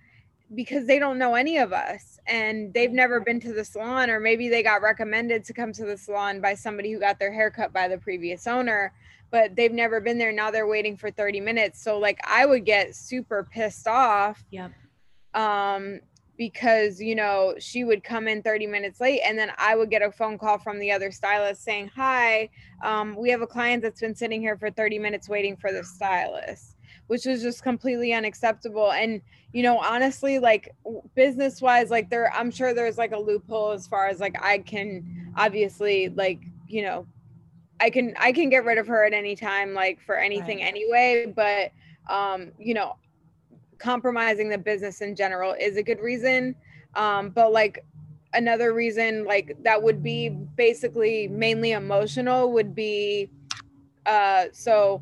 because 0.56 0.86
they 0.86 1.00
don't 1.00 1.18
know 1.18 1.36
any 1.36 1.58
of 1.58 1.74
us 1.74 2.20
and 2.26 2.74
they've 2.74 2.92
never 2.92 3.20
been 3.20 3.40
to 3.42 3.52
the 3.52 3.66
salon 3.66 4.10
or 4.10 4.20
maybe 4.20 4.48
they 4.48 4.64
got 4.64 4.82
recommended 4.82 5.44
to 5.44 5.54
come 5.54 5.74
to 5.74 5.86
the 5.86 5.98
salon 5.98 6.40
by 6.40 6.54
somebody 6.54 6.94
who 6.94 7.00
got 7.00 7.20
their 7.20 7.34
hair 7.34 7.52
cut 7.52 7.74
by 7.74 7.88
the 7.88 7.98
previous 7.98 8.48
owner 8.48 8.94
but 9.30 9.56
they've 9.56 9.74
never 9.74 10.00
been 10.00 10.18
there. 10.18 10.32
Now 10.32 10.52
they're 10.52 10.68
waiting 10.68 10.96
for 10.96 11.12
30 11.12 11.42
minutes. 11.42 11.82
So 11.82 11.98
like 12.00 12.20
i 12.26 12.46
would 12.46 12.66
get 12.66 12.96
super 12.96 13.48
pissed 13.52 13.88
off 13.88 14.44
yep. 14.52 14.72
um 15.34 16.00
because 16.38 17.02
you 17.02 17.16
know 17.16 17.56
she 17.60 17.84
would 17.84 18.04
come 18.04 18.28
in 18.28 18.42
30 18.42 18.68
minutes 18.68 19.02
late 19.02 19.22
and 19.26 19.38
then 19.38 19.52
i 19.58 19.76
would 19.76 19.90
get 19.90 20.02
a 20.02 20.12
phone 20.12 20.38
call 20.38 20.58
from 20.58 20.80
the 20.80 20.92
other 20.92 21.12
stylist 21.12 21.64
saying 21.64 21.90
hi 21.96 22.50
um, 22.84 23.16
we 23.16 23.30
have 23.30 23.42
a 23.42 23.48
client 23.48 23.82
that's 23.82 24.02
been 24.02 24.16
sitting 24.16 24.40
here 24.40 24.58
for 24.58 24.70
30 24.70 25.00
minutes 25.00 25.28
waiting 25.28 25.58
for 25.58 25.72
the 25.72 25.84
stylist 25.84 26.78
which 27.08 27.26
was 27.26 27.42
just 27.42 27.64
completely 27.64 28.14
unacceptable 28.14 28.92
and 28.92 29.22
you 29.54 29.64
know 29.64 29.80
honestly 29.80 30.40
like 30.40 30.76
business 31.16 31.62
wise 31.62 31.90
like 31.90 32.10
there 32.10 32.32
i'm 32.34 32.52
sure 32.52 32.74
there's 32.74 32.98
like 32.98 33.14
a 33.14 33.20
loophole 33.20 33.72
as 33.72 33.88
far 33.88 34.08
as 34.08 34.20
like 34.20 34.36
i 34.42 34.58
can 34.60 35.32
obviously 35.36 36.10
like 36.10 36.40
you 36.68 36.82
know 36.82 37.06
i 37.80 37.90
can 37.90 38.14
i 38.20 38.32
can 38.32 38.50
get 38.50 38.66
rid 38.66 38.78
of 38.78 38.88
her 38.88 39.06
at 39.06 39.14
any 39.14 39.36
time 39.36 39.74
like 39.74 40.00
for 40.02 40.16
anything 40.16 40.60
right. 40.60 40.68
anyway 40.68 41.34
but 41.36 41.72
um 42.14 42.52
you 42.60 42.74
know 42.74 42.96
compromising 43.80 44.50
the 44.50 44.58
business 44.58 45.02
in 45.02 45.16
general 45.16 45.54
is 45.60 45.78
a 45.78 45.84
good 45.84 46.00
reason. 46.00 46.56
Um 46.96 47.30
but 47.30 47.52
like 47.52 47.86
another 48.34 48.74
reason 48.74 49.24
like 49.24 49.56
that 49.64 49.82
would 49.82 50.04
be 50.04 50.30
basically 50.30 51.28
mainly 51.28 51.72
emotional 51.72 52.52
would 52.52 52.76
be 52.76 53.30
uh 54.06 54.46
so 54.52 55.02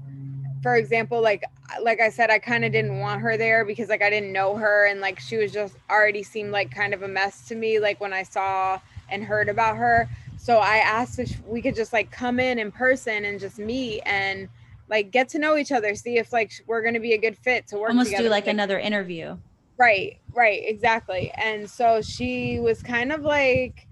for 0.61 0.75
example 0.75 1.21
like 1.21 1.43
like 1.81 1.99
i 1.99 2.07
said 2.07 2.29
i 2.29 2.37
kind 2.37 2.63
of 2.63 2.71
didn't 2.71 2.99
want 2.99 3.19
her 3.19 3.35
there 3.35 3.65
because 3.65 3.89
like 3.89 4.03
i 4.03 4.11
didn't 4.11 4.31
know 4.31 4.55
her 4.55 4.85
and 4.85 5.01
like 5.01 5.19
she 5.19 5.37
was 5.37 5.51
just 5.51 5.75
already 5.89 6.21
seemed 6.21 6.51
like 6.51 6.69
kind 6.69 6.93
of 6.93 7.01
a 7.01 7.07
mess 7.07 7.47
to 7.47 7.55
me 7.55 7.79
like 7.79 7.99
when 7.99 8.13
i 8.13 8.21
saw 8.21 8.79
and 9.09 9.23
heard 9.23 9.49
about 9.49 9.77
her. 9.77 10.09
So 10.37 10.57
i 10.57 10.77
asked 10.77 11.19
if 11.19 11.41
we 11.45 11.61
could 11.61 11.75
just 11.75 11.93
like 11.93 12.11
come 12.11 12.39
in 12.39 12.59
in 12.59 12.71
person 12.71 13.25
and 13.25 13.39
just 13.39 13.57
meet 13.57 14.01
and 14.05 14.47
like 14.89 15.11
get 15.11 15.29
to 15.29 15.39
know 15.39 15.57
each 15.57 15.71
other 15.71 15.95
see 15.95 16.17
if 16.17 16.31
like 16.33 16.51
we're 16.67 16.81
going 16.81 16.93
to 16.93 16.99
be 16.99 17.13
a 17.13 17.17
good 17.17 17.37
fit 17.37 17.67
to 17.67 17.77
work 17.77 17.89
almost 17.89 18.07
together. 18.07 18.23
do 18.23 18.29
like, 18.29 18.45
like 18.45 18.53
another 18.53 18.79
interview 18.79 19.37
right 19.77 20.19
right 20.33 20.61
exactly 20.65 21.31
and 21.31 21.69
so 21.69 22.01
she 22.01 22.59
was 22.59 22.81
kind 22.81 23.11
of 23.11 23.21
like 23.21 23.87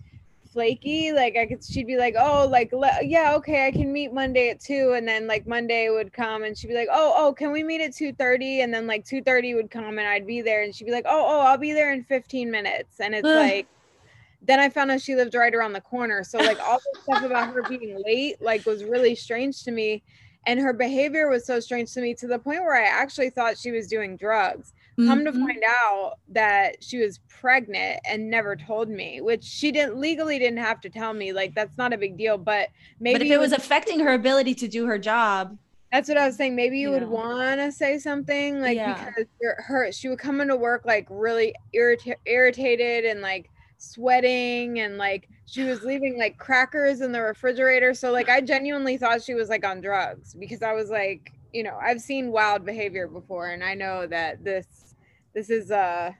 flaky. 0.53 1.12
Like 1.12 1.36
I 1.36 1.47
could, 1.47 1.63
she'd 1.65 1.88
be 1.88 1.97
like, 1.97 2.15
"Oh, 2.17 2.47
like 2.47 2.71
le- 2.71 3.03
yeah, 3.03 3.34
okay, 3.36 3.67
I 3.67 3.71
can 3.71 3.91
meet 3.91 4.13
Monday 4.13 4.49
at 4.49 4.62
two, 4.62 4.93
and 4.95 5.06
then 5.08 5.27
like 5.27 5.45
Monday 5.47 5.89
would 5.89 6.13
come, 6.13 6.43
and 6.43 6.58
she'd 6.58 6.67
be 6.67 6.75
like, 6.75 6.88
"Oh, 6.91 7.13
oh, 7.17 7.34
can 7.34 7.51
we 7.51 7.63
meet 7.63 7.82
at 7.82 7.93
two 7.93 8.13
30? 8.13 8.62
And 8.62 8.73
then 8.73 8.88
like 8.88 9.03
two 9.03 9.21
thirty 9.21 9.56
would 9.56 9.71
come, 9.71 9.97
and 9.97 10.08
I'd 10.08 10.27
be 10.27 10.41
there, 10.41 10.63
and 10.63 10.73
she'd 10.73 10.86
be 10.86 10.91
like, 10.91 11.06
"Oh, 11.08 11.25
oh, 11.27 11.39
I'll 11.41 11.58
be 11.58 11.73
there 11.73 11.91
in 11.91 12.03
fifteen 12.03 12.49
minutes," 12.51 12.99
and 13.01 13.13
it's 13.13 13.25
like. 13.27 13.67
Then 14.45 14.60
I 14.60 14.67
found 14.67 14.91
out 14.91 14.99
she 14.99 15.15
lived 15.15 15.36
right 15.36 15.56
around 15.56 15.71
the 15.71 15.79
corner. 15.79 16.21
So 16.25 16.38
like 16.38 16.60
all 16.60 16.77
the 16.77 16.99
stuff 17.01 17.23
about 17.23 17.53
her 17.53 17.63
being 17.63 18.03
late 18.06 18.41
like 18.41 18.65
was 18.65 18.84
really 18.84 19.15
strange 19.15 19.63
to 19.63 19.71
me 19.71 20.03
and 20.45 20.60
her 20.60 20.73
behavior 20.73 21.29
was 21.29 21.45
so 21.45 21.60
strange 21.60 21.93
to 21.93 22.01
me 22.01 22.13
to 22.15 22.27
the 22.27 22.39
point 22.39 22.62
where 22.62 22.75
I 22.75 22.86
actually 22.86 23.29
thought 23.29 23.58
she 23.58 23.71
was 23.71 23.88
doing 23.88 24.17
drugs. 24.17 24.73
Mm-hmm. 24.97 25.08
Come 25.10 25.25
to 25.25 25.32
mm-hmm. 25.32 25.45
find 25.45 25.63
out 25.67 26.15
that 26.29 26.84
she 26.84 26.99
was 26.99 27.19
pregnant 27.27 27.99
and 28.06 28.29
never 28.29 28.56
told 28.56 28.89
me, 28.89 29.21
which 29.21 29.43
she 29.43 29.71
didn't 29.71 29.97
legally 29.97 30.38
didn't 30.38 30.60
have 30.60 30.82
to 30.82 30.89
tell 30.89 31.13
me. 31.13 31.34
Like 31.34 31.56
that's 31.56 31.77
not 31.77 31.93
a 31.93 31.97
big 31.97 32.17
deal, 32.17 32.38
but 32.38 32.69
maybe 32.99 33.19
But 33.19 33.25
if 33.25 33.32
it 33.32 33.39
was, 33.39 33.51
was 33.51 33.60
affecting 33.60 33.99
her 34.01 34.13
ability 34.13 34.53
to 34.56 34.67
do 34.67 34.86
her 34.86 34.99
job, 34.99 35.58
that's 35.91 36.10
what 36.10 36.17
I 36.17 36.25
was 36.25 36.36
saying. 36.36 36.56
Maybe 36.56 36.79
you 36.79 36.91
yeah. 36.91 36.99
would 36.99 37.08
want 37.08 37.60
to 37.60 37.71
say 37.71 37.99
something 37.99 38.60
like 38.60 38.75
yeah. 38.75 39.10
because 39.10 39.25
her 39.60 39.91
she 39.91 40.10
would 40.10 40.17
come 40.17 40.41
into 40.41 40.56
work 40.56 40.86
like 40.86 41.08
really 41.10 41.53
irrita- 41.73 42.15
irritated 42.25 43.06
and 43.06 43.21
like 43.21 43.49
sweating 43.84 44.80
and 44.80 44.98
like 44.98 45.30
she 45.46 45.63
was 45.63 45.84
leaving 45.84 46.17
like 46.17 46.38
crackers 46.38 47.02
in 47.02 47.12
the 47.12 47.22
refrigerator. 47.22 47.93
So 47.93 48.12
like 48.12 48.30
I 48.30 48.41
genuinely 48.41 48.98
thought 48.98 49.22
she 49.22 49.34
was 49.34 49.50
like 49.50 49.65
on 49.65 49.82
drugs 49.82 50.34
because 50.34 50.63
I 50.63 50.74
was 50.74 50.89
like, 50.89 51.32
you 51.52 51.63
know, 51.63 51.78
I've 51.82 52.02
seen 52.02 52.32
wild 52.32 52.65
behavior 52.65 53.08
before 53.08 53.50
and 53.50 53.63
I 53.63 53.74
know 53.74 54.08
that 54.08 54.43
this 54.43 54.96
this 55.34 55.50
is 55.50 55.72
uh 55.72 56.12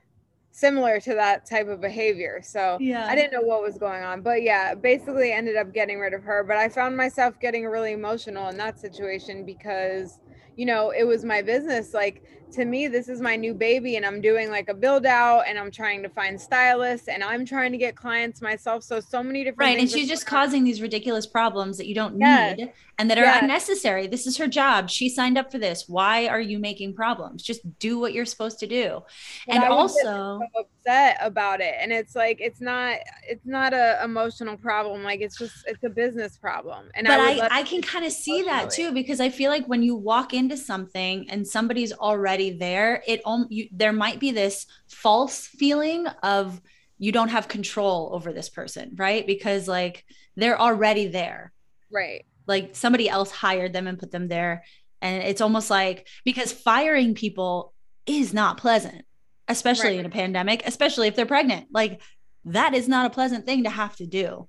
similar 0.54 1.00
to 1.00 1.14
that 1.14 1.44
type 1.44 1.66
of 1.66 1.80
behavior. 1.80 2.40
So 2.40 2.78
yeah. 2.80 3.08
I 3.08 3.16
didn't 3.16 3.32
know 3.32 3.40
what 3.40 3.60
was 3.60 3.76
going 3.76 4.04
on. 4.04 4.22
But 4.22 4.42
yeah, 4.42 4.74
basically 4.76 5.32
ended 5.32 5.56
up 5.56 5.74
getting 5.74 5.98
rid 5.98 6.14
of 6.14 6.22
her. 6.22 6.44
But 6.44 6.58
I 6.58 6.68
found 6.68 6.96
myself 6.96 7.40
getting 7.40 7.66
really 7.66 7.90
emotional 7.92 8.48
in 8.50 8.56
that 8.58 8.78
situation 8.78 9.44
because, 9.44 10.20
you 10.56 10.64
know, 10.64 10.90
it 10.90 11.02
was 11.02 11.24
my 11.24 11.42
business. 11.42 11.92
Like 11.92 12.22
to 12.54 12.64
me 12.64 12.88
this 12.88 13.08
is 13.08 13.20
my 13.20 13.36
new 13.36 13.52
baby 13.52 13.96
and 13.96 14.06
i'm 14.06 14.20
doing 14.20 14.50
like 14.50 14.68
a 14.68 14.74
build 14.74 15.06
out 15.06 15.40
and 15.46 15.58
i'm 15.58 15.70
trying 15.70 16.02
to 16.02 16.08
find 16.08 16.40
stylists 16.40 17.08
and 17.08 17.22
i'm 17.22 17.44
trying 17.44 17.72
to 17.72 17.78
get 17.78 17.96
clients 17.96 18.40
myself 18.40 18.82
so 18.82 19.00
so 19.00 19.22
many 19.22 19.44
different 19.44 19.68
right 19.68 19.78
and 19.78 19.90
she's 19.90 20.08
just 20.08 20.26
causing 20.26 20.64
these 20.64 20.80
ridiculous 20.80 21.26
problems 21.26 21.76
that 21.76 21.86
you 21.86 21.94
don't 21.94 22.18
yes. 22.18 22.56
need 22.56 22.72
and 22.98 23.10
that 23.10 23.18
are 23.18 23.24
yes. 23.24 23.42
unnecessary. 23.42 24.06
This 24.06 24.26
is 24.26 24.36
her 24.36 24.46
job. 24.46 24.88
She 24.88 25.08
signed 25.08 25.36
up 25.36 25.50
for 25.50 25.58
this. 25.58 25.88
Why 25.88 26.28
are 26.28 26.40
you 26.40 26.58
making 26.58 26.94
problems? 26.94 27.42
Just 27.42 27.60
do 27.78 27.98
what 27.98 28.12
you're 28.12 28.24
supposed 28.24 28.60
to 28.60 28.66
do. 28.66 29.02
But 29.46 29.56
and 29.56 29.64
also 29.64 30.00
so 30.02 30.40
upset 30.84 31.16
about 31.20 31.60
it 31.60 31.74
and 31.80 31.92
it's 31.92 32.14
like 32.14 32.40
it's 32.40 32.60
not 32.60 32.98
it's 33.26 33.46
not 33.46 33.72
a 33.72 34.00
emotional 34.04 34.56
problem 34.56 35.02
like 35.02 35.20
it's 35.20 35.38
just 35.38 35.64
it's 35.66 35.82
a 35.84 35.88
business 35.88 36.36
problem 36.36 36.90
and 36.94 37.06
but 37.06 37.20
i 37.20 37.38
i, 37.38 37.48
I 37.60 37.62
can 37.62 37.80
kind 37.80 38.04
of 38.04 38.12
see 38.12 38.42
that 38.42 38.70
too 38.70 38.92
because 38.92 39.20
i 39.20 39.30
feel 39.30 39.50
like 39.50 39.66
when 39.66 39.82
you 39.82 39.96
walk 39.96 40.34
into 40.34 40.56
something 40.56 41.28
and 41.30 41.46
somebody's 41.46 41.92
already 41.92 42.43
already 42.44 42.58
there, 42.58 43.02
it 43.06 43.22
you, 43.48 43.68
there 43.72 43.92
might 43.92 44.20
be 44.20 44.30
this 44.30 44.66
false 44.88 45.46
feeling 45.46 46.06
of 46.22 46.60
you 46.98 47.12
don't 47.12 47.30
have 47.30 47.48
control 47.48 48.10
over 48.12 48.32
this 48.32 48.48
person, 48.48 48.92
right? 48.96 49.26
Because 49.26 49.68
like 49.68 50.04
they're 50.36 50.60
already 50.60 51.08
there. 51.08 51.52
Right. 51.90 52.24
Like 52.46 52.76
somebody 52.76 53.08
else 53.08 53.30
hired 53.30 53.72
them 53.72 53.86
and 53.86 53.98
put 53.98 54.10
them 54.10 54.28
there. 54.28 54.64
And 55.00 55.22
it's 55.22 55.40
almost 55.40 55.70
like 55.70 56.06
because 56.24 56.52
firing 56.52 57.14
people 57.14 57.72
is 58.06 58.32
not 58.32 58.58
pleasant, 58.58 59.04
especially 59.48 59.90
right. 59.90 60.00
in 60.00 60.06
a 60.06 60.10
pandemic, 60.10 60.62
especially 60.66 61.08
if 61.08 61.16
they're 61.16 61.26
pregnant. 61.26 61.68
Like 61.72 62.00
that 62.46 62.74
is 62.74 62.88
not 62.88 63.06
a 63.06 63.10
pleasant 63.14 63.46
thing 63.46 63.64
to 63.64 63.70
have 63.70 63.96
to 63.96 64.06
do. 64.06 64.48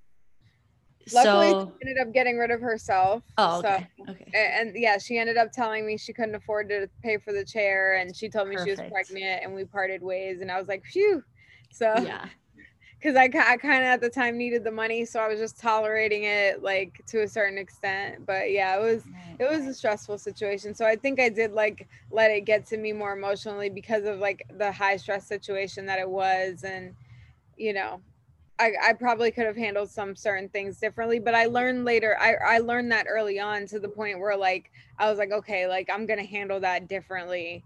Luckily, 1.14 1.52
so, 1.52 1.74
she 1.80 1.88
ended 1.88 2.02
up 2.02 2.14
getting 2.14 2.38
rid 2.38 2.52
of 2.52 2.62
herself. 2.62 3.24
Oh, 3.38 3.60
okay. 3.60 3.88
So, 3.98 4.12
okay. 4.12 4.32
And, 4.34 4.70
and, 4.70 4.78
yeah, 4.78 4.98
she 4.98 5.18
ended 5.18 5.38
up 5.38 5.52
telling 5.52 5.86
me 5.86 5.98
she 5.98 6.14
couldn't 6.14 6.36
afford 6.36 6.70
to 6.70 6.90
pay 7.04 7.18
for 7.18 7.32
the 7.32 7.46
chair, 7.46 7.96
and 7.98 8.16
she 8.16 8.30
told 8.30 8.48
me 8.48 8.56
Perfect. 8.56 8.78
she 8.78 8.84
was 8.84 8.92
pregnant, 8.92 9.44
and 9.44 9.54
we 9.54 9.66
parted 9.66 10.02
ways. 10.02 10.42
And 10.42 10.52
I 10.52 10.58
was 10.58 10.68
like, 10.68 10.84
phew. 10.86 11.24
So 11.72 11.94
yeah, 12.02 12.26
because 13.00 13.16
I, 13.16 13.26
I 13.26 13.58
kind 13.58 13.84
of 13.84 13.90
at 13.90 14.02
the 14.02 14.10
time 14.10 14.38
needed 14.38 14.64
the 14.64 14.72
money, 14.72 15.06
so 15.06 15.20
I 15.20 15.28
was 15.28 15.40
just 15.40 15.60
tolerating 15.60 16.24
it 16.24 16.64
like 16.64 17.02
to 17.08 17.22
a 17.22 17.28
certain 17.28 17.58
extent. 17.58 18.26
But 18.26 18.52
yeah, 18.52 18.76
it 18.78 18.82
was 18.82 19.04
it 19.38 19.50
was 19.50 19.66
a 19.68 19.74
stressful 19.74 20.18
situation. 20.18 20.74
So 20.74 20.86
I 20.86 20.96
think 20.96 21.20
I 21.20 21.30
did 21.30 21.52
like 21.52 21.88
let 22.10 22.32
it 22.32 22.46
get 22.46 22.66
to 22.68 22.78
me 22.78 22.94
more 22.94 23.14
emotionally 23.14 23.70
because 23.70 24.06
of 24.06 24.20
like 24.20 24.46
the 24.58 24.72
high 24.72 24.98
stress 24.98 25.28
situation 25.28 25.86
that 25.86 26.00
it 26.00 26.10
was, 26.10 26.64
and 26.64 26.96
you 27.58 27.74
know 27.74 28.02
I, 28.58 28.74
I 28.82 28.94
probably 28.94 29.32
could 29.32 29.46
have 29.46 29.58
handled 29.58 29.90
some 29.90 30.16
certain 30.16 30.48
things 30.48 30.80
differently, 30.80 31.20
but 31.20 31.36
I 31.36 31.46
learned 31.46 31.84
later. 31.84 32.18
I, 32.20 32.36
I 32.36 32.58
learned 32.60 32.92
that 32.92 33.06
early 33.10 33.40
on 33.40 33.66
to 33.68 33.80
the 33.80 33.90
point 33.90 34.20
where 34.20 34.38
like 34.38 34.72
I 34.98 35.10
was 35.10 35.20
like, 35.20 35.32
okay, 35.32 35.68
like 35.68 35.90
I'm 35.92 36.06
gonna 36.06 36.26
handle 36.26 36.60
that 36.62 36.88
differently 36.88 37.64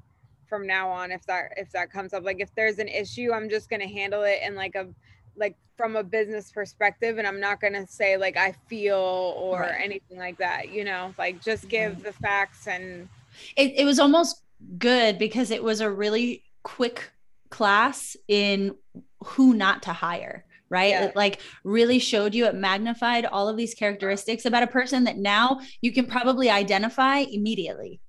from 0.47 0.65
now 0.65 0.89
on 0.89 1.11
if 1.11 1.25
that 1.27 1.53
if 1.57 1.71
that 1.71 1.91
comes 1.91 2.13
up. 2.13 2.23
Like 2.23 2.39
if 2.39 2.53
there's 2.55 2.79
an 2.79 2.87
issue, 2.87 3.31
I'm 3.33 3.49
just 3.49 3.69
gonna 3.69 3.87
handle 3.87 4.23
it 4.23 4.39
in 4.43 4.55
like 4.55 4.73
a 4.75 4.87
like 5.35 5.55
from 5.77 5.95
a 5.95 6.03
business 6.03 6.51
perspective, 6.51 7.19
and 7.19 7.27
I'm 7.27 7.39
not 7.39 7.61
gonna 7.61 7.85
say 7.85 8.17
like 8.17 8.35
I 8.35 8.53
feel 8.67 9.35
or 9.37 9.61
right. 9.61 9.75
anything 9.79 10.17
like 10.17 10.39
that. 10.39 10.73
You 10.73 10.85
know, 10.85 11.13
like 11.19 11.41
just 11.41 11.69
give 11.69 11.93
mm-hmm. 11.93 12.03
the 12.03 12.13
facts 12.13 12.67
and. 12.67 13.07
It 13.55 13.73
it 13.77 13.85
was 13.85 13.99
almost 13.99 14.41
good 14.79 15.19
because 15.19 15.51
it 15.51 15.63
was 15.63 15.81
a 15.81 15.89
really 15.89 16.43
quick 16.63 17.11
class 17.49 18.17
in 18.27 18.75
who 19.23 19.53
not 19.53 19.83
to 19.83 19.93
hire 19.93 20.45
right? 20.69 20.91
Yeah. 20.91 21.05
It 21.05 21.15
like 21.15 21.39
really 21.63 21.99
showed 21.99 22.33
you, 22.35 22.45
it 22.45 22.55
magnified 22.55 23.25
all 23.25 23.47
of 23.47 23.57
these 23.57 23.73
characteristics 23.73 24.45
about 24.45 24.63
a 24.63 24.67
person 24.67 25.03
that 25.05 25.17
now 25.17 25.61
you 25.81 25.91
can 25.91 26.05
probably 26.05 26.49
identify 26.49 27.19
immediately. 27.19 27.99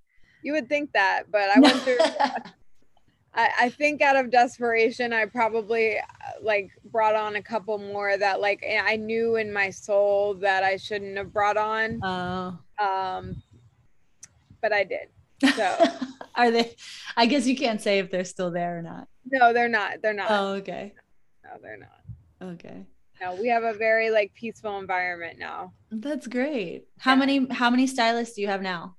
You 0.43 0.53
would 0.55 0.69
think 0.69 0.93
that, 0.93 1.25
but 1.31 1.51
I 1.55 1.61
went 1.61 1.77
through 1.83 1.99
I, 3.35 3.51
I 3.61 3.69
think 3.69 4.03
out 4.03 4.17
of 4.17 4.31
desperation, 4.31 5.13
I 5.13 5.27
probably 5.27 5.99
uh, 5.99 6.03
like 6.43 6.71
brought 6.85 7.15
on 7.15 7.37
a 7.37 7.43
couple 7.43 7.79
more 7.79 8.17
that 8.17 8.41
like 8.41 8.65
I 8.65 8.97
knew 8.97 9.37
in 9.37 9.53
my 9.53 9.71
soul 9.71 10.35
that 10.35 10.65
I 10.65 10.77
shouldn't 10.77 11.17
have 11.17 11.33
brought 11.33 11.57
on. 11.57 12.01
Oh. 12.03 12.59
Um, 12.85 13.43
but 14.61 14.73
I 14.73 14.85
did. 14.85 15.09
So 15.55 15.77
are 16.35 16.51
they? 16.51 16.75
I 17.17 17.27
guess 17.27 17.47
you 17.47 17.57
can't 17.57 17.81
say 17.81 18.01
if 18.01 18.11
they're 18.11 18.25
still 18.25 18.51
there 18.51 18.79
or 18.79 18.83
not. 18.83 19.07
No, 19.31 19.53
they're 19.53 19.69
not. 19.69 20.03
They're 20.03 20.13
not. 20.13 20.31
Oh, 20.31 20.49
okay. 20.55 20.93
No, 21.45 21.51
they're 21.63 21.79
not. 21.79 22.01
Okay. 22.43 22.87
No, 23.21 23.35
we 23.35 23.49
have 23.49 23.65
a 23.65 23.75
very 23.75 24.11
like 24.11 24.33
peaceful 24.35 24.79
environment 24.79 25.39
now. 25.39 25.73
That's 25.91 26.27
great. 26.27 26.85
How 26.99 27.13
Yeah. 27.13 27.19
many 27.19 27.47
how 27.51 27.69
many 27.71 27.87
stylists 27.87 28.35
do 28.35 28.43
you 28.43 28.49
have 28.49 28.63
now? 28.63 28.97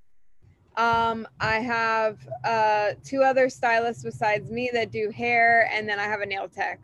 Um, 0.77 1.27
I 1.39 1.55
have 1.59 2.17
uh 2.43 2.91
two 3.03 3.23
other 3.23 3.49
stylists 3.49 4.03
besides 4.03 4.49
me 4.51 4.69
that 4.73 4.91
do 4.91 5.09
hair, 5.09 5.69
and 5.73 5.87
then 5.89 5.99
I 5.99 6.03
have 6.03 6.21
a 6.21 6.25
nail 6.25 6.47
tech. 6.47 6.81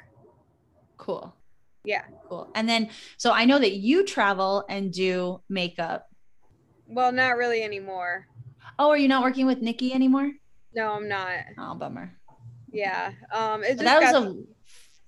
Cool. 0.98 1.34
Yeah. 1.84 2.04
Cool. 2.28 2.50
And 2.56 2.68
then 2.68 2.90
so 3.18 3.32
I 3.32 3.46
know 3.46 3.60
that 3.60 3.74
you 3.74 4.04
travel 4.06 4.66
and 4.68 4.92
do 4.92 5.42
makeup. 5.48 6.08
Well, 6.88 7.12
not 7.12 7.38
really 7.38 7.62
anymore. 7.64 8.28
Oh, 8.80 8.90
are 8.90 8.98
you 8.98 9.08
not 9.08 9.24
working 9.24 9.46
with 9.46 9.62
Nikki 9.62 9.94
anymore? 9.94 10.32
No, 10.74 10.92
I'm 10.94 11.08
not. 11.08 11.40
Oh, 11.58 11.76
bummer. 11.76 12.18
Yeah. 12.72 13.12
Um, 13.32 13.64
it 13.64 13.74
just 13.74 13.84
that 13.84 14.02
was 14.02 14.26
a 14.26 14.36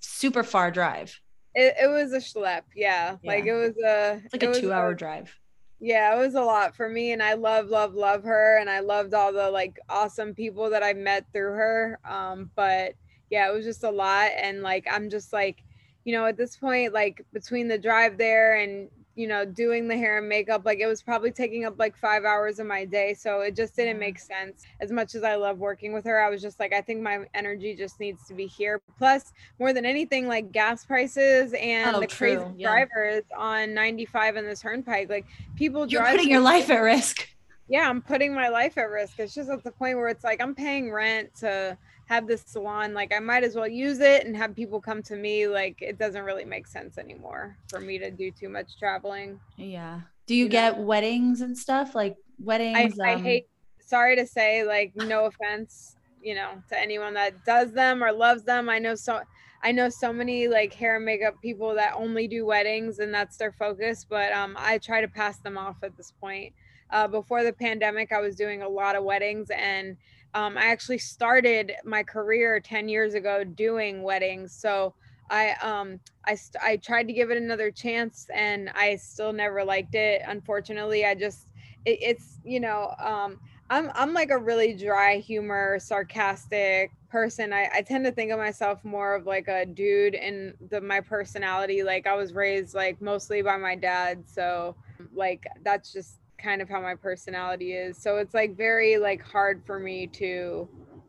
super 0.00 0.42
far 0.42 0.70
drive. 0.70 1.18
It, 1.54 1.74
it 1.82 1.86
was 1.88 2.12
a 2.12 2.18
schlep. 2.18 2.62
Yeah. 2.74 3.16
Like 3.24 3.44
it 3.46 3.54
was 3.54 3.74
a 3.84 4.20
It's 4.24 4.32
like 4.34 4.42
a 4.42 4.60
two 4.60 4.72
hour 4.72 4.94
drive. 4.94 5.36
yeah, 5.80 6.14
it 6.14 6.18
was 6.18 6.34
a 6.34 6.42
lot 6.42 6.76
for 6.76 6.88
me, 6.88 7.12
and 7.12 7.22
I 7.22 7.34
love, 7.34 7.68
love, 7.68 7.94
love 7.94 8.22
her, 8.24 8.58
and 8.58 8.68
I 8.68 8.80
loved 8.80 9.14
all 9.14 9.32
the 9.32 9.50
like 9.50 9.78
awesome 9.88 10.34
people 10.34 10.70
that 10.70 10.82
I 10.82 10.92
met 10.92 11.26
through 11.32 11.52
her. 11.52 11.98
Um, 12.04 12.50
but 12.54 12.94
yeah, 13.30 13.48
it 13.48 13.54
was 13.54 13.64
just 13.64 13.84
a 13.84 13.90
lot, 13.90 14.30
and 14.36 14.62
like 14.62 14.86
I'm 14.90 15.08
just 15.10 15.32
like, 15.32 15.64
you 16.04 16.12
know, 16.12 16.26
at 16.26 16.36
this 16.36 16.56
point, 16.56 16.92
like 16.92 17.24
between 17.32 17.68
the 17.68 17.78
drive 17.78 18.18
there 18.18 18.56
and 18.56 18.88
you 19.20 19.28
know 19.28 19.44
doing 19.44 19.86
the 19.88 19.96
hair 19.96 20.18
and 20.18 20.28
makeup, 20.28 20.62
like 20.64 20.78
it 20.80 20.86
was 20.86 21.02
probably 21.02 21.30
taking 21.30 21.64
up 21.66 21.78
like 21.78 21.96
five 21.96 22.24
hours 22.24 22.58
of 22.58 22.66
my 22.66 22.84
day, 22.84 23.14
so 23.14 23.40
it 23.40 23.54
just 23.54 23.76
didn't 23.76 23.98
make 23.98 24.18
sense. 24.18 24.64
As 24.80 24.90
much 24.90 25.14
as 25.14 25.22
I 25.22 25.34
love 25.34 25.58
working 25.58 25.92
with 25.92 26.04
her, 26.06 26.24
I 26.24 26.30
was 26.30 26.40
just 26.40 26.58
like, 26.58 26.72
I 26.72 26.80
think 26.80 27.00
my 27.02 27.26
energy 27.34 27.74
just 27.74 28.00
needs 28.00 28.26
to 28.28 28.34
be 28.34 28.46
here. 28.46 28.80
Plus, 28.98 29.32
more 29.58 29.72
than 29.72 29.84
anything, 29.84 30.26
like 30.26 30.52
gas 30.52 30.84
prices 30.84 31.52
and 31.60 31.94
Oh, 31.96 32.00
the 32.00 32.06
true, 32.06 32.36
crazy 32.36 32.54
yeah. 32.56 32.68
drivers 32.86 33.24
on 33.36 33.74
95 33.74 34.36
and 34.36 34.48
the 34.48 34.56
turnpike, 34.56 35.10
like 35.10 35.26
people 35.56 35.86
You're 35.86 36.04
putting 36.04 36.30
your 36.30 36.40
life 36.40 36.70
at 36.70 36.78
risk. 36.78 37.28
yeah 37.68 37.88
i'm 37.88 38.02
putting 38.02 38.34
my 38.34 38.48
life 38.48 38.76
at 38.78 38.90
risk 38.90 39.18
it's 39.20 39.32
just 39.34 39.48
at 39.48 39.62
the 39.62 39.70
point 39.70 39.96
where 39.96 40.08
it's 40.08 40.24
like 40.24 40.40
i'm 40.42 40.54
paying 40.56 40.90
rent 40.90 41.32
to 41.36 41.76
have 42.10 42.26
this 42.26 42.42
salon 42.44 42.92
like 42.92 43.14
i 43.14 43.20
might 43.20 43.44
as 43.44 43.54
well 43.54 43.68
use 43.68 44.00
it 44.00 44.26
and 44.26 44.36
have 44.36 44.54
people 44.56 44.80
come 44.80 45.00
to 45.00 45.14
me 45.14 45.46
like 45.46 45.80
it 45.80 45.96
doesn't 45.96 46.24
really 46.24 46.44
make 46.44 46.66
sense 46.66 46.98
anymore 46.98 47.56
for 47.68 47.78
me 47.78 47.98
to 47.98 48.10
do 48.10 48.32
too 48.32 48.48
much 48.48 48.76
traveling 48.80 49.38
Yeah. 49.56 50.00
Do 50.26 50.34
you 50.34 50.44
You 50.44 50.50
get 50.50 50.76
know? 50.76 50.82
weddings 50.82 51.40
and 51.40 51.56
stuff? 51.56 51.94
Like 51.94 52.16
weddings? 52.40 52.98
I, 52.98 53.10
I 53.10 53.14
um, 53.14 53.22
hate 53.22 53.46
sorry 53.80 54.16
to 54.16 54.26
say 54.26 54.64
like 54.64 54.92
no 54.96 55.24
offense 55.30 55.94
you 56.20 56.34
know 56.34 56.50
to 56.68 56.76
anyone 56.76 57.14
that 57.14 57.44
does 57.44 57.70
them 57.72 58.02
or 58.02 58.12
loves 58.12 58.42
them 58.42 58.68
i 58.68 58.78
know 58.80 58.96
so 58.96 59.20
i 59.62 59.70
know 59.70 59.88
so 59.88 60.12
many 60.12 60.48
like 60.48 60.72
hair 60.74 60.96
and 60.96 61.04
makeup 61.04 61.36
people 61.40 61.74
that 61.76 61.94
only 61.96 62.26
do 62.26 62.44
weddings 62.44 62.98
and 62.98 63.14
that's 63.14 63.36
their 63.36 63.52
focus 63.52 64.04
but 64.08 64.32
um 64.32 64.56
i 64.58 64.78
try 64.78 65.00
to 65.00 65.08
pass 65.08 65.38
them 65.38 65.56
off 65.56 65.76
at 65.84 65.96
this 65.96 66.12
point 66.20 66.52
uh, 66.90 67.06
before 67.06 67.44
the 67.44 67.52
pandemic 67.52 68.10
i 68.12 68.20
was 68.20 68.34
doing 68.34 68.62
a 68.62 68.68
lot 68.68 68.96
of 68.96 69.04
weddings 69.04 69.48
and 69.50 69.96
um, 70.34 70.56
i 70.56 70.64
actually 70.66 70.98
started 70.98 71.72
my 71.84 72.02
career 72.02 72.60
10 72.60 72.88
years 72.88 73.14
ago 73.14 73.44
doing 73.44 74.02
weddings 74.02 74.52
so 74.52 74.94
i 75.30 75.52
um 75.62 75.98
I, 76.26 76.34
st- 76.34 76.62
I 76.62 76.76
tried 76.76 77.06
to 77.08 77.12
give 77.12 77.30
it 77.30 77.38
another 77.38 77.70
chance 77.70 78.26
and 78.34 78.70
i 78.74 78.96
still 78.96 79.32
never 79.32 79.64
liked 79.64 79.94
it 79.94 80.22
unfortunately 80.26 81.04
i 81.04 81.14
just 81.14 81.48
it, 81.84 81.98
it's 82.02 82.38
you 82.44 82.60
know 82.60 82.94
um 82.98 83.38
i'm 83.70 83.90
i'm 83.94 84.12
like 84.12 84.30
a 84.30 84.38
really 84.38 84.74
dry 84.74 85.16
humor 85.16 85.78
sarcastic 85.80 86.90
person 87.08 87.52
I, 87.52 87.68
I 87.74 87.82
tend 87.82 88.04
to 88.04 88.12
think 88.12 88.30
of 88.30 88.38
myself 88.38 88.84
more 88.84 89.14
of 89.16 89.26
like 89.26 89.48
a 89.48 89.66
dude 89.66 90.14
in 90.14 90.54
the 90.70 90.80
my 90.80 91.00
personality 91.00 91.82
like 91.82 92.06
i 92.06 92.14
was 92.14 92.32
raised 92.34 92.74
like 92.74 93.00
mostly 93.00 93.42
by 93.42 93.56
my 93.56 93.74
dad 93.74 94.28
so 94.28 94.76
like 95.12 95.44
that's 95.64 95.92
just 95.92 96.19
kind 96.42 96.62
of 96.62 96.68
how 96.68 96.80
my 96.80 96.94
personality 96.94 97.72
is 97.72 97.96
so 97.96 98.16
it's 98.16 98.34
like 98.34 98.56
very 98.56 98.96
like 98.96 99.22
hard 99.22 99.62
for 99.64 99.78
me 99.78 100.06
to 100.06 100.68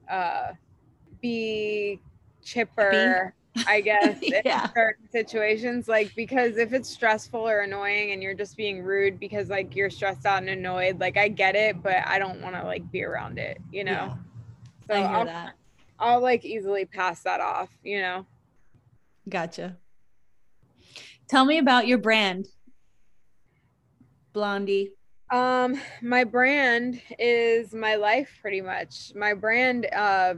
uh 0.10 0.52
be 1.22 2.00
chipper 2.44 3.34
i 3.68 3.80
guess 3.80 4.20
in 4.22 4.42
certain 4.76 5.10
situations 5.12 5.88
like 5.88 6.12
because 6.16 6.58
if 6.58 6.74
it's 6.74 6.90
stressful 6.90 7.48
or 7.48 7.62
annoying 7.62 8.12
and 8.12 8.24
you're 8.24 8.34
just 8.34 8.58
being 8.58 8.82
rude 8.82 9.20
because 9.20 9.50
like 9.50 9.76
you're 9.76 9.90
stressed 9.90 10.26
out 10.26 10.40
and 10.40 10.50
annoyed 10.50 11.00
like 11.00 11.18
i 11.18 11.28
get 11.28 11.56
it 11.56 11.82
but 11.84 11.98
i 12.06 12.18
don't 12.18 12.42
want 12.42 12.56
to 12.56 12.64
like 12.64 12.90
be 12.92 13.04
around 13.04 13.38
it 13.38 13.60
you 13.72 13.84
know 13.84 13.92
Yeah, 13.92 14.16
so 14.88 14.94
I 14.94 15.08
hear 15.08 15.18
I'll, 15.18 15.26
that. 15.26 15.54
I'll 16.00 16.22
like 16.22 16.44
easily 16.44 16.86
pass 16.86 17.24
that 17.24 17.40
off 17.40 17.70
you 17.84 18.02
know 18.02 18.26
Gotcha. 19.30 19.78
Tell 21.28 21.46
me 21.46 21.58
about 21.58 21.88
your 21.88 21.98
brand, 21.98 22.48
Blondie. 24.34 24.94
Um, 25.32 25.80
my 26.02 26.26
brand 26.26 27.02
is 27.18 27.74
my 27.74 27.96
life 27.96 28.38
pretty 28.42 28.60
much. 28.60 29.14
My 29.16 29.34
brand, 29.34 29.88
uh, 29.94 30.36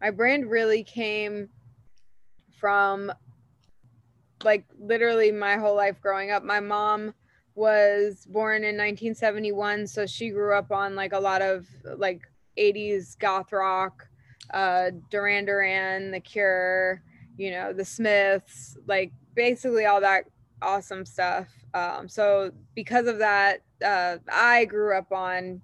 my 0.00 0.10
brand 0.10 0.48
really 0.48 0.84
came 0.84 1.48
from 2.60 3.10
like 4.44 4.64
literally 4.78 5.32
my 5.32 5.56
whole 5.56 5.74
life 5.74 6.00
growing 6.00 6.30
up. 6.30 6.44
My 6.44 6.60
mom 6.60 7.12
was 7.56 8.24
born 8.30 8.58
in 8.62 8.76
1971, 8.76 9.88
so 9.88 10.06
she 10.06 10.30
grew 10.30 10.54
up 10.54 10.70
on 10.70 10.94
like 10.94 11.12
a 11.12 11.18
lot 11.18 11.42
of 11.42 11.66
like 11.96 12.20
80s 12.56 13.18
goth 13.18 13.52
rock, 13.52 14.06
uh, 14.54 14.90
Duran 15.10 15.44
Duran, 15.44 16.12
The 16.12 16.20
Cure, 16.20 17.02
you 17.36 17.50
know, 17.50 17.72
The 17.72 17.84
Smiths, 17.84 18.76
like 18.86 19.10
basically 19.34 19.86
all 19.86 20.00
that 20.00 20.26
awesome 20.62 21.04
stuff. 21.04 21.48
Um, 21.74 22.08
so 22.08 22.52
because 22.76 23.08
of 23.08 23.18
that, 23.18 23.62
uh, 23.84 24.18
I 24.30 24.64
grew 24.64 24.96
up 24.96 25.12
on, 25.12 25.60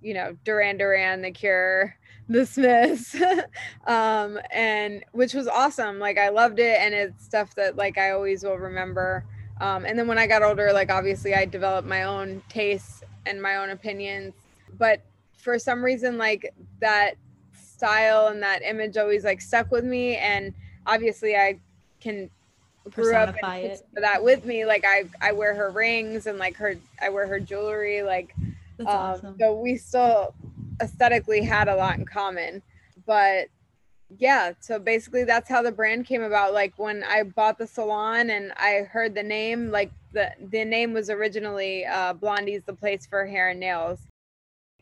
you 0.00 0.14
know, 0.14 0.36
Duran 0.44 0.78
Duran, 0.78 1.22
The 1.22 1.30
Cure, 1.30 1.96
The 2.28 2.46
Smiths, 2.46 3.16
um, 3.86 4.38
and 4.52 5.04
which 5.12 5.34
was 5.34 5.48
awesome. 5.48 5.98
Like 5.98 6.18
I 6.18 6.28
loved 6.28 6.58
it, 6.58 6.78
and 6.80 6.94
it's 6.94 7.24
stuff 7.24 7.54
that 7.56 7.76
like 7.76 7.98
I 7.98 8.12
always 8.12 8.44
will 8.44 8.58
remember. 8.58 9.24
Um, 9.60 9.84
and 9.84 9.98
then 9.98 10.06
when 10.06 10.18
I 10.18 10.26
got 10.26 10.42
older, 10.42 10.72
like 10.72 10.90
obviously 10.90 11.34
I 11.34 11.44
developed 11.44 11.86
my 11.86 12.04
own 12.04 12.42
tastes 12.48 13.02
and 13.26 13.42
my 13.42 13.56
own 13.56 13.70
opinions, 13.70 14.34
but 14.78 15.02
for 15.36 15.58
some 15.58 15.82
reason, 15.82 16.18
like 16.18 16.54
that 16.80 17.14
style 17.52 18.28
and 18.28 18.42
that 18.42 18.62
image 18.62 18.96
always 18.96 19.24
like 19.24 19.40
stuck 19.40 19.70
with 19.70 19.84
me, 19.84 20.16
and 20.16 20.54
obviously 20.86 21.36
I 21.36 21.58
can 22.00 22.30
grew 22.88 23.14
up 23.14 23.28
Personify 23.34 23.56
and 23.58 23.72
it. 23.72 23.86
that 23.96 24.22
with 24.24 24.44
me 24.44 24.64
like 24.64 24.84
i 24.86 25.04
i 25.20 25.32
wear 25.32 25.54
her 25.54 25.70
rings 25.70 26.26
and 26.26 26.38
like 26.38 26.56
her 26.56 26.74
i 27.00 27.08
wear 27.10 27.26
her 27.26 27.38
jewelry 27.38 28.02
like 28.02 28.34
um 28.80 28.86
awesome. 28.86 29.36
so 29.38 29.54
we 29.54 29.76
still 29.76 30.34
aesthetically 30.80 31.42
had 31.42 31.68
a 31.68 31.76
lot 31.76 31.98
in 31.98 32.06
common 32.06 32.62
but 33.06 33.48
yeah 34.18 34.52
so 34.60 34.78
basically 34.78 35.24
that's 35.24 35.48
how 35.48 35.62
the 35.62 35.70
brand 35.70 36.06
came 36.06 36.22
about 36.22 36.54
like 36.54 36.72
when 36.78 37.04
i 37.04 37.22
bought 37.22 37.58
the 37.58 37.66
salon 37.66 38.30
and 38.30 38.52
i 38.56 38.86
heard 38.90 39.14
the 39.14 39.22
name 39.22 39.70
like 39.70 39.90
the 40.12 40.30
the 40.50 40.64
name 40.64 40.92
was 40.92 41.10
originally 41.10 41.84
uh 41.84 42.12
blondie's 42.14 42.62
the 42.64 42.72
place 42.72 43.06
for 43.06 43.26
hair 43.26 43.50
and 43.50 43.60
nails 43.60 44.00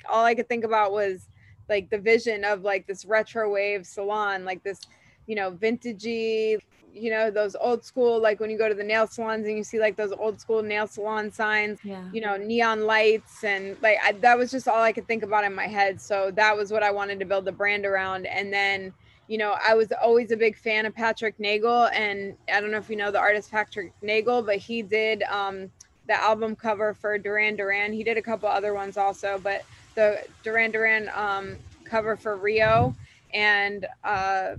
all 0.09 0.25
i 0.25 0.35
could 0.35 0.49
think 0.49 0.65
about 0.65 0.93
was 0.93 1.29
like 1.69 1.91
the 1.91 1.99
vision 1.99 2.45
of 2.45 2.63
like 2.63 2.87
this 2.87 3.05
retro 3.05 3.53
wave 3.53 3.85
salon 3.85 4.45
like 4.45 4.63
this 4.63 4.81
you 5.27 5.35
know 5.35 5.51
vintagey 5.51 6.59
you 6.95 7.11
know 7.11 7.31
those 7.31 7.55
old 7.57 7.85
school 7.85 8.21
like 8.21 8.41
when 8.41 8.51
you 8.51 8.59
go 8.59 8.69
to 8.69 8.75
the 8.75 8.85
nail 8.85 9.07
salons 9.07 9.47
and 9.47 9.57
you 9.57 9.65
see 9.65 9.79
like 9.79 9.97
those 9.97 10.13
old 10.13 10.41
school 10.41 10.63
nail 10.63 10.87
salon 10.87 11.31
signs 11.31 11.79
yeah. 11.83 12.09
you 12.13 12.21
know 12.21 12.37
neon 12.37 12.83
lights 12.85 13.45
and 13.45 13.77
like 13.83 13.99
I, 14.03 14.13
that 14.13 14.37
was 14.37 14.51
just 14.51 14.69
all 14.69 14.83
i 14.83 14.93
could 14.93 15.07
think 15.07 15.23
about 15.23 15.45
in 15.45 15.55
my 15.55 15.67
head. 15.67 16.01
So 16.01 16.31
that 16.33 16.57
was 16.57 16.73
what 16.73 16.83
i 16.83 16.91
wanted 16.91 17.19
to 17.21 17.25
build 17.25 17.45
the 17.45 17.53
brand 17.53 17.85
around. 17.85 18.27
And 18.27 18.53
then 18.53 18.93
you 19.29 19.39
know 19.39 19.57
i 19.67 19.75
was 19.75 19.89
always 20.03 20.31
a 20.33 20.37
big 20.37 20.57
fan 20.57 20.87
of 20.87 20.95
patrick 20.95 21.39
nagel. 21.39 21.89
And 21.93 22.35
i 22.53 22.61
don't 22.61 22.71
know 22.71 22.79
if 22.79 22.91
you 22.91 22.97
know 22.97 23.11
the 23.11 23.21
artist 23.21 23.51
patrick 23.51 23.93
nagel 24.03 24.43
but 24.43 24.57
he 24.57 24.83
did 24.83 25.23
um 25.25 25.71
the 26.07 26.15
album 26.15 26.57
cover 26.57 26.95
for 26.95 27.19
duran 27.19 27.57
duran. 27.57 27.93
He 27.93 28.03
did 28.03 28.17
a 28.17 28.23
couple 28.23 28.49
other 28.49 28.75
ones 28.75 28.97
also 28.97 29.39
but 29.43 29.65
the 29.95 30.23
duran 30.43 30.71
duran 30.71 31.11
um 31.15 31.57
cover 31.85 32.17
for 32.17 32.37
rio 32.37 32.95
and 33.33 33.87
uh 34.05 34.55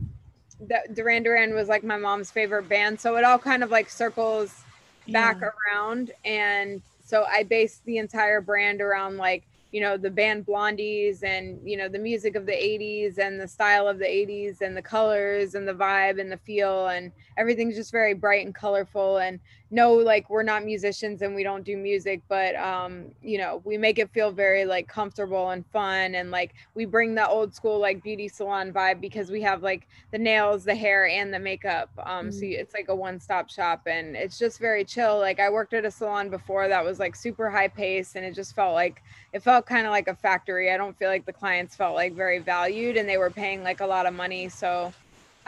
that 0.67 0.93
duran 0.93 1.23
duran 1.23 1.53
was 1.53 1.67
like 1.67 1.83
my 1.83 1.97
mom's 1.97 2.31
favorite 2.31 2.67
band. 2.69 2.99
So 2.99 3.15
it 3.17 3.23
all 3.23 3.39
kind 3.39 3.63
of 3.63 3.71
like 3.71 3.89
circles 3.89 4.65
back 5.07 5.39
Yeah. 5.39 5.49
around. 5.71 6.11
And 6.25 6.81
so 7.03 7.25
i 7.31 7.43
based 7.43 7.83
the 7.85 7.97
entire 7.97 8.39
brand 8.41 8.81
around 8.81 9.17
like 9.17 9.43
you 9.71 9.81
know 9.81 9.97
the 9.97 10.09
band 10.11 10.45
blondies 10.45 11.23
and 11.23 11.59
you 11.67 11.77
know 11.77 11.87
the 11.87 11.99
music 11.99 12.35
of 12.35 12.45
the 12.45 12.53
80s 12.53 13.17
and 13.17 13.39
the 13.39 13.47
style 13.47 13.87
of 13.87 13.99
the 13.99 14.05
80s 14.05 14.61
and 14.61 14.75
the 14.75 14.81
colors 14.81 15.55
and 15.55 15.67
the 15.67 15.73
vibe 15.73 16.19
and 16.19 16.31
the 16.31 16.37
feel. 16.37 16.87
And 16.87 17.11
everything's 17.37 17.75
just 17.75 17.91
very 17.91 18.13
bright 18.13 18.45
and 18.45 18.53
colorful. 18.55 19.17
And 19.17 19.39
no 19.71 19.93
like 19.93 20.29
we're 20.29 20.43
not 20.43 20.65
musicians 20.65 21.21
and 21.21 21.35
we 21.35 21.43
don't 21.43 21.63
do 21.63 21.77
music 21.77 22.21
but 22.27 22.55
um 22.55 23.05
you 23.21 23.37
know 23.37 23.61
we 23.65 23.77
make 23.77 23.99
it 23.99 24.09
feel 24.11 24.31
very 24.31 24.65
like 24.65 24.87
comfortable 24.87 25.51
and 25.51 25.65
fun 25.67 26.15
and 26.15 26.31
like 26.31 26.53
we 26.73 26.85
bring 26.85 27.13
the 27.13 27.27
old 27.27 27.53
school 27.53 27.79
like 27.79 28.01
beauty 28.01 28.27
salon 28.27 28.73
vibe 28.73 28.99
because 28.99 29.29
we 29.29 29.41
have 29.41 29.61
like 29.61 29.87
the 30.11 30.17
nails 30.17 30.63
the 30.63 30.73
hair 30.73 31.07
and 31.07 31.33
the 31.33 31.39
makeup 31.39 31.89
um 31.99 32.29
mm-hmm. 32.29 32.31
so 32.31 32.39
it's 32.43 32.73
like 32.73 32.89
a 32.89 32.95
one-stop 32.95 33.49
shop 33.49 33.81
and 33.85 34.15
it's 34.15 34.39
just 34.39 34.59
very 34.59 34.83
chill 34.83 35.19
like 35.19 35.39
i 35.39 35.49
worked 35.49 35.73
at 35.73 35.85
a 35.85 35.91
salon 35.91 36.29
before 36.29 36.67
that 36.67 36.83
was 36.83 36.99
like 36.99 37.15
super 37.15 37.49
high 37.49 37.67
pace 37.67 38.15
and 38.15 38.25
it 38.25 38.33
just 38.33 38.55
felt 38.55 38.73
like 38.73 39.03
it 39.33 39.43
felt 39.43 39.65
kind 39.65 39.85
of 39.85 39.91
like 39.91 40.07
a 40.07 40.15
factory 40.15 40.71
i 40.71 40.77
don't 40.77 40.97
feel 40.97 41.09
like 41.09 41.25
the 41.25 41.33
clients 41.33 41.75
felt 41.75 41.93
like 41.93 42.13
very 42.13 42.39
valued 42.39 42.97
and 42.97 43.07
they 43.07 43.17
were 43.17 43.29
paying 43.29 43.63
like 43.63 43.81
a 43.81 43.85
lot 43.85 44.07
of 44.07 44.13
money 44.13 44.49
so 44.49 44.91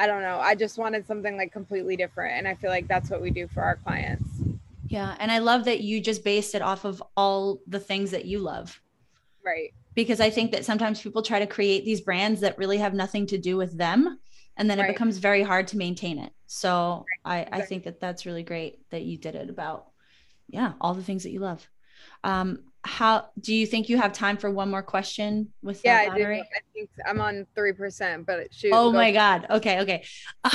I 0.02 0.08
don't 0.08 0.24
know. 0.24 0.40
I 0.40 0.56
just 0.56 0.80
wanted 0.80 1.06
something 1.06 1.38
like 1.38 1.54
completely 1.54 1.96
different. 1.96 2.34
And 2.36 2.48
I 2.48 2.56
feel 2.56 2.72
like 2.72 2.88
that's 2.88 3.12
what 3.12 3.22
we 3.22 3.30
do 3.30 3.48
for 3.48 3.62
our 3.62 3.76
clients. 3.76 4.28
Yeah. 4.88 5.16
And 5.20 5.32
I 5.32 5.38
love 5.38 5.66
that 5.66 5.82
you 5.82 6.02
just 6.02 6.24
based 6.24 6.56
it 6.56 6.64
off 6.64 6.86
of 6.86 7.04
all 7.16 7.60
the 7.68 7.80
things 7.80 8.10
that 8.10 8.26
you 8.26 8.40
love. 8.40 8.82
Right. 9.46 9.76
Because 9.94 10.20
I 10.20 10.32
think 10.32 10.54
that 10.54 10.66
sometimes 10.66 11.00
people 11.00 11.22
try 11.22 11.38
to 11.38 11.46
create 11.46 11.86
these 11.86 12.02
brands 12.02 12.42
that 12.42 12.58
really 12.58 12.80
have 12.80 12.96
nothing 12.96 13.28
to 13.28 13.38
do 13.38 13.58
with 13.58 13.78
them. 13.78 14.18
And 14.58 14.68
then 14.68 14.80
right. 14.80 14.90
it 14.90 14.94
becomes 14.94 15.20
very 15.20 15.44
hard 15.44 15.68
to 15.68 15.78
maintain 15.78 16.18
it. 16.18 16.34
So 16.48 17.06
right. 17.24 17.32
I, 17.34 17.40
exactly. 17.42 17.62
I 17.62 17.66
think 17.68 17.84
that 17.84 18.00
that's 18.00 18.26
really 18.26 18.44
great 18.44 18.90
that 18.90 19.04
you 19.04 19.20
did 19.20 19.36
it 19.36 19.52
about, 19.52 19.86
yeah, 20.48 20.74
all 20.82 20.96
the 20.96 21.04
things 21.04 21.22
that 21.22 21.32
you 21.32 21.42
love. 21.42 21.70
Um, 22.24 22.64
how 22.84 23.28
do 23.40 23.54
you 23.54 23.66
think 23.66 23.90
you 23.90 23.98
have 23.98 24.12
time 24.12 24.38
for 24.38 24.50
one 24.50 24.70
more 24.70 24.82
question 24.82 25.50
with 25.62 25.82
yeah 25.84 26.08
I, 26.12 26.18
do. 26.18 26.26
I 26.26 26.44
think 26.74 26.90
i'm 27.06 27.22
on 27.22 27.46
three 27.56 27.74
percent 27.74 28.26
but 28.26 28.54
shoot, 28.54 28.72
oh 28.74 28.92
my 28.92 29.12
god. 29.12 29.46
Okay 29.50 29.82
okay. 29.82 30.04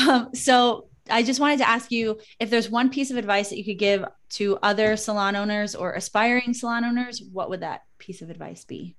Um 0.07 0.31
so 0.35 0.89
i 1.09 1.23
just 1.23 1.39
wanted 1.39 1.59
to 1.59 1.69
ask 1.69 1.93
you 1.93 2.19
if 2.41 2.51
there's 2.51 2.69
one 2.69 2.91
piece 2.91 3.13
of 3.13 3.17
advice 3.17 3.51
that 3.51 3.59
you 3.59 3.65
could 3.65 3.79
give 3.79 4.05
to 4.31 4.59
other 4.63 4.97
salon 4.97 5.37
owners 5.37 5.77
or 5.77 5.93
aspiring 5.93 6.53
salon 6.53 6.85
owners 6.85 7.23
what 7.33 7.49
would 7.49 7.61
that 7.61 7.83
piece 7.99 8.23
of 8.23 8.31
advice 8.31 8.65
be? 8.65 8.97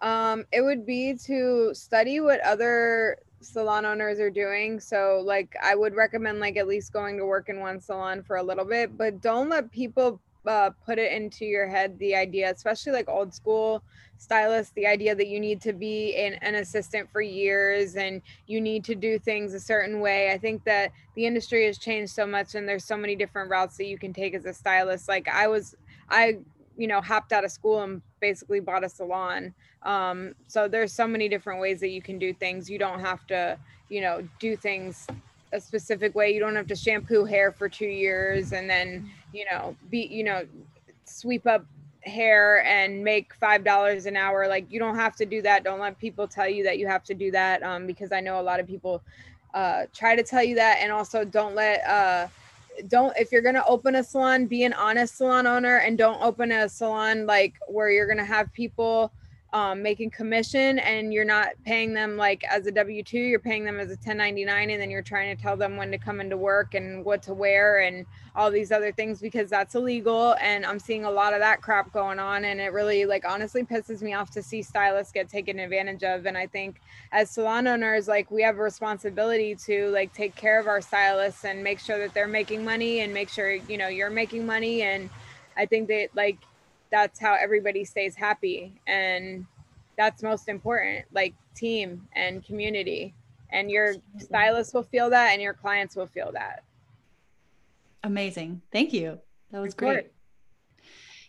Um 0.00 0.44
it 0.52 0.62
would 0.62 0.84
be 0.84 1.14
to 1.26 1.72
study 1.74 2.18
what 2.18 2.40
other 2.40 3.18
salon 3.40 3.84
owners 3.84 4.18
are 4.18 4.30
doing. 4.30 4.80
So 4.80 5.22
like 5.24 5.54
i 5.62 5.76
would 5.76 5.94
recommend 5.94 6.40
like 6.40 6.56
at 6.56 6.66
least 6.66 6.92
going 6.92 7.18
to 7.18 7.24
work 7.24 7.48
in 7.48 7.60
one 7.60 7.80
salon 7.80 8.24
for 8.24 8.36
a 8.36 8.42
little 8.42 8.64
bit 8.64 8.96
but 8.98 9.20
don't 9.20 9.48
let 9.48 9.70
people 9.70 10.20
uh, 10.46 10.70
put 10.84 10.98
it 10.98 11.12
into 11.12 11.44
your 11.44 11.66
head 11.66 11.98
the 11.98 12.14
idea, 12.14 12.50
especially 12.50 12.92
like 12.92 13.08
old 13.08 13.34
school 13.34 13.82
stylists, 14.18 14.72
the 14.74 14.86
idea 14.86 15.14
that 15.14 15.26
you 15.26 15.38
need 15.40 15.60
to 15.60 15.72
be 15.72 16.14
an, 16.16 16.34
an 16.34 16.54
assistant 16.56 17.10
for 17.10 17.20
years 17.20 17.96
and 17.96 18.22
you 18.46 18.60
need 18.60 18.84
to 18.84 18.94
do 18.94 19.18
things 19.18 19.54
a 19.54 19.60
certain 19.60 20.00
way. 20.00 20.32
I 20.32 20.38
think 20.38 20.64
that 20.64 20.92
the 21.14 21.26
industry 21.26 21.66
has 21.66 21.78
changed 21.78 22.12
so 22.12 22.26
much 22.26 22.54
and 22.54 22.68
there's 22.68 22.84
so 22.84 22.96
many 22.96 23.16
different 23.16 23.50
routes 23.50 23.76
that 23.76 23.86
you 23.86 23.98
can 23.98 24.12
take 24.12 24.34
as 24.34 24.44
a 24.44 24.54
stylist. 24.54 25.08
Like 25.08 25.28
I 25.28 25.48
was, 25.48 25.74
I, 26.08 26.38
you 26.76 26.86
know, 26.86 27.00
hopped 27.00 27.32
out 27.32 27.44
of 27.44 27.50
school 27.50 27.82
and 27.82 28.02
basically 28.20 28.60
bought 28.60 28.84
a 28.84 28.88
salon. 28.88 29.54
Um, 29.82 30.34
so 30.46 30.68
there's 30.68 30.92
so 30.92 31.06
many 31.06 31.28
different 31.28 31.60
ways 31.60 31.80
that 31.80 31.90
you 31.90 32.02
can 32.02 32.18
do 32.18 32.32
things. 32.32 32.70
You 32.70 32.78
don't 32.78 33.00
have 33.00 33.26
to, 33.28 33.58
you 33.88 34.00
know, 34.00 34.26
do 34.38 34.56
things 34.56 35.06
a 35.52 35.60
specific 35.60 36.14
way. 36.14 36.30
You 36.30 36.40
don't 36.40 36.56
have 36.56 36.66
to 36.68 36.76
shampoo 36.76 37.24
hair 37.24 37.52
for 37.52 37.68
two 37.68 37.86
years 37.86 38.52
and 38.52 38.68
then, 38.68 39.10
you 39.32 39.44
know, 39.50 39.76
be, 39.90 40.06
you 40.10 40.24
know, 40.24 40.44
sweep 41.04 41.46
up 41.46 41.64
hair 42.02 42.64
and 42.64 43.02
make 43.02 43.34
five 43.34 43.64
dollars 43.64 44.06
an 44.06 44.16
hour. 44.16 44.48
Like 44.48 44.70
you 44.70 44.78
don't 44.78 44.96
have 44.96 45.16
to 45.16 45.26
do 45.26 45.42
that. 45.42 45.64
Don't 45.64 45.80
let 45.80 45.98
people 45.98 46.26
tell 46.28 46.48
you 46.48 46.62
that 46.64 46.78
you 46.78 46.86
have 46.86 47.04
to 47.04 47.14
do 47.14 47.30
that. 47.32 47.62
Um, 47.62 47.86
because 47.86 48.12
I 48.12 48.20
know 48.20 48.40
a 48.40 48.42
lot 48.42 48.60
of 48.60 48.66
people 48.66 49.02
uh 49.54 49.86
try 49.94 50.14
to 50.14 50.22
tell 50.22 50.42
you 50.42 50.54
that 50.56 50.78
and 50.80 50.92
also 50.92 51.24
don't 51.24 51.54
let 51.54 51.84
uh 51.86 52.26
don't 52.88 53.16
if 53.16 53.32
you're 53.32 53.42
gonna 53.42 53.64
open 53.66 53.96
a 53.96 54.04
salon, 54.04 54.46
be 54.46 54.64
an 54.64 54.72
honest 54.74 55.16
salon 55.16 55.46
owner 55.46 55.78
and 55.78 55.96
don't 55.96 56.20
open 56.22 56.52
a 56.52 56.68
salon 56.68 57.26
like 57.26 57.54
where 57.68 57.90
you're 57.90 58.06
gonna 58.06 58.24
have 58.24 58.52
people 58.52 59.10
um, 59.56 59.82
making 59.82 60.10
commission 60.10 60.78
and 60.80 61.14
you're 61.14 61.24
not 61.24 61.48
paying 61.64 61.94
them 61.94 62.18
like 62.18 62.44
as 62.44 62.66
a 62.66 62.70
W 62.70 63.02
2, 63.02 63.16
you're 63.18 63.38
paying 63.38 63.64
them 63.64 63.80
as 63.80 63.86
a 63.86 63.96
1099, 63.96 64.68
and 64.68 64.78
then 64.78 64.90
you're 64.90 65.00
trying 65.00 65.34
to 65.34 65.42
tell 65.42 65.56
them 65.56 65.78
when 65.78 65.90
to 65.90 65.96
come 65.96 66.20
into 66.20 66.36
work 66.36 66.74
and 66.74 67.02
what 67.02 67.22
to 67.22 67.32
wear 67.32 67.80
and 67.80 68.04
all 68.34 68.50
these 68.50 68.70
other 68.70 68.92
things 68.92 69.18
because 69.18 69.48
that's 69.48 69.74
illegal. 69.74 70.36
And 70.42 70.66
I'm 70.66 70.78
seeing 70.78 71.06
a 71.06 71.10
lot 71.10 71.32
of 71.32 71.40
that 71.40 71.62
crap 71.62 71.90
going 71.90 72.18
on. 72.18 72.44
And 72.44 72.60
it 72.60 72.74
really, 72.74 73.06
like, 73.06 73.24
honestly 73.26 73.62
pisses 73.62 74.02
me 74.02 74.12
off 74.12 74.30
to 74.32 74.42
see 74.42 74.60
stylists 74.60 75.10
get 75.10 75.30
taken 75.30 75.58
advantage 75.58 76.04
of. 76.04 76.26
And 76.26 76.36
I 76.36 76.46
think 76.46 76.82
as 77.10 77.30
salon 77.30 77.66
owners, 77.66 78.08
like, 78.08 78.30
we 78.30 78.42
have 78.42 78.58
a 78.58 78.62
responsibility 78.62 79.54
to 79.64 79.88
like 79.88 80.12
take 80.12 80.34
care 80.34 80.60
of 80.60 80.66
our 80.66 80.82
stylists 80.82 81.46
and 81.46 81.64
make 81.64 81.80
sure 81.80 81.98
that 81.98 82.12
they're 82.12 82.28
making 82.28 82.62
money 82.62 83.00
and 83.00 83.14
make 83.14 83.30
sure, 83.30 83.52
you 83.52 83.78
know, 83.78 83.88
you're 83.88 84.10
making 84.10 84.44
money. 84.44 84.82
And 84.82 85.08
I 85.56 85.64
think 85.64 85.88
that, 85.88 86.10
like, 86.14 86.36
that's 86.96 87.20
how 87.20 87.34
everybody 87.34 87.84
stays 87.84 88.16
happy. 88.16 88.72
And 88.86 89.44
that's 89.98 90.22
most 90.22 90.48
important 90.48 91.04
like 91.12 91.34
team 91.54 92.08
and 92.14 92.42
community. 92.42 93.14
And 93.52 93.70
your 93.70 93.96
stylist 94.18 94.72
will 94.72 94.82
feel 94.82 95.10
that 95.10 95.32
and 95.32 95.42
your 95.42 95.52
clients 95.52 95.94
will 95.94 96.06
feel 96.06 96.30
that. 96.32 96.64
Amazing. 98.02 98.62
Thank 98.72 98.94
you. 98.94 99.18
That 99.50 99.60
was 99.60 99.74
great. 99.74 100.10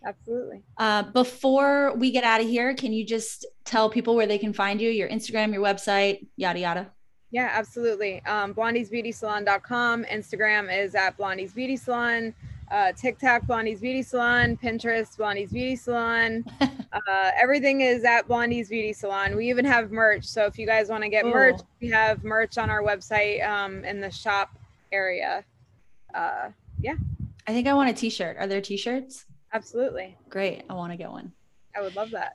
Absolutely. 0.06 0.64
Uh, 0.78 1.04
before 1.04 1.94
we 1.98 2.12
get 2.12 2.24
out 2.24 2.40
of 2.40 2.48
here 2.48 2.74
can 2.74 2.94
you 2.94 3.06
just 3.06 3.46
tell 3.66 3.90
people 3.90 4.16
where 4.16 4.28
they 4.28 4.38
can 4.38 4.54
find 4.54 4.80
you 4.80 4.90
your 4.90 5.10
instagram 5.10 5.52
your 5.52 5.62
website 5.62 6.28
yada 6.38 6.60
yada? 6.60 6.92
Yeah 7.32 7.50
absolutely. 7.52 8.24
Um, 8.26 8.54
blondiesbeautysalon.com 8.54 10.06
instagram 10.06 10.84
is 10.84 10.96
at 10.96 11.18
blondies 11.18 11.54
beauty 11.54 11.76
salon 11.76 12.34
uh, 12.70 12.92
TikTok, 12.92 13.48
Blondie's 13.48 13.80
Beauty 13.80 14.02
Salon, 14.02 14.58
Pinterest, 14.58 15.16
Blondie's 15.18 15.52
Beauty 15.52 15.76
Salon. 15.76 16.44
uh, 16.62 17.32
everything 17.40 17.82
is 17.82 18.04
at 18.04 18.28
Blondie's 18.28 18.70
Beauty 18.70 18.94
Salon. 18.94 19.36
We 19.36 19.50
even 19.50 19.66
have 19.66 19.92
merch. 19.92 20.26
So 20.26 20.46
if 20.46 20.58
you 20.58 20.66
guys 20.66 20.90
want 20.90 21.04
to 21.04 21.10
get 21.10 21.26
Ooh. 21.26 21.32
merch, 21.32 21.62
we 21.82 21.90
have 21.90 22.24
merch 22.24 22.58
on 22.58 22.70
our 22.70 22.84
website 22.84 23.48
um, 23.48 23.84
in 23.86 24.02
the 24.02 24.12
shop 24.12 24.58
area. 24.92 25.44
Uh, 26.14 26.50
yeah. 26.82 26.96
I 27.48 27.54
think 27.54 27.68
I 27.68 27.74
want 27.74 27.90
a 27.90 27.94
t 27.94 28.10
shirt. 28.10 28.38
Are 28.38 28.48
there 28.48 28.62
t 28.62 28.76
shirts? 28.76 29.26
Absolutely. 29.54 30.18
Great. 30.30 30.64
I 30.70 30.74
want 30.74 30.92
to 30.92 30.98
get 30.98 31.10
one. 31.10 31.32
I 31.76 31.82
would 31.82 31.96
love 31.96 32.12
that. 32.12 32.34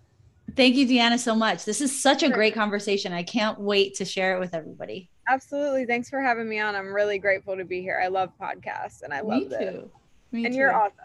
Thank 0.56 0.76
you, 0.76 0.86
Deanna, 0.86 1.18
so 1.18 1.34
much. 1.34 1.64
This 1.64 1.80
is 1.80 2.02
such 2.02 2.22
a 2.22 2.30
great 2.30 2.54
conversation. 2.54 3.12
I 3.12 3.22
can't 3.22 3.58
wait 3.60 3.94
to 3.96 4.04
share 4.04 4.36
it 4.36 4.40
with 4.40 4.54
everybody. 4.54 5.10
Absolutely. 5.28 5.86
Thanks 5.86 6.10
for 6.10 6.20
having 6.20 6.48
me 6.48 6.58
on. 6.58 6.74
I'm 6.74 6.92
really 6.92 7.18
grateful 7.18 7.56
to 7.56 7.64
be 7.64 7.80
here. 7.80 8.00
I 8.02 8.08
love 8.08 8.32
podcasts 8.40 9.02
and 9.02 9.14
I 9.14 9.20
love 9.20 9.52
it. 9.52 9.90
Me 10.32 10.44
and 10.44 10.54
too. 10.54 10.58
you're 10.58 10.74
awesome. 10.74 10.96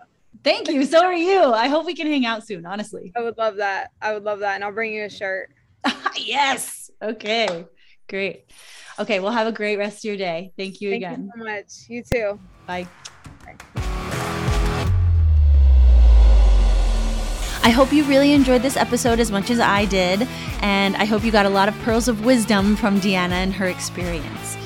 Thank 0.44 0.70
you. 0.70 0.86
So 0.86 1.04
are 1.04 1.14
you. 1.14 1.44
I 1.44 1.68
hope 1.68 1.86
we 1.86 1.94
can 1.94 2.08
hang 2.08 2.26
out 2.26 2.46
soon, 2.46 2.66
honestly. 2.66 3.12
I 3.16 3.22
would 3.22 3.38
love 3.38 3.58
that. 3.58 3.92
I 4.02 4.14
would 4.14 4.24
love 4.24 4.40
that. 4.40 4.56
And 4.56 4.64
I'll 4.64 4.72
bring 4.72 4.94
you 4.94 5.04
a 5.04 5.10
shirt. 5.10 5.52
yes. 6.16 6.90
Okay. 7.02 7.66
Great. 8.08 8.46
Okay. 9.00 9.20
Well, 9.20 9.32
have 9.32 9.48
a 9.48 9.52
great 9.52 9.78
rest 9.78 10.00
of 10.00 10.04
your 10.06 10.18
day. 10.18 10.54
Thank 10.58 10.82
you 10.82 10.94
again. 10.94 11.30
Thank 11.36 11.48
again. 11.48 11.66
You 11.90 12.02
so 12.02 12.02
much. 12.02 12.14
You 12.16 12.38
too. 12.38 12.40
Bye. 12.66 12.88
I 17.64 17.70
hope 17.70 17.92
you 17.92 18.06
really 18.06 18.32
enjoyed 18.32 18.62
this 18.62 18.78
episode 18.78 19.20
as 19.20 19.30
much 19.30 19.50
as 19.50 19.60
I 19.60 19.84
did, 19.84 20.26
and 20.62 20.96
I 20.96 21.04
hope 21.04 21.26
you 21.26 21.34
got 21.34 21.46
a 21.46 21.50
lot 21.50 21.68
of 21.68 21.78
pearls 21.80 22.08
of 22.08 22.24
wisdom 22.24 22.78
from 22.78 23.02
Deanna 23.02 23.32
and 23.34 23.54
her 23.54 23.68
experience. 23.68 24.57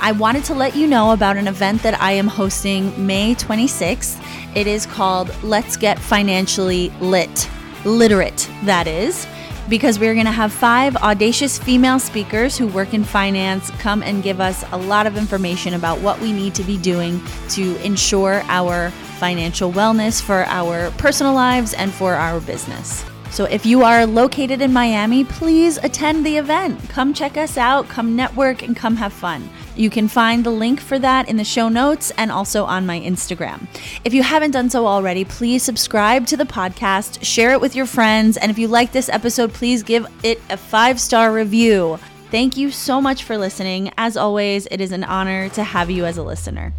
I 0.00 0.12
wanted 0.12 0.44
to 0.44 0.54
let 0.54 0.76
you 0.76 0.86
know 0.86 1.12
about 1.12 1.36
an 1.36 1.48
event 1.48 1.82
that 1.82 2.00
I 2.00 2.12
am 2.12 2.26
hosting 2.26 3.06
May 3.06 3.34
26th. 3.34 4.22
It 4.54 4.66
is 4.66 4.86
called 4.86 5.30
Let's 5.42 5.76
Get 5.76 5.98
Financially 5.98 6.90
Lit, 7.00 7.48
literate, 7.84 8.48
that 8.64 8.86
is, 8.86 9.26
because 9.68 9.98
we're 9.98 10.14
going 10.14 10.26
to 10.26 10.32
have 10.32 10.52
five 10.52 10.96
audacious 10.96 11.58
female 11.58 11.98
speakers 11.98 12.56
who 12.56 12.66
work 12.68 12.94
in 12.94 13.04
finance 13.04 13.70
come 13.72 14.02
and 14.02 14.22
give 14.22 14.40
us 14.40 14.64
a 14.72 14.76
lot 14.76 15.06
of 15.06 15.16
information 15.16 15.74
about 15.74 16.00
what 16.00 16.20
we 16.20 16.32
need 16.32 16.54
to 16.54 16.62
be 16.62 16.78
doing 16.78 17.20
to 17.50 17.76
ensure 17.84 18.42
our 18.48 18.90
financial 19.18 19.72
wellness 19.72 20.22
for 20.22 20.44
our 20.46 20.90
personal 20.92 21.34
lives 21.34 21.74
and 21.74 21.92
for 21.92 22.14
our 22.14 22.40
business. 22.40 23.04
So 23.30 23.44
if 23.44 23.64
you 23.64 23.82
are 23.82 24.06
located 24.06 24.62
in 24.62 24.72
Miami, 24.72 25.24
please 25.24 25.76
attend 25.78 26.24
the 26.24 26.36
event. 26.36 26.88
Come 26.88 27.14
check 27.14 27.36
us 27.36 27.56
out, 27.56 27.88
come 27.88 28.16
network, 28.16 28.62
and 28.62 28.76
come 28.76 28.96
have 28.96 29.12
fun. 29.12 29.48
You 29.76 29.90
can 29.90 30.08
find 30.08 30.42
the 30.42 30.50
link 30.50 30.80
for 30.80 30.98
that 30.98 31.28
in 31.28 31.36
the 31.36 31.44
show 31.44 31.68
notes 31.68 32.10
and 32.16 32.32
also 32.32 32.64
on 32.64 32.84
my 32.84 32.98
Instagram. 32.98 33.68
If 34.04 34.12
you 34.12 34.22
haven't 34.24 34.50
done 34.50 34.70
so 34.70 34.86
already, 34.86 35.24
please 35.24 35.62
subscribe 35.62 36.26
to 36.26 36.36
the 36.36 36.44
podcast, 36.44 37.24
share 37.24 37.52
it 37.52 37.60
with 37.60 37.76
your 37.76 37.86
friends, 37.86 38.36
and 38.36 38.50
if 38.50 38.58
you 38.58 38.66
like 38.66 38.90
this 38.90 39.08
episode, 39.08 39.52
please 39.52 39.82
give 39.84 40.06
it 40.24 40.40
a 40.50 40.56
five 40.56 41.00
star 41.00 41.32
review. 41.32 41.98
Thank 42.30 42.56
you 42.56 42.70
so 42.70 43.00
much 43.00 43.24
for 43.24 43.38
listening. 43.38 43.92
As 43.96 44.16
always, 44.16 44.66
it 44.70 44.80
is 44.80 44.92
an 44.92 45.04
honor 45.04 45.48
to 45.50 45.62
have 45.62 45.90
you 45.90 46.04
as 46.04 46.18
a 46.18 46.22
listener. 46.22 46.72